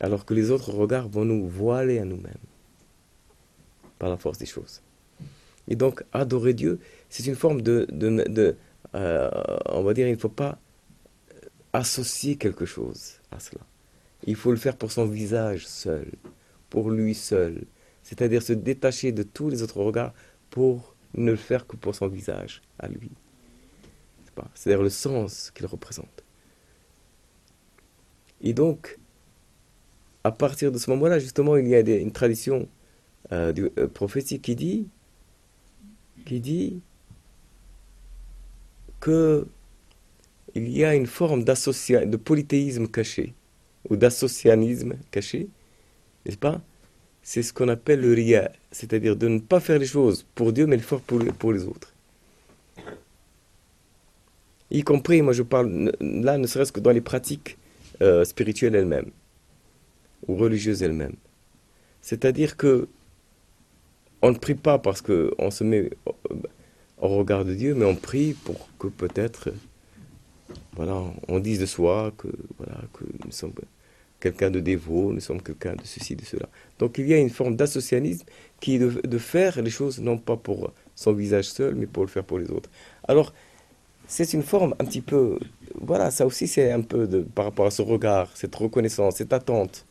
alors 0.00 0.24
que 0.24 0.34
les 0.34 0.50
autres 0.50 0.72
regards 0.72 1.08
vont 1.08 1.24
nous 1.24 1.48
voiler 1.48 1.98
à 1.98 2.04
nous-mêmes 2.04 2.34
par 3.98 4.10
la 4.10 4.16
force 4.16 4.38
des 4.38 4.46
choses. 4.46 4.82
Et 5.68 5.76
donc, 5.76 6.02
adorer 6.12 6.52
Dieu, 6.52 6.80
c'est 7.08 7.26
une 7.26 7.36
forme 7.36 7.62
de... 7.62 7.86
euh, 8.94 9.30
on 9.66 9.82
va 9.82 9.94
dire, 9.94 10.06
il 10.08 10.14
ne 10.14 10.18
faut 10.18 10.28
pas 10.28 10.58
associer 11.72 12.36
quelque 12.36 12.66
chose 12.66 13.14
à 13.30 13.40
cela. 13.40 13.62
Il 14.26 14.36
faut 14.36 14.50
le 14.50 14.56
faire 14.56 14.76
pour 14.76 14.92
son 14.92 15.06
visage 15.06 15.66
seul, 15.66 16.10
pour 16.70 16.90
lui 16.90 17.14
seul. 17.14 17.64
C'est-à-dire 18.02 18.42
se 18.42 18.52
détacher 18.52 19.12
de 19.12 19.22
tous 19.22 19.48
les 19.48 19.62
autres 19.62 19.80
regards 19.80 20.12
pour 20.50 20.94
ne 21.14 21.30
le 21.30 21.36
faire 21.36 21.66
que 21.66 21.76
pour 21.76 21.94
son 21.94 22.08
visage, 22.08 22.62
à 22.78 22.88
lui. 22.88 23.10
C'est-à-dire 24.54 24.82
le 24.82 24.90
sens 24.90 25.50
qu'il 25.52 25.66
représente. 25.66 26.24
Et 28.40 28.52
donc, 28.52 28.98
à 30.24 30.32
partir 30.32 30.72
de 30.72 30.78
ce 30.78 30.90
moment-là, 30.90 31.18
justement, 31.18 31.56
il 31.56 31.68
y 31.68 31.74
a 31.74 31.80
une 31.80 32.12
tradition 32.12 32.66
euh, 33.30 33.52
euh, 33.78 33.86
prophétique 33.88 34.42
qui 34.42 34.56
dit, 34.56 34.86
qui 36.24 36.80
y 40.56 40.84
a 40.84 40.94
une 40.94 41.06
forme 41.06 41.44
de 41.44 42.16
polythéisme 42.16 42.88
caché, 42.88 43.34
ou 43.90 43.96
d'associanisme 43.96 44.94
caché, 45.10 45.48
n'est-ce 46.24 46.38
pas? 46.38 46.62
C'est 47.22 47.42
ce 47.42 47.52
qu'on 47.52 47.68
appelle 47.68 48.00
le 48.00 48.14
ria, 48.14 48.50
c'est-à-dire 48.70 49.16
de 49.16 49.28
ne 49.28 49.38
pas 49.40 49.60
faire 49.60 49.78
les 49.78 49.86
choses 49.86 50.26
pour 50.34 50.52
Dieu, 50.54 50.66
mais 50.66 50.76
le 50.76 50.82
faire 50.82 51.00
pour, 51.00 51.22
pour 51.38 51.52
les 51.52 51.64
autres. 51.64 51.92
Y 54.70 54.82
compris, 54.82 55.20
moi 55.20 55.34
je 55.34 55.42
parle 55.42 55.92
là, 56.00 56.38
ne 56.38 56.46
serait-ce 56.46 56.72
que 56.72 56.80
dans 56.80 56.90
les 56.90 57.02
pratiques 57.02 57.58
euh, 58.00 58.24
spirituelles 58.24 58.74
elles-mêmes 58.74 59.10
ou 60.28 60.36
religieuses 60.36 60.82
elles-mêmes. 60.82 61.16
C'est-à-dire 62.00 62.56
que 62.56 62.88
on 64.22 64.30
ne 64.32 64.38
prie 64.38 64.54
pas 64.54 64.78
parce 64.78 65.02
qu'on 65.02 65.50
se 65.50 65.64
met 65.64 65.90
au 66.98 67.08
regard 67.08 67.44
de 67.44 67.54
Dieu, 67.54 67.74
mais 67.74 67.84
on 67.84 67.94
prie 67.94 68.32
pour 68.32 68.68
que 68.78 68.86
peut-être, 68.86 69.50
voilà, 70.76 71.02
on 71.28 71.40
dise 71.40 71.60
de 71.60 71.66
soi 71.66 72.12
que 72.16 72.28
voilà 72.58 72.80
que 72.94 73.04
nous 73.24 73.32
sommes 73.32 73.52
quelqu'un 74.20 74.50
de 74.50 74.60
dévot, 74.60 75.12
nous 75.12 75.20
sommes 75.20 75.42
quelqu'un 75.42 75.74
de 75.74 75.84
ceci, 75.84 76.16
de 76.16 76.24
cela. 76.24 76.48
Donc 76.78 76.96
il 76.96 77.06
y 77.06 77.12
a 77.12 77.18
une 77.18 77.28
forme 77.28 77.56
d'associanisme 77.56 78.24
qui 78.60 78.76
est 78.76 78.78
de, 78.78 79.18
faire 79.18 79.60
les 79.60 79.70
choses 79.70 80.00
non 80.00 80.16
pas 80.16 80.36
pour 80.36 80.72
son 80.94 81.12
visage 81.12 81.44
seul, 81.44 81.74
mais 81.74 81.86
pour 81.86 82.04
le 82.04 82.08
faire 82.08 82.24
pour 82.24 82.38
les 82.38 82.50
autres. 82.50 82.70
Alors, 83.06 83.34
c'est 84.06 84.32
une 84.32 84.42
forme 84.42 84.74
un 84.78 84.84
petit 84.86 85.02
peu, 85.02 85.38
voilà, 85.78 86.10
ça 86.10 86.24
aussi 86.24 86.46
c'est 86.46 86.72
un 86.72 86.80
peu 86.80 87.06
de, 87.06 87.20
par 87.20 87.44
rapport 87.44 87.66
à 87.66 87.70
ce 87.70 87.82
regard, 87.82 88.30
cette 88.34 88.54
reconnaissance, 88.54 89.16
cette 89.16 89.34
attente, 89.34 89.84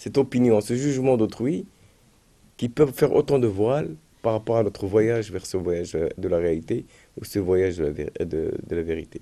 cette 0.00 0.16
opinion, 0.16 0.62
ce 0.62 0.74
jugement 0.74 1.18
d'autrui, 1.18 1.66
qui 2.56 2.70
peuvent 2.70 2.94
faire 2.94 3.12
autant 3.12 3.38
de 3.38 3.46
voiles 3.46 3.94
par 4.22 4.32
rapport 4.32 4.56
à 4.56 4.62
notre 4.62 4.86
voyage 4.86 5.30
vers 5.30 5.44
ce 5.44 5.58
voyage 5.58 5.92
de 5.92 6.28
la 6.28 6.38
réalité 6.38 6.86
ou 7.20 7.24
ce 7.26 7.38
voyage 7.38 7.76
de 7.76 7.84
la, 7.84 8.24
de 8.24 8.76
la 8.76 8.82
vérité. 8.82 9.20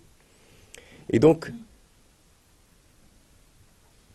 Et 1.11 1.19
donc, 1.19 1.51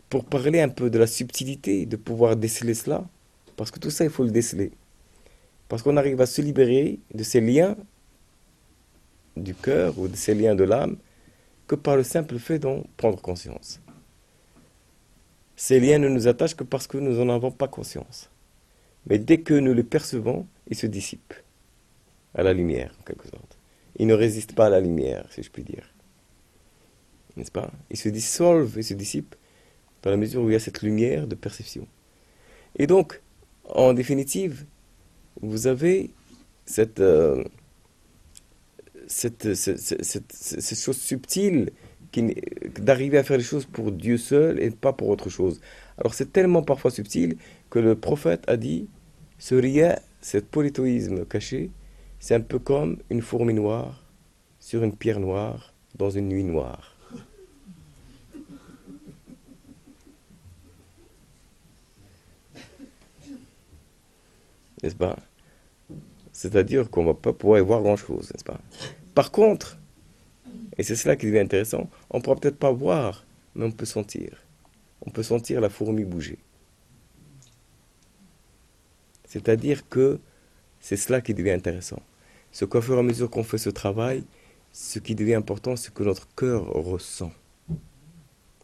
pour 0.09 0.23
parler 0.23 0.61
un 0.61 0.69
peu 0.69 0.89
de 0.89 0.97
la 0.97 1.07
subtilité, 1.07 1.85
de 1.85 1.97
pouvoir 1.97 2.37
déceler 2.37 2.75
cela, 2.75 3.03
parce 3.57 3.69
que 3.69 3.79
tout 3.79 3.89
ça, 3.89 4.05
il 4.05 4.09
faut 4.09 4.23
le 4.23 4.31
déceler. 4.31 4.71
Parce 5.67 5.83
qu'on 5.83 5.97
arrive 5.97 6.21
à 6.21 6.25
se 6.25 6.41
libérer 6.41 6.97
de 7.13 7.23
ces 7.23 7.41
liens 7.41 7.75
du 9.35 9.53
cœur 9.53 9.99
ou 9.99 10.07
de 10.07 10.15
ces 10.15 10.33
liens 10.33 10.55
de 10.55 10.63
l'âme 10.63 10.95
que 11.67 11.75
par 11.75 11.97
le 11.97 12.03
simple 12.03 12.39
fait 12.39 12.59
d'en 12.59 12.83
prendre 12.95 13.19
conscience. 13.19 13.81
Ces 15.63 15.79
liens 15.79 15.97
ne 15.97 16.09
nous 16.09 16.27
attachent 16.27 16.57
que 16.57 16.65
parce 16.65 16.87
que 16.87 16.97
nous 16.97 17.23
n'en 17.23 17.33
avons 17.33 17.49
pas 17.49 17.69
conscience. 17.69 18.29
Mais 19.07 19.17
dès 19.17 19.39
que 19.39 19.53
nous 19.53 19.73
les 19.73 19.85
percevons, 19.85 20.45
ils 20.67 20.75
se 20.75 20.87
dissipent 20.87 21.35
à 22.35 22.43
la 22.43 22.51
lumière, 22.51 22.93
en 22.99 23.03
quelque 23.03 23.29
sorte. 23.29 23.57
Ils 23.97 24.07
ne 24.07 24.13
résistent 24.13 24.55
pas 24.55 24.65
à 24.65 24.69
la 24.69 24.81
lumière, 24.81 25.25
si 25.31 25.41
je 25.41 25.49
puis 25.49 25.63
dire. 25.63 25.87
N'est-ce 27.37 27.49
pas? 27.49 27.71
Ils 27.89 27.95
se 27.95 28.09
dissolvent 28.09 28.77
et 28.77 28.81
se 28.81 28.93
dissipent 28.93 29.37
dans 30.01 30.11
la 30.11 30.17
mesure 30.17 30.41
où 30.41 30.49
il 30.49 30.51
y 30.51 30.57
a 30.57 30.59
cette 30.59 30.81
lumière 30.81 31.27
de 31.27 31.35
perception. 31.35 31.87
Et 32.75 32.85
donc, 32.85 33.21
en 33.63 33.93
définitive, 33.93 34.65
vous 35.41 35.67
avez 35.67 36.09
cette, 36.65 36.99
euh, 36.99 37.41
cette, 39.07 39.53
cette, 39.53 40.77
chose 40.77 40.97
subtile 40.97 41.71
d'arriver 42.79 43.17
à 43.17 43.23
faire 43.23 43.37
les 43.37 43.43
choses 43.43 43.65
pour 43.65 43.91
Dieu 43.91 44.17
seul 44.17 44.59
et 44.61 44.69
pas 44.71 44.93
pour 44.93 45.09
autre 45.09 45.29
chose. 45.29 45.61
Alors 45.97 46.13
c'est 46.13 46.31
tellement 46.31 46.63
parfois 46.63 46.91
subtil 46.91 47.37
que 47.69 47.79
le 47.79 47.95
prophète 47.95 48.43
a 48.47 48.57
dit, 48.57 48.87
ce 49.39 49.55
rien, 49.55 49.95
cet 50.21 50.47
polythéisme 50.47 51.25
caché, 51.25 51.71
c'est 52.19 52.35
un 52.35 52.41
peu 52.41 52.59
comme 52.59 52.97
une 53.09 53.21
fourmi 53.21 53.53
noire 53.53 54.05
sur 54.59 54.83
une 54.83 54.95
pierre 54.95 55.19
noire 55.19 55.73
dans 55.95 56.09
une 56.09 56.29
nuit 56.29 56.43
noire. 56.43 56.93
n'est-ce 64.83 64.95
pas? 64.95 65.17
C'est-à-dire 66.33 66.89
qu'on 66.89 67.01
ne 67.03 67.07
va 67.07 67.13
pas 67.13 67.33
pouvoir 67.33 67.59
y 67.59 67.63
voir 67.63 67.81
grand-chose, 67.81 68.31
n'est-ce 68.31 68.43
pas? 68.43 68.59
Par 69.15 69.31
contre, 69.31 69.77
et 70.77 70.83
c'est 70.83 70.95
cela 70.95 71.15
qui 71.15 71.27
devient 71.27 71.39
intéressant, 71.39 71.89
on 72.09 72.17
ne 72.17 72.23
pourra 72.23 72.35
peut-être 72.35 72.57
pas 72.57 72.71
voir, 72.71 73.25
mais 73.55 73.65
on 73.65 73.71
peut 73.71 73.85
sentir. 73.85 74.43
On 75.05 75.11
peut 75.11 75.23
sentir 75.23 75.61
la 75.61 75.69
fourmi 75.69 76.03
bouger. 76.03 76.39
C'est-à-dire 79.25 79.87
que 79.89 80.19
c'est 80.79 80.97
cela 80.97 81.21
qui 81.21 81.33
devient 81.33 81.51
intéressant. 81.51 82.01
Ce 82.51 82.65
qu'au 82.65 82.81
fur 82.81 82.95
et 82.95 82.99
à 82.99 83.03
mesure 83.03 83.29
qu'on 83.29 83.43
fait 83.43 83.57
ce 83.57 83.69
travail, 83.69 84.23
ce 84.71 84.99
qui 84.99 85.15
devient 85.15 85.35
important, 85.35 85.75
c'est 85.75 85.93
que 85.93 86.03
notre 86.03 86.27
cœur 86.35 86.67
ressent 86.67 87.31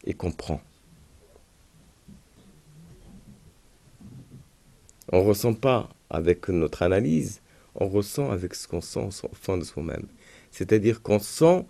et 0.03 0.13
comprend. 0.13 0.61
On 5.11 5.23
ne 5.23 5.27
ressent 5.27 5.53
pas 5.53 5.89
avec 6.09 6.49
notre 6.49 6.83
analyse, 6.83 7.41
on 7.75 7.87
ressent 7.87 8.29
avec 8.29 8.53
ce 8.53 8.67
qu'on 8.67 8.81
sent 8.81 9.09
au 9.23 9.35
fond 9.35 9.57
de 9.57 9.63
soi-même. 9.63 10.07
C'est-à-dire 10.51 11.01
qu'on 11.01 11.19
sent 11.19 11.65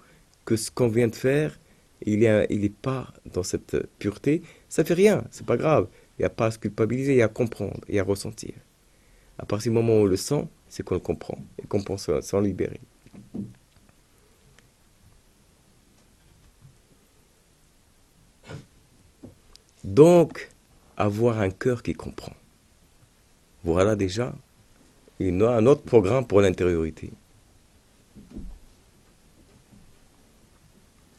que 0.50 0.56
ce 0.56 0.72
qu'on 0.72 0.88
vient 0.88 1.08
de 1.08 1.16
faire, 1.16 1.60
il 2.08 2.22
n'est 2.22 2.48
il 2.50 2.72
pas 2.72 3.14
dans 3.34 3.44
cette 3.44 3.78
pureté. 4.00 4.42
Ça 4.68 4.84
fait 4.84 4.96
rien, 4.96 5.24
c'est 5.30 5.46
pas 5.46 5.58
grave. 5.58 5.88
Il 6.18 6.24
n'y 6.24 6.26
a 6.26 6.32
pas 6.32 6.48
à 6.48 6.52
se 6.52 6.58
culpabiliser, 6.58 7.14
il 7.14 7.18
y 7.18 7.22
a 7.22 7.26
à 7.26 7.28
comprendre, 7.28 7.80
il 7.88 7.94
y 7.94 8.00
a 8.00 8.02
à 8.02 8.06
ressentir. 8.06 8.56
À 9.38 9.46
partir 9.46 9.72
du 9.72 9.76
moment 9.78 9.94
où 9.94 10.02
on 10.02 10.06
le 10.06 10.18
sent, 10.18 10.48
c'est 10.68 10.82
qu'on 10.82 10.96
le 10.96 11.02
comprend 11.02 11.38
et 11.62 11.68
qu'on 11.68 11.84
pense 11.84 12.10
s'en 12.22 12.42
libérer. 12.42 12.80
Donc, 19.84 20.50
avoir 20.98 21.40
un 21.42 21.52
cœur 21.52 21.84
qui 21.84 21.94
comprend. 21.94 22.34
Voilà 23.64 23.96
déjà 23.96 24.34
une, 25.20 25.44
un 25.44 25.68
autre 25.68 25.84
programme 25.84 26.26
pour 26.26 26.42
l'intériorité. 26.42 27.12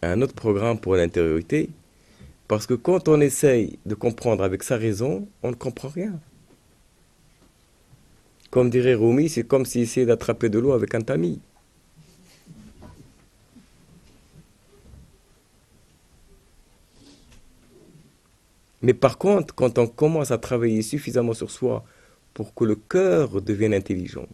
Un 0.03 0.23
autre 0.23 0.35
programme 0.35 0.79
pour 0.79 0.97
l'intériorité, 0.97 1.71
parce 2.49 2.67
que 2.67 2.75
quand 2.75 3.09
on 3.09 3.21
essaye 3.21 3.79
de 3.87 3.95
comprendre 3.95 4.43
avec 4.43 4.63
sa 4.63 4.77
raison, 4.77 5.29
on 5.43 5.51
ne 5.51 5.55
comprend 5.55 5.89
rien. 5.89 6.19
Comme 8.51 8.71
dirait 8.71 8.95
Rumi, 8.95 9.29
c'est 9.29 9.45
comme 9.45 9.65
s'il 9.65 9.83
essayait 9.83 10.07
d'attraper 10.07 10.49
de 10.49 10.59
l'eau 10.59 10.73
avec 10.73 10.95
un 10.95 11.03
tamis. 11.03 11.41
Mais 18.83 18.95
par 18.95 19.19
contre, 19.19 19.55
quand 19.55 19.79
on 19.79 19.87
commence 19.87 20.31
à 20.31 20.39
travailler 20.39 20.83
suffisamment 20.83 21.35
sur 21.35 21.51
soi 21.51 21.85
pour 22.33 22.55
que 22.55 22.65
le 22.65 22.77
cœur 22.77 23.43
devienne 23.43 23.75
intelligent, 23.75 24.27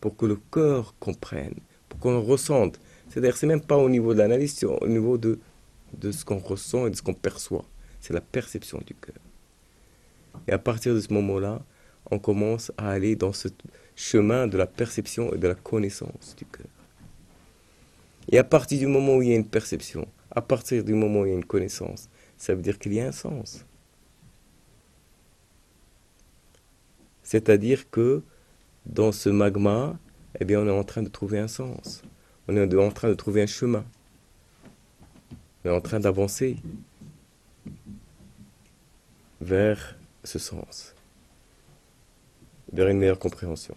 pour 0.00 0.16
que 0.16 0.26
le 0.26 0.38
cœur 0.50 0.94
comprenne, 0.98 1.54
pour 1.88 2.00
qu'on 2.00 2.20
ressente. 2.22 2.80
C'est-à-dire, 3.08 3.36
c'est 3.36 3.46
même 3.46 3.60
pas 3.60 3.76
au 3.76 3.88
niveau 3.88 4.12
de 4.14 4.18
l'analyse, 4.18 4.54
c'est 4.54 4.66
au 4.66 4.86
niveau 4.86 5.18
de, 5.18 5.38
de 5.94 6.12
ce 6.12 6.24
qu'on 6.24 6.38
ressent 6.38 6.86
et 6.86 6.90
de 6.90 6.96
ce 6.96 7.02
qu'on 7.02 7.14
perçoit. 7.14 7.64
C'est 8.00 8.12
la 8.12 8.20
perception 8.20 8.80
du 8.86 8.94
cœur. 8.94 9.16
Et 10.46 10.52
à 10.52 10.58
partir 10.58 10.94
de 10.94 11.00
ce 11.00 11.12
moment-là, 11.12 11.62
on 12.10 12.18
commence 12.18 12.72
à 12.76 12.90
aller 12.90 13.16
dans 13.16 13.32
ce 13.32 13.48
chemin 13.96 14.46
de 14.46 14.56
la 14.56 14.66
perception 14.66 15.32
et 15.34 15.38
de 15.38 15.48
la 15.48 15.54
connaissance 15.54 16.34
du 16.36 16.44
cœur. 16.44 16.66
Et 18.30 18.38
à 18.38 18.44
partir 18.44 18.78
du 18.78 18.86
moment 18.86 19.16
où 19.16 19.22
il 19.22 19.28
y 19.28 19.32
a 19.32 19.36
une 19.36 19.48
perception, 19.48 20.06
à 20.30 20.42
partir 20.42 20.84
du 20.84 20.94
moment 20.94 21.20
où 21.20 21.26
il 21.26 21.30
y 21.30 21.32
a 21.32 21.36
une 21.36 21.44
connaissance, 21.44 22.08
ça 22.36 22.54
veut 22.54 22.62
dire 22.62 22.78
qu'il 22.78 22.94
y 22.94 23.00
a 23.00 23.08
un 23.08 23.12
sens. 23.12 23.64
C'est-à-dire 27.22 27.90
que 27.90 28.22
dans 28.86 29.12
ce 29.12 29.28
magma, 29.28 29.98
eh 30.40 30.44
bien, 30.44 30.60
on 30.60 30.66
est 30.66 30.78
en 30.78 30.84
train 30.84 31.02
de 31.02 31.08
trouver 31.08 31.38
un 31.38 31.48
sens. 31.48 32.02
On 32.48 32.56
est 32.56 32.74
en 32.74 32.90
train 32.90 33.08
de 33.08 33.14
trouver 33.14 33.42
un 33.42 33.46
chemin. 33.46 33.84
On 35.64 35.68
est 35.68 35.72
en 35.72 35.80
train 35.80 36.00
d'avancer 36.00 36.56
vers 39.40 39.96
ce 40.24 40.38
sens, 40.38 40.94
vers 42.72 42.88
une 42.88 42.98
meilleure 42.98 43.18
compréhension, 43.18 43.74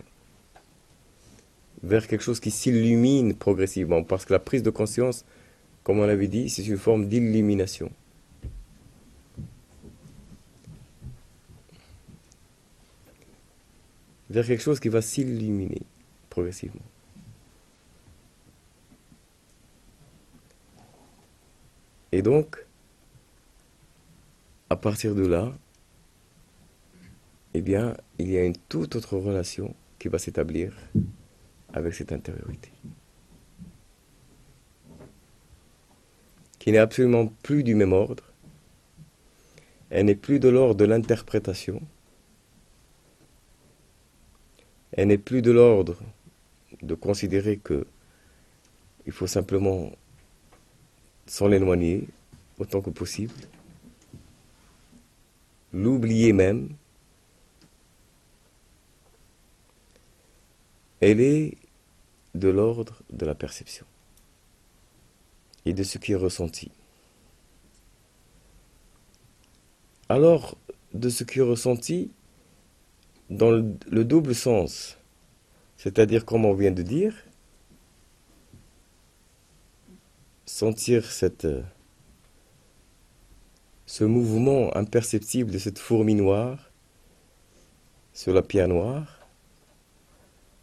vers 1.84 2.08
quelque 2.08 2.24
chose 2.24 2.40
qui 2.40 2.50
s'illumine 2.50 3.36
progressivement, 3.36 4.04
parce 4.04 4.26
que 4.26 4.34
la 4.34 4.40
prise 4.40 4.64
de 4.64 4.70
conscience, 4.70 5.26
comme 5.84 6.00
on 6.00 6.06
l'avait 6.06 6.28
dit, 6.28 6.50
c'est 6.50 6.66
une 6.66 6.78
forme 6.78 7.08
d'illumination. 7.08 7.92
vers 14.32 14.48
quelque 14.48 14.64
chose 14.64 14.80
qui 14.80 14.88
va 14.88 15.02
s'illuminer 15.02 15.82
progressivement. 16.30 16.91
Et 22.12 22.22
donc, 22.22 22.66
à 24.70 24.76
partir 24.76 25.16
de 25.16 25.26
là, 25.26 25.54
eh 27.54 27.62
bien, 27.62 27.96
il 28.20 28.30
y 28.30 28.38
a 28.38 28.44
une 28.44 28.58
toute 28.70 28.96
autre 28.96 29.18
relation 29.18 29.76
qui 30.00 30.08
va 30.08 30.18
s'établir 30.18 30.74
avec 31.74 31.94
cette 31.94 32.12
intériorité. 32.12 32.72
Qui 36.60 36.72
n'est 36.72 36.78
absolument 36.78 37.28
plus 37.44 37.64
du 37.64 37.76
même 37.76 37.94
ordre. 37.94 38.24
Elle 39.90 40.06
n'est 40.06 40.16
plus 40.16 40.40
de 40.40 40.48
l'ordre 40.48 40.76
de 40.76 40.86
l'interprétation, 40.86 41.82
elle 44.94 45.10
n'est 45.10 45.18
plus 45.18 45.42
de 45.42 45.52
l'ordre 45.52 45.98
de 46.82 46.96
considérer 46.96 47.58
que 47.58 47.86
il 49.06 49.12
faut 49.12 49.28
simplement 49.28 49.92
s'en 51.32 51.52
éloigner 51.52 52.08
autant 52.60 52.82
que 52.82 52.90
possible, 52.90 53.34
l'oublier 55.72 56.34
même. 56.34 56.70
Elle 61.00 61.22
est 61.22 61.58
de 62.36 62.50
l'ordre 62.50 63.02
de 63.12 63.26
la 63.26 63.34
perception 63.34 63.86
et 65.66 65.74
de 65.74 65.84
ce 65.84 65.98
qui 65.98 66.12
est 66.12 66.16
ressenti. 66.28 66.72
alors 70.12 70.58
de 70.94 71.08
ce 71.08 71.24
qui 71.24 71.40
est 71.40 71.42
ressenti 71.42 72.12
dans 73.30 73.50
le, 73.50 74.04
double 74.04 74.36
sens, 74.36 74.98
c'est-à-dire 75.78 76.26
comme 76.26 76.44
on 76.44 76.54
vient 76.54 76.72
de 76.72 76.82
dire, 76.82 77.16
sentir 80.46 81.06
cette, 81.06 81.48
ce 83.86 84.04
mouvement 84.04 84.76
imperceptible 84.76 85.52
de 85.52 85.58
cette 85.58 85.80
fourmi 85.80 86.16
noire 86.16 86.72
sur 88.14 88.34
la 88.34 88.42
pierre 88.42 88.68
noire, 88.68 89.28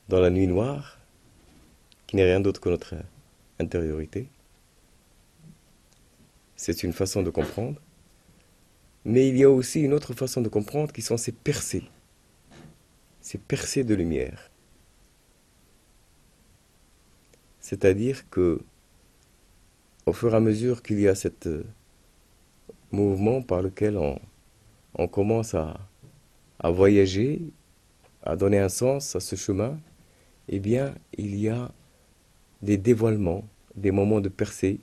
dans 0.08 0.20
la 0.20 0.30
nuit 0.30 0.46
noire, 0.46 0.98
qui 2.06 2.16
n'est 2.16 2.24
rien 2.24 2.40
d'autre 2.40 2.60
que 2.60 2.68
notre 2.68 2.94
intériorité. 3.58 4.28
C'est 6.56 6.82
une 6.82 6.92
façon 6.92 7.22
de 7.22 7.30
comprendre. 7.30 7.80
Mais 9.04 9.28
il 9.28 9.36
y 9.36 9.44
a 9.44 9.50
aussi 9.50 9.80
une 9.80 9.94
autre 9.94 10.12
façon 10.12 10.40
de 10.40 10.48
comprendre 10.48 10.92
qui 10.92 11.02
sont 11.02 11.16
ces 11.16 11.32
percées. 11.32 11.84
Ces 13.20 13.38
percées 13.38 13.84
de 13.84 13.94
lumière. 13.94 14.50
C'est-à-dire 17.60 18.28
que, 18.30 18.60
au 20.08 20.12
fur 20.12 20.32
et 20.32 20.36
à 20.36 20.40
mesure 20.40 20.82
qu'il 20.82 21.00
y 21.00 21.06
a 21.06 21.14
ce 21.14 21.28
mouvement 22.90 23.42
par 23.42 23.60
lequel 23.60 23.98
on, 23.98 25.08
commence 25.08 25.54
à, 25.54 25.78
à 26.58 26.70
voyager, 26.70 27.42
à 28.22 28.34
donner 28.34 28.58
un 28.58 28.70
sens 28.70 29.14
à 29.14 29.20
ce 29.20 29.36
chemin, 29.36 29.78
eh 30.48 30.60
bien, 30.60 30.94
il 31.16 31.36
y 31.36 31.48
a 31.48 31.70
des 32.62 32.78
dévoilements, 32.78 33.44
des 33.76 33.90
moments 33.90 34.20
de 34.20 34.30
percée, 34.30 34.80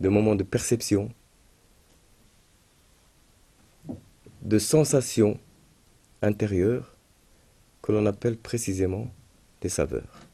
des 0.00 0.10
moments 0.10 0.36
de 0.36 0.44
perception, 0.44 1.10
de 4.42 4.58
sensations 4.58 5.40
intérieures 6.20 6.94
que 7.80 7.90
l'on 7.90 8.04
appelle 8.04 8.36
précisément 8.36 9.08
des 9.62 9.70
saveurs. 9.70 10.25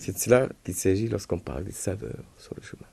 C'est 0.00 0.12
de 0.14 0.18
cela 0.18 0.48
qu'il 0.64 0.74
s'agit 0.74 1.08
lorsqu'on 1.08 1.38
parle 1.38 1.64
des 1.64 1.72
saveurs 1.72 2.24
sur 2.38 2.54
le 2.56 2.62
chemin. 2.62 2.86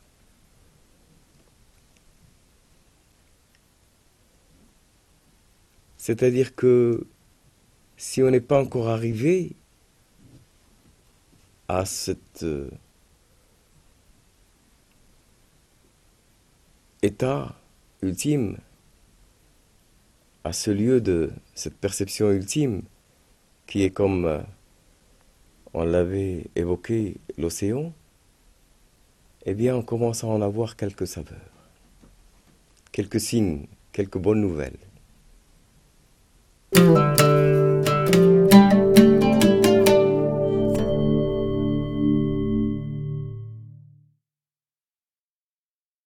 C'est-à-dire 5.96 6.54
que 6.54 7.08
si 7.96 8.22
on 8.22 8.30
n'est 8.30 8.42
pas 8.42 8.62
encore 8.62 8.90
arrivé 8.90 9.56
à 11.70 11.86
cet 11.86 12.44
euh, 12.44 12.70
état 17.02 17.56
ultime, 18.02 18.58
à 20.44 20.52
ce 20.52 20.72
lieu 20.72 21.00
de 21.00 21.32
cette 21.56 21.78
perception 21.78 22.32
ultime 22.32 22.82
qui 23.66 23.84
est 23.84 23.92
comme 23.92 24.26
euh, 24.26 24.42
on 25.78 25.84
l'avait 25.84 26.46
évoqué 26.56 27.18
l'océan, 27.38 27.94
eh 29.46 29.54
bien 29.54 29.76
on 29.76 29.84
commence 29.84 30.24
à 30.24 30.28
en 30.28 30.42
avoir 30.42 30.76
quelques 30.76 31.06
saveurs, 31.06 31.38
quelques 32.92 33.20
signes, 33.20 33.68
quelques 33.92 34.18
bonnes 34.18 34.42
nouvelles. 34.42 34.80